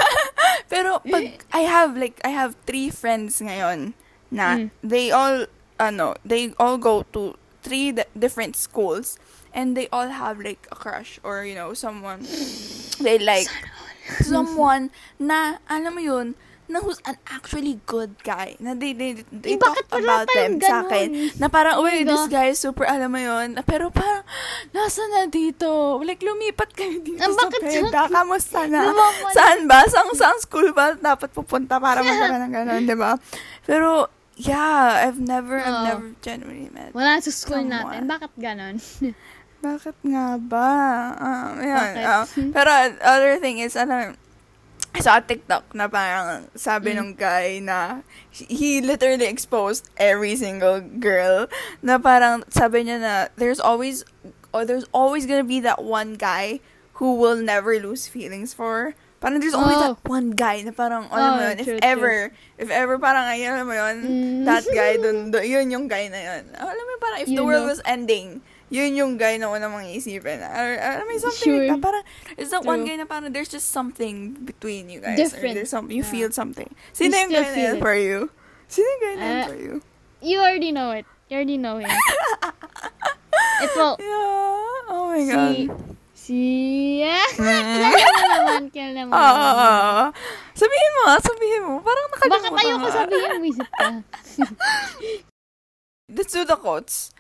Pero 0.72 1.00
pag 1.04 1.44
I 1.52 1.64
have 1.68 1.96
like 1.96 2.18
I 2.24 2.32
have 2.32 2.56
three 2.66 2.90
friends 2.90 3.40
ngayon 3.40 3.94
na 4.34 4.58
Mm. 4.58 4.68
they 4.82 5.12
all 5.12 5.46
ano, 5.78 6.16
they 6.24 6.54
all 6.58 6.78
go 6.78 7.04
to 7.12 7.36
three 7.62 7.92
di- 7.92 8.08
different 8.18 8.56
schools 8.56 9.20
and 9.54 9.78
they 9.78 9.86
all 9.94 10.10
have 10.10 10.42
like 10.42 10.66
a 10.72 10.78
crush 10.78 11.20
or 11.22 11.46
you 11.46 11.54
know 11.54 11.74
someone 11.78 12.26
they 13.00 13.20
like 13.22 13.48
someone 14.22 14.90
na 15.22 15.58
alam 15.70 15.96
mo 15.96 16.02
yun 16.02 16.34
na 16.74 16.82
who's 16.82 16.98
an 17.04 17.14
actually 17.28 17.78
good 17.86 18.18
guy 18.20 18.58
na 18.58 18.74
they 18.74 18.92
they, 18.92 19.22
they 19.30 19.54
Eh, 19.54 19.62
talk 19.62 19.78
about 19.88 20.26
them 20.28 20.58
sa 20.58 20.82
akin 20.82 21.14
na 21.38 21.46
parang 21.48 21.78
Oh 21.78 21.86
uy 21.86 22.02
this 22.02 22.26
guy 22.28 22.50
is 22.50 22.58
super 22.58 22.82
alam 22.84 23.08
mo 23.08 23.22
yun 23.22 23.54
pero 23.62 23.88
parang 23.88 24.26
nasa 24.72 25.06
na 25.08 25.26
dito 25.26 25.70
like 26.02 26.20
lumipat 26.20 26.74
kayo 26.74 26.98
dito 26.98 27.22
Ah, 27.22 27.30
sa 27.30 27.46
peda 27.54 28.02
kamusta 28.08 28.66
na 28.66 28.90
Lumamang- 28.90 29.30
saan 29.32 29.60
ba? 29.64 29.80
Saan, 29.86 30.10
saan 30.14 30.38
school 30.40 30.72
ba 30.72 30.96
dapat 30.96 31.30
pupunta 31.30 31.78
para 31.78 32.02
magkaroon 32.02 32.42
ng 32.42 32.54
gano'n, 32.54 32.84
di 32.84 32.96
ba? 32.96 33.14
Pero, 33.62 34.10
yeah, 34.36 35.04
I've 35.04 35.20
never, 35.20 35.60
I've 35.60 35.70
Oo. 35.76 35.86
never 35.86 36.08
genuinely 36.20 36.70
met. 36.70 36.90
Wala 36.92 37.20
sa 37.20 37.30
school 37.30 37.62
Someone. 37.62 37.70
natin. 37.70 38.02
Bakit 38.08 38.32
ganon? 38.36 38.76
Bakit 39.66 39.98
nga 40.04 40.26
ba? 40.36 40.72
Um, 41.16 41.52
yun, 41.60 41.78
Bakit? 41.78 42.06
um, 42.06 42.24
pero, 42.52 42.70
other 43.00 43.38
thing 43.38 43.60
is, 43.60 43.76
ano, 43.76 44.18
I 44.94 45.00
saw 45.02 45.18
a 45.18 45.22
TikTok 45.22 45.74
na 45.74 45.90
parang 45.90 46.48
sabi 46.54 46.94
Mm. 46.94 46.98
nung 47.02 47.14
guy 47.18 47.58
na 47.58 48.06
he 48.30 48.78
literally 48.78 49.26
exposed 49.26 49.90
every 49.98 50.38
single 50.38 50.82
girl 50.82 51.50
na 51.82 51.98
parang 51.98 52.46
sabi 52.54 52.86
niya 52.86 53.02
na 53.02 53.14
there's 53.36 53.58
always 53.60 54.06
or 54.54 54.70
there's 54.70 54.86
always 54.94 55.26
gonna 55.26 55.44
be 55.44 55.58
that 55.66 55.82
one 55.82 56.14
guy 56.14 56.62
who 57.02 57.18
will 57.18 57.36
never 57.42 57.82
lose 57.82 58.06
feelings 58.06 58.54
for. 58.54 58.94
Parang 59.18 59.42
there's 59.42 59.58
always 59.58 59.80
Oh. 59.82 59.98
that 59.98 60.04
one 60.06 60.36
guy 60.38 60.62
na 60.62 60.70
parang, 60.70 61.10
alam 61.10 61.30
mo 61.32 61.42
Oh, 61.42 61.48
yun, 61.50 61.58
if 61.58 61.66
true, 61.66 61.80
true. 61.80 61.90
ever, 61.90 62.16
if 62.60 62.70
ever 62.70 63.00
parang, 63.00 63.24
ay, 63.24 63.42
alam 63.48 63.66
mo 63.66 63.74
yun, 63.74 63.98
Mm. 64.04 64.44
that 64.46 64.68
guy, 64.70 65.00
dun, 65.00 65.32
dun, 65.32 65.42
yun 65.48 65.72
yung 65.72 65.88
guy 65.88 66.06
na 66.12 66.20
yun. 66.22 66.44
Alam 66.54 66.76
mo, 66.86 66.94
parang 67.00 67.20
if 67.24 67.32
the 67.32 67.40
You 67.40 67.48
world 67.48 67.66
know. 67.66 67.72
was 67.72 67.80
ending, 67.88 68.44
yun 68.74 68.98
yung 68.98 69.14
guy 69.16 69.38
na 69.38 69.48
unang 69.48 69.70
mga 69.70 69.94
isipin. 69.94 70.42
Or, 70.42 70.70
alam 70.74 71.06
mo, 71.06 71.14
something 71.22 71.46
Sure. 71.46 71.62
like 71.62 71.78
that. 71.78 71.84
Parang, 71.86 72.04
is 72.36 72.50
that 72.50 72.66
one 72.66 72.82
True. 72.82 72.90
guy 72.90 72.96
na 72.98 73.06
parang 73.06 73.30
there's 73.30 73.48
just 73.48 73.70
something 73.70 74.34
between 74.42 74.90
you 74.90 74.98
guys. 74.98 75.14
Different. 75.16 75.54
Or 75.54 75.62
there's 75.62 75.70
some, 75.70 75.94
you 75.94 76.02
Yeah. 76.02 76.10
feel 76.10 76.30
something. 76.34 76.74
Sino 76.90 77.14
You 77.14 77.22
yung 77.22 77.32
guy 77.32 77.46
na 77.46 77.62
yun 77.70 77.78
for 77.78 77.94
you? 77.94 78.34
Sino 78.66 78.90
yung 78.90 79.00
guy 79.00 79.14
na 79.14 79.22
yun 79.24 79.38
Uh, 79.38 79.46
for 79.46 79.58
you? 79.62 79.74
You 80.20 80.38
already 80.42 80.74
know 80.74 80.90
it. 80.90 81.06
You 81.30 81.38
already 81.38 81.62
know 81.62 81.78
him. 81.78 81.88
It 83.64 83.72
will... 83.78 83.96
Yeah. 84.02 84.90
Oh 84.90 85.06
my 85.08 85.22
God. 85.24 85.54
Si... 85.54 85.70
Si... 86.24 86.40
Ah, 87.04 87.28
Mm. 87.36 87.92
kilala 87.94 88.26
naman. 88.26 88.62
Kilala 88.72 89.02
mo 89.08 89.12
Oo. 89.12 89.20
naman. 89.20 90.08
sabihin 90.56 90.92
mo, 90.96 91.04
sabihin 91.20 91.62
mo. 91.64 91.74
Parang 91.84 92.06
nakalimutan 92.10 92.50
Bakit 92.50 92.64
ayoko 92.66 92.80
nga. 92.82 92.96
sabihin 92.96 93.32
mo 93.36 93.46
isip 93.46 93.70
ka? 93.70 93.88
Let's 96.16 96.32
do 96.32 96.44
the 96.44 96.56
quotes. 96.56 97.12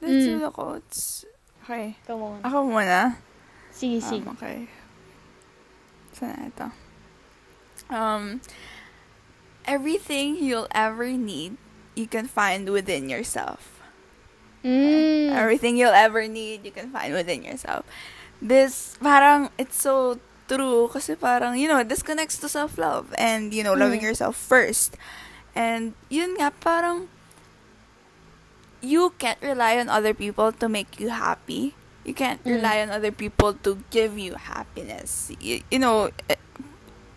Let's 0.00 0.24
do 0.24 0.40
the 0.40 0.50
quotes. 0.50 1.24
Okay. 1.64 1.96
Come 2.06 2.22
on. 2.22 2.38
Ako 2.42 2.64
muna. 2.66 3.20
Sige, 3.70 4.00
sige. 4.00 4.24
Um, 4.26 4.34
okay. 4.34 4.66
Saan 6.16 6.34
na 6.36 6.48
ito? 6.48 6.66
Um, 7.90 8.24
everything 9.68 10.36
you'll 10.40 10.70
ever 10.72 11.12
need, 11.14 11.56
you 11.94 12.06
can 12.08 12.26
find 12.26 12.68
within 12.72 13.08
yourself. 13.08 13.80
Mm. 14.64 15.32
Everything 15.32 15.76
you'll 15.76 15.96
ever 15.96 16.28
need, 16.28 16.64
you 16.64 16.72
can 16.72 16.90
find 16.90 17.14
within 17.14 17.42
yourself. 17.44 17.84
This, 18.42 18.96
parang, 19.00 19.48
it's 19.56 19.76
so 19.76 20.18
true 20.48 20.88
kasi 20.92 21.14
parang, 21.14 21.56
you 21.56 21.68
know, 21.68 21.84
this 21.84 22.02
connects 22.02 22.36
to 22.40 22.48
self-love 22.48 23.14
and, 23.16 23.52
you 23.54 23.62
know, 23.62 23.72
loving 23.76 24.00
Mm. 24.00 24.10
yourself 24.12 24.36
first. 24.36 24.96
And, 25.54 25.94
yun 26.08 26.36
nga, 26.40 26.50
parang, 26.50 27.08
you 28.80 29.12
can't 29.18 29.40
rely 29.40 29.78
on 29.78 29.88
other 29.88 30.12
people 30.14 30.52
to 30.52 30.68
make 30.68 31.00
you 31.00 31.08
happy. 31.08 31.74
You 32.04 32.14
can't 32.16 32.40
Mm. 32.44 32.60
rely 32.60 32.80
on 32.80 32.88
other 32.90 33.12
people 33.12 33.52
to 33.62 33.78
give 33.92 34.16
you 34.18 34.34
happiness. 34.34 35.30
You, 35.38 35.60
you 35.70 35.78
know, 35.78 36.08
it, 36.28 36.40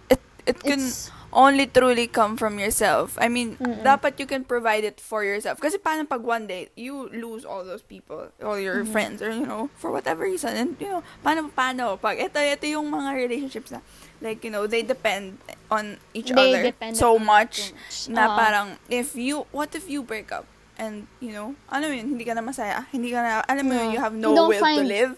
it, 0.09 0.21
it 0.45 0.57
can 0.59 0.91
It's... 0.91 1.09
only 1.33 1.65
truly 1.65 2.05
come 2.05 2.37
from 2.37 2.59
yourself. 2.59 3.17
I 3.17 3.25
mean, 3.25 3.57
Mm-mm. 3.57 3.81
dapat 3.81 4.19
you 4.21 4.27
can 4.29 4.43
provide 4.45 4.83
it 4.85 5.01
for 5.01 5.23
yourself. 5.25 5.57
Kasi 5.57 5.81
paano 5.81 6.05
pag 6.05 6.21
one 6.21 6.45
day, 6.45 6.69
you 6.77 7.09
lose 7.09 7.41
all 7.41 7.65
those 7.65 7.81
people, 7.81 8.29
all 8.37 8.59
your 8.61 8.85
Mhm. 8.85 8.91
friends, 8.93 9.17
or, 9.23 9.33
you 9.33 9.47
know, 9.47 9.73
for 9.79 9.89
whatever 9.89 10.29
reason. 10.29 10.53
And, 10.53 10.77
you 10.77 10.91
know, 10.93 11.01
paano, 11.25 11.49
paano, 11.49 11.97
pag, 11.97 12.21
ito, 12.21 12.37
ito 12.37 12.69
yung 12.69 12.91
mga 12.93 13.17
relationships 13.17 13.73
na, 13.73 13.81
like, 14.21 14.45
you 14.45 14.53
know, 14.53 14.69
they 14.69 14.85
depend 14.85 15.41
on 15.73 15.97
each 16.13 16.29
They 16.29 16.69
other 16.69 16.93
so 16.93 17.17
much, 17.17 17.73
much. 17.73 18.13
na 18.13 18.29
parang, 18.37 18.77
if 18.85 19.17
you, 19.17 19.49
what 19.49 19.73
if 19.73 19.89
you 19.89 20.05
break 20.05 20.29
up? 20.29 20.45
And, 20.83 21.07
you 21.19 21.31
know, 21.31 21.55
ano 21.67 21.87
yun, 21.87 22.11
hindi 22.11 22.23
ka 22.23 22.35
na 22.35 22.41
masaya, 22.41 22.83
hindi 22.91 23.09
ka 23.09 23.23
na, 23.23 23.31
alam 23.47 23.63
mo 23.63 23.73
yun, 23.73 23.87
No. 23.87 23.93
you 23.95 23.99
have 23.99 24.15
You 24.15 24.19
no 24.19 24.29
don't 24.35 24.49
will 24.51 24.59
to 24.59 24.67
find- 24.67 24.83
live. 24.87 25.13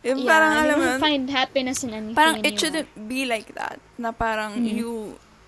Yung 0.00 0.22
Yeah, 0.22 0.30
parang, 0.30 0.50
you 0.54 0.60
alam 0.62 0.76
mo 0.78 0.84
yun, 0.86 1.00
find 1.02 1.24
happiness 1.28 1.78
in 1.82 1.90
anything 1.90 2.14
parang 2.14 2.38
it 2.38 2.54
anymore. 2.54 2.60
shouldn't 2.62 2.90
be 3.10 3.26
like 3.26 3.50
that 3.58 3.82
na 3.98 4.14
parang 4.14 4.62
Mm. 4.62 4.70
you 4.70 4.90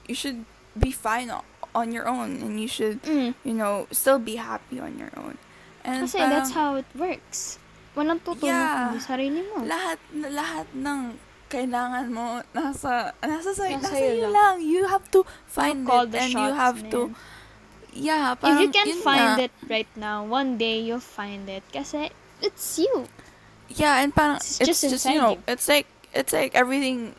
you 0.05 0.17
should 0.19 0.43
be 0.75 0.91
fine 0.91 1.31
on 1.71 1.87
your 1.95 2.11
own 2.11 2.43
and 2.43 2.59
you 2.59 2.67
should 2.67 2.99
Mm. 3.07 3.31
you 3.47 3.55
know 3.55 3.87
still 3.95 4.19
be 4.19 4.35
happy 4.43 4.83
on 4.83 4.99
your 4.99 5.15
own 5.15 5.39
and 5.87 6.11
Kasi 6.11 6.19
parang 6.19 6.31
that's 6.35 6.51
how 6.51 6.75
it 6.75 6.89
works. 6.99 7.63
Walang 7.95 8.19
tutulong 8.27 8.51
Yeah. 8.51 8.91
kundi 8.91 8.99
sarili 9.07 9.41
mo. 9.55 9.63
lahat 9.63 10.03
lahat 10.19 10.67
ng 10.75 11.15
kailangan 11.47 12.11
mo 12.11 12.43
nasa 12.51 13.15
nasa 13.23 13.51
sa 13.51 13.71
Nasa 13.71 13.87
nasa, 13.87 14.03
iyo 14.03 14.31
lang. 14.31 14.35
lang. 14.35 14.55
you 14.63 14.83
have 14.87 15.07
to 15.15 15.23
find 15.47 15.87
it 15.87 16.11
and 16.19 16.35
you 16.35 16.51
have 16.51 16.83
man. 16.83 16.91
to 16.91 17.01
yeah 17.93 18.35
If 18.43 18.61
you 18.61 18.71
can 18.71 18.91
find 19.03 19.39
nga. 19.39 19.45
it 19.49 19.55
right 19.69 19.91
now, 19.97 20.25
one 20.25 20.57
day 20.59 20.79
you'll 20.81 21.03
find 21.03 21.49
it. 21.49 21.63
Kasi 21.73 22.11
it's 22.41 22.79
you. 22.79 23.07
yeah 23.71 24.03
and 24.03 24.11
parang 24.11 24.43
It's 24.43 24.59
it's, 24.59 24.67
just 24.67 24.83
just, 24.91 25.07
you 25.07 25.21
know 25.23 25.39
you. 25.39 25.43
it's 25.47 25.71
like 25.71 25.87
it's 26.11 26.35
like 26.35 26.51
everything 26.59 27.15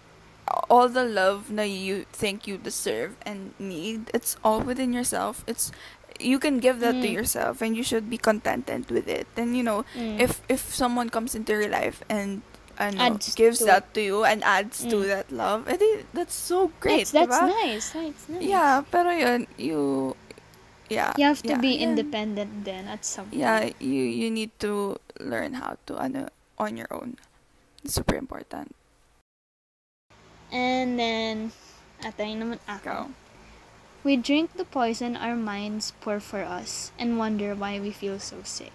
all 0.67 0.91
the 0.91 1.07
love 1.07 1.47
that 1.55 1.71
you 1.71 2.03
think 2.11 2.43
you 2.43 2.59
deserve 2.59 3.15
and 3.23 3.55
need 3.55 4.11
it's 4.11 4.35
all 4.43 4.59
within 4.59 4.91
yourself 4.91 5.47
it's 5.47 5.71
you 6.19 6.35
can 6.43 6.59
give 6.59 6.83
that 6.83 6.99
to 6.99 7.07
Mm. 7.07 7.23
yourself 7.23 7.63
and 7.63 7.71
you 7.79 7.87
should 7.87 8.11
be 8.11 8.19
contented 8.19 8.91
with 8.91 9.07
it 9.07 9.31
and 9.39 9.55
you 9.55 9.63
know 9.63 9.87
Mm. 9.95 10.19
if 10.19 10.43
if 10.51 10.75
someone 10.75 11.07
comes 11.07 11.39
into 11.39 11.55
your 11.55 11.71
life 11.71 12.03
and 12.11 12.43
ano, 12.75 13.15
Adds 13.15 13.31
gives 13.31 13.63
to 13.63 13.71
that 13.71 13.93
to 13.95 14.03
you 14.03 14.27
and 14.27 14.43
adds 14.43 14.83
to 14.83 15.05
Mm. 15.05 15.07
that 15.07 15.31
love, 15.31 15.71
I 15.71 15.79
think 15.79 16.03
that's 16.11 16.35
so 16.35 16.67
great, 16.83 17.07
that's, 17.15 17.31
that's 17.31 17.47
nice. 17.47 17.85
That's 17.95 18.25
nice. 18.27 18.41
Yeah, 18.43 18.81
pero 18.89 19.13
yun, 19.13 19.45
you, 19.55 20.15
yeah. 20.91 21.15
You 21.15 21.25
have 21.31 21.41
to 21.47 21.55
yeah, 21.55 21.63
be 21.63 21.79
yun. 21.79 21.95
independent 21.95 22.67
then 22.67 22.91
at 22.91 23.07
some 23.07 23.31
point. 23.31 23.39
Yeah, 23.39 23.71
you 23.79 24.03
you 24.03 24.27
need 24.27 24.51
to 24.59 24.99
learn 25.23 25.55
how 25.55 25.79
to 25.87 25.95
ano 25.95 26.27
on 26.59 26.75
your 26.75 26.91
own. 26.91 27.15
It's 27.81 27.95
super 27.95 28.19
important. 28.19 28.75
And 30.51 30.99
then, 30.99 31.55
atay 32.03 32.35
naman 32.35 32.59
ako. 32.67 32.83
Go. 32.83 32.99
We 34.03 34.17
drink 34.17 34.57
the 34.57 34.65
poison 34.65 35.15
our 35.15 35.37
minds 35.37 35.93
pour 36.01 36.19
for 36.19 36.41
us 36.43 36.91
and 36.99 37.15
wonder 37.21 37.53
why 37.55 37.79
we 37.79 37.93
feel 37.93 38.19
so 38.19 38.41
sick. 38.43 38.73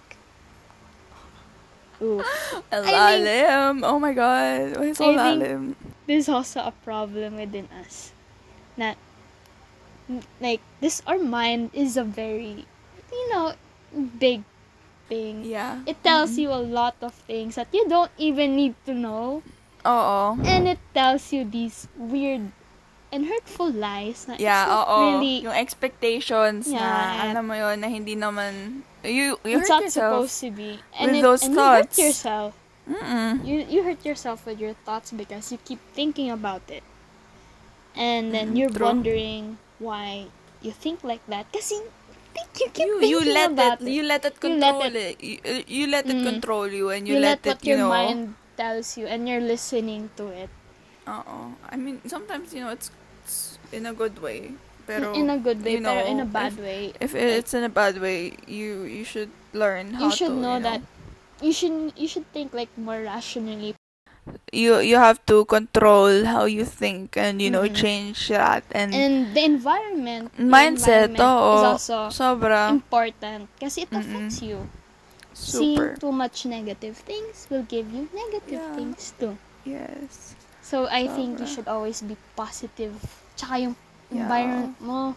Ooh. 2.01 2.23
Lalim. 2.73 3.83
oh 3.83 3.99
my 3.99 4.15
god. 4.15 4.79
Why 4.79 4.93
so 4.93 5.11
I 5.11 5.17
think- 5.17 5.19
lalim? 5.19 5.63
There's 6.07 6.31
also 6.31 6.63
a 6.63 6.71
problem 6.87 7.37
within 7.37 7.67
us. 7.75 8.15
Na, 8.79 8.95
like, 10.41 10.61
this, 10.81 11.03
our 11.07 11.19
mind 11.19 11.71
is 11.73 11.97
a 11.97 12.05
very, 12.05 12.65
you 13.13 13.27
know, 13.33 13.55
big 14.19 14.43
thing. 15.09 15.45
Yeah. 15.45 15.81
It 15.87 16.03
tells 16.03 16.37
you 16.39 16.51
a 16.51 16.61
lot 16.63 16.97
of 17.03 17.15
things 17.15 17.55
that 17.57 17.69
you 17.73 17.89
don't 17.89 18.11
even 18.19 18.57
need 18.57 18.75
to 18.87 18.95
know. 18.95 19.43
Oo. 19.87 20.37
And 20.45 20.67
it 20.67 20.79
tells 20.95 21.33
you 21.33 21.45
these 21.45 21.87
weird 21.97 22.51
and 23.13 23.27
hurtful 23.27 23.71
lies 23.71 24.27
na 24.27 24.35
Yeah, 24.39 24.67
oo. 24.67 25.15
really 25.15 25.47
Yung 25.47 25.55
expectations 25.55 26.67
na, 26.67 26.83
Yeah. 26.83 27.31
alam 27.31 27.47
mo 27.47 27.55
yun, 27.55 27.79
na 27.81 27.87
hindi 27.87 28.19
naman, 28.19 28.83
you, 29.07 29.39
you 29.47 29.63
it's 29.63 29.71
hurt 29.71 29.79
not 29.79 29.83
yourself. 29.87 30.27
supposed 30.27 30.39
to 30.43 30.51
be. 30.51 30.71
And, 30.99 31.15
with 31.15 31.19
it, 31.19 31.23
those 31.23 31.43
and 31.47 31.55
thoughts. 31.55 31.95
you 31.99 32.05
hurt 32.05 32.09
yourself. 32.11 32.53
Mm-mm. 32.87 33.43
You 33.43 33.67
you 33.67 33.83
hurt 33.83 34.07
yourself 34.07 34.47
with 34.47 34.63
your 34.63 34.75
thoughts 34.87 35.11
because 35.11 35.51
you 35.51 35.59
keep 35.59 35.83
thinking 35.91 36.31
about 36.31 36.63
it. 36.71 36.87
And 37.99 38.31
then 38.31 38.55
Mm, 38.55 38.59
you're 38.63 38.71
true. 38.71 38.87
wondering 38.87 39.59
why 39.79 40.27
you 40.63 40.73
think 40.73 41.05
like 41.05 41.25
that. 41.29 41.47
Kasi 41.53 41.81
think 42.35 42.51
you 42.61 42.69
keep 42.73 42.87
You, 42.87 43.01
you 43.01 43.21
let 43.33 43.53
about 43.53 43.81
it, 43.81 43.89
it. 43.89 43.93
you 43.93 44.03
let 44.05 44.25
it 44.25 44.37
You 44.43 44.57
let 44.57 44.77
control 44.77 44.93
it. 44.97 45.17
You, 45.23 45.37
you 45.67 45.85
let 45.89 46.05
it 46.07 46.17
Mm. 46.21 46.25
control 46.25 46.69
you 46.69 46.91
and 46.91 47.07
You, 47.09 47.15
you, 47.17 47.21
let, 47.21 47.41
it, 47.45 47.57
what 47.57 47.65
you 47.65 47.77
your 47.77 47.85
know. 47.85 47.93
mind 47.93 48.35
tells 48.57 48.97
you 48.97 49.07
and 49.07 49.29
you're 49.29 49.45
listening 49.45 50.11
to 50.17 50.29
it. 50.33 50.51
Oo. 51.09 51.55
I 51.71 51.77
mean, 51.77 52.01
sometimes, 52.09 52.53
you 52.53 52.61
know, 52.65 52.71
it's, 52.75 52.91
it's 53.23 53.59
in 53.73 53.87
a 53.87 53.95
good 53.95 54.19
way. 54.21 54.53
Pero, 54.87 55.15
in 55.19 55.31
a 55.31 55.39
good 55.39 55.65
way, 55.67 55.79
you 55.79 55.83
pero 55.83 56.07
in 56.07 56.21
a 56.23 56.29
bad 56.29 56.55
if- 56.55 56.63
way. 56.63 56.83
If 57.03 57.11
it's 57.15 57.53
in 57.55 57.67
a 57.67 57.73
bad 57.73 57.99
way, 57.99 58.39
you 58.47 58.87
you 58.87 59.03
should 59.03 59.35
learn 59.51 59.99
how 59.99 60.07
you 60.07 60.11
should 60.15 60.31
to, 60.31 60.39
know 60.39 60.63
you 60.63 60.63
that 60.63 60.81
you 61.43 61.51
should 61.51 61.91
you 61.99 62.07
should 62.07 62.23
think 62.31 62.55
like 62.55 62.71
more 62.79 63.03
rationally. 63.03 63.75
You 64.53 64.79
you 64.81 64.97
have 64.97 65.19
to 65.27 65.45
control 65.47 66.25
how 66.25 66.45
you 66.45 66.65
think 66.65 67.17
and 67.17 67.41
you 67.43 67.51
know 67.51 67.67
Mhm. 67.67 67.75
change 67.75 68.29
that 68.29 68.65
and, 68.73 68.93
And 68.95 69.35
the 69.35 69.45
environment, 69.45 70.33
the 70.37 70.43
mindset 70.43 71.13
environment 71.15 71.23
is 71.53 71.63
oo 71.63 71.63
also 71.63 72.11
sobra 72.11 72.71
important 72.71 73.49
kasi 73.61 73.83
it 73.87 73.91
Mm-mm. 73.93 74.03
affects 74.03 74.43
you. 74.43 74.67
super 75.37 75.95
Seeing 75.95 76.01
too 76.01 76.13
much 76.13 76.47
negative 76.49 76.97
things 77.05 77.47
will 77.53 77.63
give 77.69 77.93
you 77.93 78.09
negative 78.15 78.61
Yeah. 78.61 78.75
things 78.75 79.13
too. 79.21 79.37
yes 79.65 80.35
So 80.67 80.89
I 80.91 81.07
think 81.07 81.39
you 81.39 81.47
should 81.47 81.69
always 81.71 82.03
be 82.03 82.17
positive. 82.35 82.99
Tsaka 83.39 83.55
yung 83.63 83.75
Yeah. 84.11 84.27
environment 84.27 84.75
mo. 84.83 85.15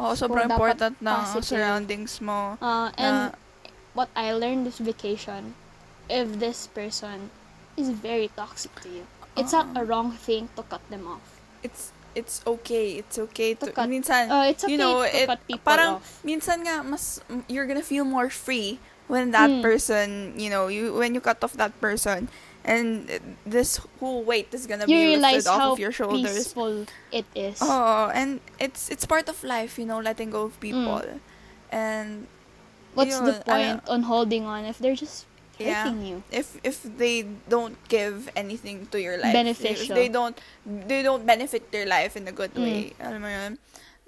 oh 0.00 0.12
sobrang 0.16 0.48
important 0.48 0.96
na 1.00 1.36
positive. 1.36 1.44
surroundings 1.44 2.20
mo 2.20 2.56
Uh, 2.60 2.88
na 2.96 2.96
and 2.96 3.16
what 3.92 4.08
I 4.16 4.32
learned 4.32 4.64
this 4.66 4.78
vacation, 4.78 5.54
if 6.08 6.38
this 6.40 6.66
person 6.68 7.28
is 7.76 7.90
very 7.90 8.28
toxic 8.34 8.72
to 8.82 8.88
you, 8.88 9.04
it's 9.36 9.52
not 9.52 9.68
a 9.76 9.84
wrong 9.84 10.12
thing 10.12 10.48
to 10.56 10.62
cut 10.64 10.82
them 10.90 11.06
off. 11.06 11.40
it's 11.62 11.92
it's 12.16 12.40
okay 12.46 12.96
it's 12.96 13.18
okay 13.18 13.52
to, 13.52 13.66
To 13.68 13.72
cut- 13.72 13.88
minsan 13.92 14.30
Uh, 14.32 14.48
it's 14.48 14.64
okay 14.64 14.72
you 14.72 14.78
know 14.80 15.04
to 15.04 15.10
it 15.12 15.26
cut 15.28 15.40
people 15.44 15.60
parang 15.68 16.00
off. 16.00 16.20
minsan 16.24 16.64
nga 16.64 16.80
mas 16.80 17.20
you're 17.48 17.66
gonna 17.68 17.84
feel 17.84 18.04
more 18.08 18.32
free 18.32 18.80
when 19.08 19.30
that 19.36 19.50
Mm. 19.50 19.60
person 19.60 20.06
you 20.40 20.48
know 20.48 20.68
you 20.72 20.96
when 20.96 21.12
you 21.12 21.20
cut 21.20 21.36
off 21.44 21.52
that 21.60 21.76
person 21.82 22.32
and 22.64 23.06
this 23.44 23.78
whole 24.00 24.24
weight 24.24 24.48
is 24.56 24.64
gonna 24.66 24.88
You 24.88 25.16
be 25.16 25.20
lifted 25.20 25.46
off 25.46 25.76
of 25.76 25.78
your 25.78 25.92
shoulders 25.92 26.50
peaceful 26.50 26.88
it 27.12 27.26
is. 27.36 27.60
oh 27.60 28.08
and 28.16 28.40
it's 28.58 28.88
it's 28.88 29.04
part 29.04 29.28
of 29.28 29.36
life 29.44 29.76
you 29.76 29.84
know 29.84 30.00
letting 30.00 30.30
go 30.32 30.48
of 30.48 30.56
people 30.62 31.02
Mm. 31.04 31.20
and 31.72 32.08
What's 32.96 33.12
the 33.20 33.36
yun, 33.36 33.44
ano, 33.44 33.52
point 33.52 33.80
on 33.92 34.00
holding 34.08 34.44
on 34.48 34.64
if 34.64 34.80
they're 34.80 34.96
just 34.96 35.28
Yeah. 35.58 35.88
hurting 35.88 36.04
you? 36.04 36.18
if 36.28 36.60
if 36.60 36.84
they 36.84 37.24
don't 37.48 37.76
give 37.88 38.28
anything 38.36 38.86
to 38.92 39.00
your 39.00 39.16
life 39.16 39.32
Beneficial. 39.32 39.88
if 39.88 39.96
they 39.96 40.08
don't 40.08 40.36
they 40.66 41.00
don't 41.00 41.24
benefit 41.24 41.68
your 41.72 41.88
life 41.88 42.12
in 42.14 42.28
a 42.28 42.34
good 42.34 42.52
Mm. 42.52 42.62
way 42.62 42.80
alam 43.00 43.20
mo 43.24 43.28
yun, 43.28 43.52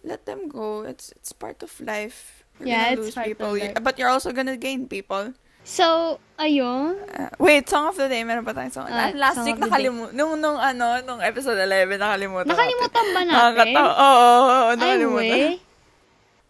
let 0.05 0.28
them 0.28 0.46
go 0.46 0.84
it's 0.84 1.09
it's 1.16 1.32
part 1.32 1.64
of 1.64 1.72
life 1.80 2.44
you're 2.61 2.68
Yeah, 2.68 2.92
it's 2.92 3.01
lose 3.01 3.14
part 3.16 3.26
of 3.26 3.32
people 3.32 3.53
You- 3.57 3.72
life. 3.72 3.80
but 3.80 3.96
you're 3.96 4.12
also 4.12 4.28
gonna 4.30 4.57
gain 4.57 4.84
people 4.86 5.32
So, 5.68 6.16
ayun. 6.40 6.96
Uh, 7.12 7.28
wait, 7.36 7.68
Song 7.68 7.92
of 7.92 7.96
the 8.01 8.09
Day, 8.09 8.24
meron 8.24 8.40
pa 8.40 8.57
tayong 8.57 8.72
song. 8.72 8.88
Ah, 8.88 9.12
last 9.12 9.36
Song 9.36 9.53
week, 9.53 9.61
of 9.61 9.68
nakalimutan. 9.68 10.16
Nung, 10.16 10.40
nung, 10.40 10.57
ano, 10.57 11.05
nung 11.05 11.20
episode 11.20 11.61
11, 11.61 12.01
nakalimutan 12.01 12.49
Nakalimutan 12.49 13.05
ba 13.12 13.20
natin. 13.20 13.36
Nakakatawa. 13.36 13.90
Oo, 13.92 14.01
oo, 14.01 14.32
oo, 14.32 14.64
Ay, 14.64 14.76
nakalimutan. 14.80 15.28
way. 15.28 15.44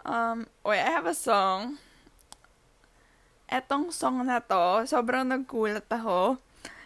Um, 0.07 0.47
wait, 0.63 0.87
I 0.87 0.91
have 0.95 1.11
a 1.11 1.19
song. 1.19 1.83
Etong 3.49 3.89
song 3.91 4.21
na 4.29 4.45
to, 4.45 4.85
sobrang 4.85 5.25
nagkulat 5.25 5.89
ako. 5.89 6.37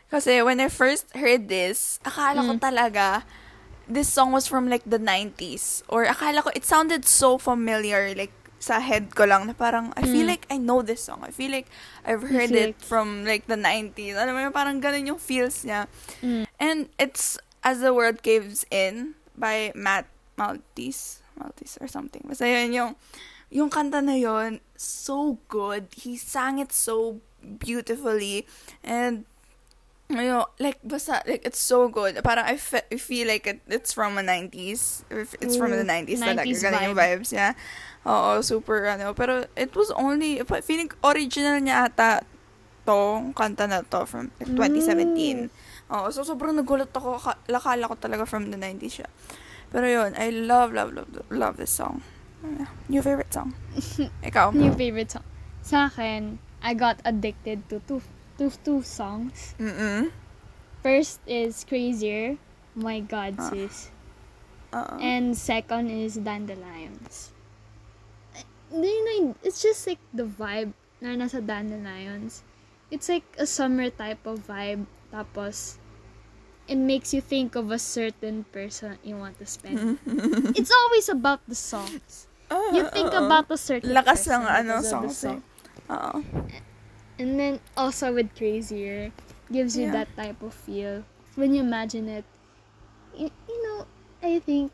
Kasi 0.07 0.43
when 0.47 0.63
I 0.63 0.69
first 0.71 1.11
heard 1.17 1.51
this, 1.51 1.99
akala 2.07 2.45
ko 2.47 2.55
Mm. 2.55 2.63
talaga, 2.63 3.27
this 3.91 4.07
song 4.07 4.31
was 4.31 4.47
from 4.47 4.71
like 4.71 4.87
the 4.87 5.01
90s. 5.01 5.83
Or 5.91 6.07
akala 6.07 6.45
ko, 6.45 6.55
it 6.55 6.63
sounded 6.63 7.03
so 7.03 7.35
familiar, 7.35 8.15
like, 8.15 8.31
sa 8.63 8.79
head 8.79 9.11
ko 9.19 9.27
lang, 9.27 9.51
na 9.51 9.59
parang, 9.59 9.91
I 9.99 10.07
feel 10.07 10.23
Mm. 10.23 10.39
like 10.39 10.47
I 10.47 10.63
know 10.63 10.87
this 10.87 11.03
song. 11.03 11.27
I 11.27 11.35
feel 11.35 11.51
like 11.51 11.67
I've 12.07 12.23
heard 12.23 12.55
it 12.55 12.79
from 12.79 13.27
like 13.27 13.51
the 13.51 13.59
90s. 13.59 14.15
Alam 14.15 14.39
mo 14.39 14.41
yun, 14.47 14.55
parang 14.55 14.79
ganun 14.79 15.11
yung 15.11 15.19
feels 15.19 15.67
niya. 15.67 15.91
Mm. 16.23 16.47
And 16.63 16.79
it's 16.95 17.43
As 17.67 17.83
the 17.83 17.91
World 17.95 18.23
Caves 18.23 18.63
In 18.71 19.19
by 19.35 19.71
Matt 19.75 20.07
Maltese. 20.39 21.23
Maltese 21.35 21.79
or 21.83 21.87
something. 21.91 22.23
Basta 22.23 22.47
yun 22.47 22.71
yung, 22.71 22.91
yung 23.53 23.69
kanta 23.69 24.01
na 24.01 24.17
yun, 24.17 24.59
so 24.75 25.37
good. 25.47 25.93
He 25.93 26.17
sang 26.17 26.57
it 26.59 26.73
so 26.73 27.21
beautifully. 27.61 28.49
And, 28.83 29.29
you 30.09 30.25
know, 30.25 30.49
like, 30.59 30.81
basta, 30.81 31.21
like, 31.29 31.45
it's 31.45 31.61
so 31.61 31.89
good. 31.89 32.17
Parang 32.25 32.49
I, 32.49 32.57
fe- 32.57 32.89
I 32.91 32.97
feel 32.97 33.29
like 33.29 33.47
it, 33.47 33.61
it's 33.69 33.93
from 33.93 34.17
the 34.17 34.25
90s. 34.25 35.05
If 35.13 35.37
It's 35.41 35.57
from 35.57 35.71
the 35.71 35.85
Ooh, 35.85 35.89
90s 35.89 36.19
talaga. 36.19 36.49
90s 36.49 36.61
Ganun 36.65 36.83
yung 36.83 36.97
vibe. 36.97 37.21
vibes 37.21 37.31
niya. 37.33 37.49
Oo, 38.09 38.41
super, 38.41 38.89
ano. 38.89 39.13
Pero, 39.13 39.45
it 39.55 39.73
was 39.77 39.93
only, 39.93 40.41
feeling 40.65 40.91
original 41.05 41.61
niya 41.61 41.93
ata 41.93 42.25
to, 42.89 43.31
kanta 43.37 43.69
na 43.69 43.85
to 43.85 44.09
from 44.09 44.33
like, 44.41 44.49
2017. 44.49 45.49
Oo, 45.93 46.09
so 46.11 46.25
sobrang 46.25 46.57
nagulat 46.57 46.91
ako. 46.91 47.21
Ka- 47.21 47.39
Lakala 47.53 47.85
ko 47.85 47.95
talaga 48.01 48.25
from 48.25 48.49
the 48.49 48.57
90s 48.57 49.05
siya. 49.05 49.09
Pero 49.69 49.85
yun, 49.89 50.17
I 50.17 50.33
love, 50.33 50.73
love, 50.73 50.93
love, 50.97 51.09
love 51.29 51.57
this 51.57 51.73
song. 51.73 52.01
Yeah. 52.43 52.67
New 52.89 53.03
favorite 53.03 53.33
song. 53.33 53.55
Ikaw? 54.27 54.55
New 54.55 54.73
favorite 54.75 55.11
song. 55.15 55.25
Sa 55.63 55.87
akin, 55.87 56.39
I 56.63 56.75
got 56.75 56.99
addicted 57.05 57.69
to 57.71 57.79
two, 57.87 58.03
two, 58.39 58.51
two 58.65 58.83
songs. 58.83 59.55
Mm-mm. 59.59 60.11
First 60.83 61.23
is 61.27 61.63
Crazier. 61.63 62.37
My 62.75 62.99
God, 62.99 63.39
Ah. 63.39 63.51
sis. 63.51 63.91
Oo. 64.75 64.97
And 64.99 65.37
second 65.37 65.93
is 65.93 66.19
Dandelions. 66.19 67.31
Do 68.73 68.81
you 68.89 69.37
it's 69.45 69.61
just 69.61 69.85
like 69.85 70.01
the 70.17 70.25
vibe 70.25 70.73
na 71.05 71.13
nasa 71.13 71.45
Dandelions. 71.45 72.41
It's 72.89 73.09
like 73.09 73.29
a 73.37 73.45
summer 73.45 73.93
type 73.93 74.25
of 74.25 74.49
vibe. 74.49 74.89
Tapos, 75.13 75.77
it 76.65 76.81
makes 76.81 77.13
you 77.13 77.21
think 77.21 77.53
of 77.53 77.69
a 77.69 77.79
certain 77.79 78.49
person 78.49 78.97
you 79.05 79.21
want 79.21 79.37
to 79.39 79.47
spend. 79.47 80.01
it's 80.57 80.73
always 80.73 81.13
about 81.13 81.45
the 81.45 81.55
songs. 81.55 82.32
You 82.73 82.85
think 82.89 83.11
Oo. 83.11 83.25
about 83.25 83.47
a 83.49 83.57
certain 83.57 83.93
Lakas 83.93 84.25
ng 84.27 84.43
ano, 84.43 84.81
songs 84.81 85.17
song. 85.19 85.41
eh. 85.41 85.93
Oo. 85.93 86.21
And 87.19 87.39
then 87.39 87.55
also 87.77 88.13
with 88.13 88.33
Crazier, 88.35 89.13
gives 89.53 89.77
you 89.77 89.89
Yeah. 89.89 90.05
that 90.05 90.11
type 90.17 90.41
of 90.41 90.53
feel. 90.57 91.05
When 91.37 91.53
you 91.53 91.61
imagine 91.61 92.09
it, 92.09 92.25
you, 93.13 93.29
you 93.49 93.59
know, 93.63 93.85
I 94.21 94.41
think 94.41 94.73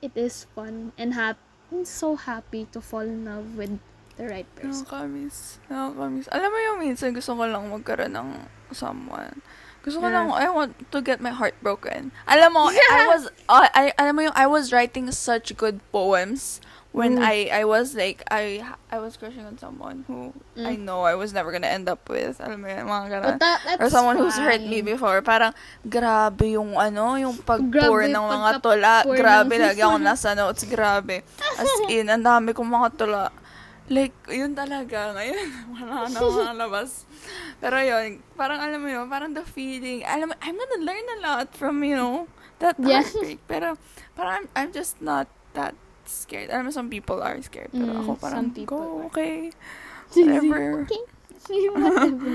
it 0.00 0.14
is 0.14 0.46
fun 0.54 0.92
and 0.96 1.14
hap- 1.14 1.42
I'm 1.72 1.84
so 1.88 2.14
happy 2.14 2.68
to 2.76 2.84
fall 2.84 3.00
in 3.02 3.24
love 3.24 3.56
with 3.56 3.80
the 4.20 4.28
right 4.28 4.46
person. 4.54 4.84
Nakakamiss. 4.84 5.56
Nakakamiss. 5.72 6.28
Alam 6.28 6.48
mo 6.52 6.58
yung 6.60 6.78
minsan 6.84 7.16
gusto 7.16 7.32
ko 7.32 7.48
lang 7.48 7.64
magkaroon 7.72 8.12
ng 8.12 8.28
someone. 8.70 9.40
Gusto 9.82 9.98
ko 9.98 10.06
Yeah. 10.06 10.22
lang, 10.22 10.26
I 10.30 10.46
want 10.52 10.76
to 10.92 10.98
get 11.00 11.18
my 11.18 11.32
heart 11.34 11.56
broken. 11.58 12.12
Alam 12.28 12.54
mo, 12.54 12.70
I 12.70 13.08
was, 13.08 13.26
uh, 13.48 13.66
I, 13.72 13.90
alam 13.98 14.14
mo 14.14 14.22
yung, 14.22 14.36
I 14.36 14.46
was 14.46 14.70
writing 14.70 15.10
such 15.10 15.50
good 15.56 15.80
poems 15.90 16.60
when 16.92 17.16
Mm. 17.16 17.24
I 17.24 17.36
I 17.50 17.64
was 17.64 17.96
like 17.96 18.20
I 18.28 18.60
I 18.88 19.00
was 19.00 19.16
crushing 19.16 19.48
on 19.48 19.56
someone 19.56 20.04
who 20.04 20.36
I 20.60 20.76
Mm. 20.76 20.84
know 20.84 21.08
I 21.08 21.16
was 21.16 21.32
never 21.32 21.48
gonna 21.48 21.72
end 21.72 21.88
up 21.88 22.04
with. 22.06 22.36
Alam 22.36 22.60
mo 22.60 22.68
yun, 22.68 22.84
mga 22.84 23.06
ganun. 23.08 23.36
That, 23.40 23.80
Or 23.80 23.88
someone 23.88 24.20
who's 24.20 24.36
hurt 24.36 24.60
me 24.60 24.84
fine. 24.84 24.92
before. 24.92 25.18
Parang, 25.20 25.56
grabe 25.82 26.52
yung 26.52 26.76
ano, 26.76 27.16
yung 27.16 27.40
pag-pour 27.40 28.04
ng 28.04 28.20
mga 28.20 28.50
tula. 28.60 29.08
Grabe, 29.08 29.56
lagi 29.56 29.80
ako 29.80 29.96
nasa 30.04 30.36
notes. 30.36 30.64
Grabe. 30.64 31.24
As 31.56 31.72
in, 31.88 32.06
ang 32.06 32.20
dami 32.20 32.52
kong 32.52 32.68
mga 32.68 32.88
tula. 32.94 33.32
Like, 33.88 34.14
yun 34.28 34.52
talaga. 34.52 35.16
Ngayon, 35.16 35.48
wala 35.74 36.06
na 36.06 36.18
mga 36.20 36.54
labas. 36.54 37.08
Pero 37.56 37.76
yun, 37.78 38.20
parang 38.36 38.60
alam 38.60 38.78
mo 38.78 38.88
yun, 38.88 39.08
parang 39.08 39.32
the 39.32 39.42
feeling. 39.42 40.04
Alam 40.04 40.32
mo, 40.32 40.34
I'm 40.40 40.54
gonna 40.54 40.80
learn 40.80 41.06
a 41.08 41.18
lot 41.20 41.48
from, 41.52 41.80
you 41.80 41.96
know, 41.96 42.28
that 42.60 42.76
Yeah. 42.78 43.00
heartbreak. 43.00 43.40
Pero, 43.48 43.80
parang 44.12 44.44
I'm, 44.44 44.46
I'm 44.54 44.70
just 44.70 45.00
not 45.00 45.24
that 45.52 45.72
scared. 46.04 46.50
Alam 46.50 46.66
mo, 46.66 46.70
some 46.70 46.88
people 46.88 47.20
are 47.20 47.36
scared. 47.40 47.70
Pero 47.70 47.86
Mm, 47.88 48.00
ako 48.02 48.10
parang, 48.16 48.46
go, 48.64 48.78
are. 49.02 49.06
okay. 49.10 49.50
Whatever. 50.14 50.84
Okay. 50.84 51.02
Whatever. 51.74 52.32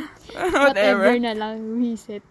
Whatever. 0.52 1.10
Na 1.20 1.34
lang. 1.34 1.58
Reset. 1.80 2.24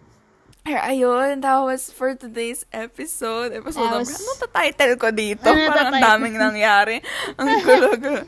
Ay, 0.67 0.99
ayun, 0.99 1.39
that 1.39 1.63
was 1.63 1.87
for 1.95 2.11
today's 2.11 2.67
episode. 2.75 3.55
Episode 3.55 3.87
That 3.87 4.03
number, 4.03 4.11
was- 4.11 4.19
ano 4.19 4.31
ta 4.35 4.47
title 4.51 4.99
ko 4.99 5.15
dito? 5.15 5.47
Ano 5.47 5.71
Parang 5.71 5.95
ang 5.95 6.03
daming 6.03 6.35
nangyari. 6.35 6.99
Ang 7.39 7.63
gulo-gulo. 7.63 8.27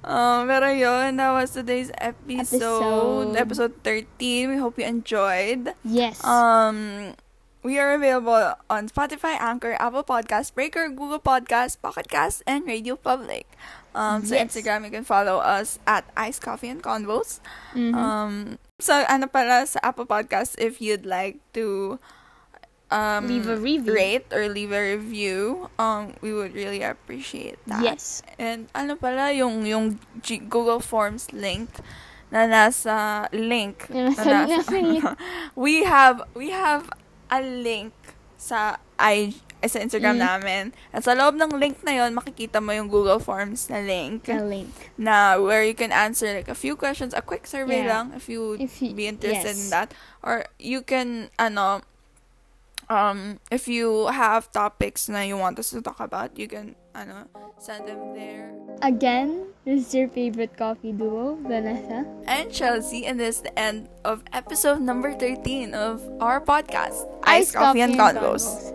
Um, 0.00 0.40
pero 0.48 0.72
yun, 0.72 1.20
that 1.20 1.32
was 1.36 1.52
today's 1.52 1.92
episode. 2.00 3.36
Episode. 3.36 3.36
Episode 3.36 3.74
13. 3.84 4.48
We 4.48 4.56
hope 4.56 4.80
you 4.80 4.88
enjoyed. 4.88 5.76
Yes. 5.84 6.24
Um, 6.24 7.12
we 7.64 7.80
are 7.80 7.96
available 7.96 8.54
on 8.68 8.88
Spotify, 8.88 9.40
Anchor, 9.40 9.74
Apple 9.80 10.04
Podcast, 10.04 10.52
Breaker, 10.54 10.88
Google 10.92 11.18
Podcast, 11.18 11.80
Pocket 11.80 12.08
Cast, 12.08 12.44
and 12.46 12.66
Radio 12.68 12.94
Public. 12.94 13.48
Um, 13.96 14.20
Yes. 14.26 14.52
Instagram, 14.52 14.84
you 14.84 14.90
can 14.92 15.04
follow 15.04 15.38
us 15.40 15.78
at 15.88 16.04
Ice 16.16 16.36
Coffee 16.38 16.68
and 16.68 16.82
Convos. 16.82 17.40
Mhm. 17.72 17.94
Um, 17.94 18.34
so, 18.78 18.92
ano 19.08 19.26
pala, 19.26 19.64
sa 19.64 19.80
Apple 19.82 20.04
Podcast, 20.04 20.60
if 20.60 20.82
you'd 20.84 21.06
like 21.08 21.40
to 21.56 21.96
um, 22.90 23.26
Leave 23.26 23.48
a 23.48 23.56
review. 23.56 23.90
rate 23.90 24.26
or 24.30 24.46
leave 24.46 24.70
a 24.70 24.78
review, 24.94 25.70
um, 25.80 26.14
we 26.20 26.30
would 26.36 26.54
really 26.54 26.82
appreciate 26.82 27.58
that. 27.66 27.82
yes. 27.82 28.22
And 28.38 28.68
ano 28.74 28.94
pala, 28.94 29.32
yung, 29.32 29.64
yung 29.66 29.98
G- 30.22 30.38
Google 30.42 30.78
Forms 30.78 31.32
link 31.32 31.70
na 32.30 32.46
nasa 32.46 33.26
link. 33.34 33.88
Na 33.90 34.10
nasa 34.14 34.62
link. 34.70 35.02
we 35.56 35.82
have, 35.82 36.22
we 36.34 36.50
have 36.50 36.86
a 37.34 37.42
link 37.42 37.92
sa 38.38 38.76
I 38.98 39.34
sa 39.64 39.80
Instagram 39.80 40.20
Mm. 40.20 40.24
namin. 40.28 40.64
At 40.92 41.08
sa 41.08 41.16
loob 41.16 41.40
ng 41.40 41.56
link 41.56 41.80
na 41.80 41.96
yon 41.96 42.12
makikita 42.12 42.60
mo 42.60 42.68
yung 42.70 42.84
Google 42.84 43.16
Forms 43.16 43.72
na 43.72 43.80
link 43.80 44.28
The 44.28 44.44
link. 44.44 44.68
na 45.00 45.40
where 45.40 45.64
you 45.64 45.72
can 45.72 45.88
answer 45.88 46.28
like 46.36 46.52
a 46.52 46.54
few 46.54 46.76
questions, 46.76 47.16
a 47.16 47.24
quick 47.24 47.48
survey 47.48 47.80
Yeah. 47.80 47.88
lang 47.88 48.04
if 48.12 48.28
you 48.28 48.60
If 48.60 48.84
you- 48.84 48.92
be 48.92 49.08
interested 49.08 49.56
yes. 49.56 49.64
in 49.64 49.72
that. 49.72 49.88
Or 50.20 50.44
you 50.60 50.84
can, 50.84 51.32
ano, 51.40 51.80
um, 52.94 53.40
if 53.50 53.66
you 53.66 54.06
have 54.06 54.50
topics 54.52 55.06
that 55.06 55.26
you 55.26 55.36
want 55.36 55.58
us 55.58 55.70
to 55.70 55.82
talk 55.82 55.98
about, 55.98 56.38
you 56.38 56.46
can 56.46 56.76
ano, 56.94 57.26
send 57.58 57.88
them 57.88 58.14
there. 58.14 58.54
Again, 58.82 59.46
this 59.64 59.88
is 59.88 59.94
your 59.94 60.08
favorite 60.08 60.56
coffee 60.56 60.92
duo, 60.92 61.38
Vanessa. 61.42 62.06
And 62.26 62.50
Chelsea, 62.52 63.06
and 63.06 63.18
this 63.18 63.36
is 63.36 63.42
the 63.42 63.58
end 63.58 63.88
of 64.04 64.22
episode 64.32 64.80
number 64.80 65.12
13 65.12 65.74
of 65.74 66.02
our 66.20 66.40
podcast, 66.40 67.10
Ice, 67.24 67.50
Ice 67.50 67.52
Coffee, 67.52 67.80
Coffee, 67.80 67.92
and, 67.92 68.00
and 68.00 68.18
Convos. 68.18 68.72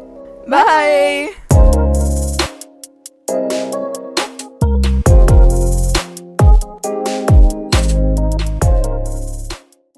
Bye! 0.48 1.32
Bye. 3.28 3.86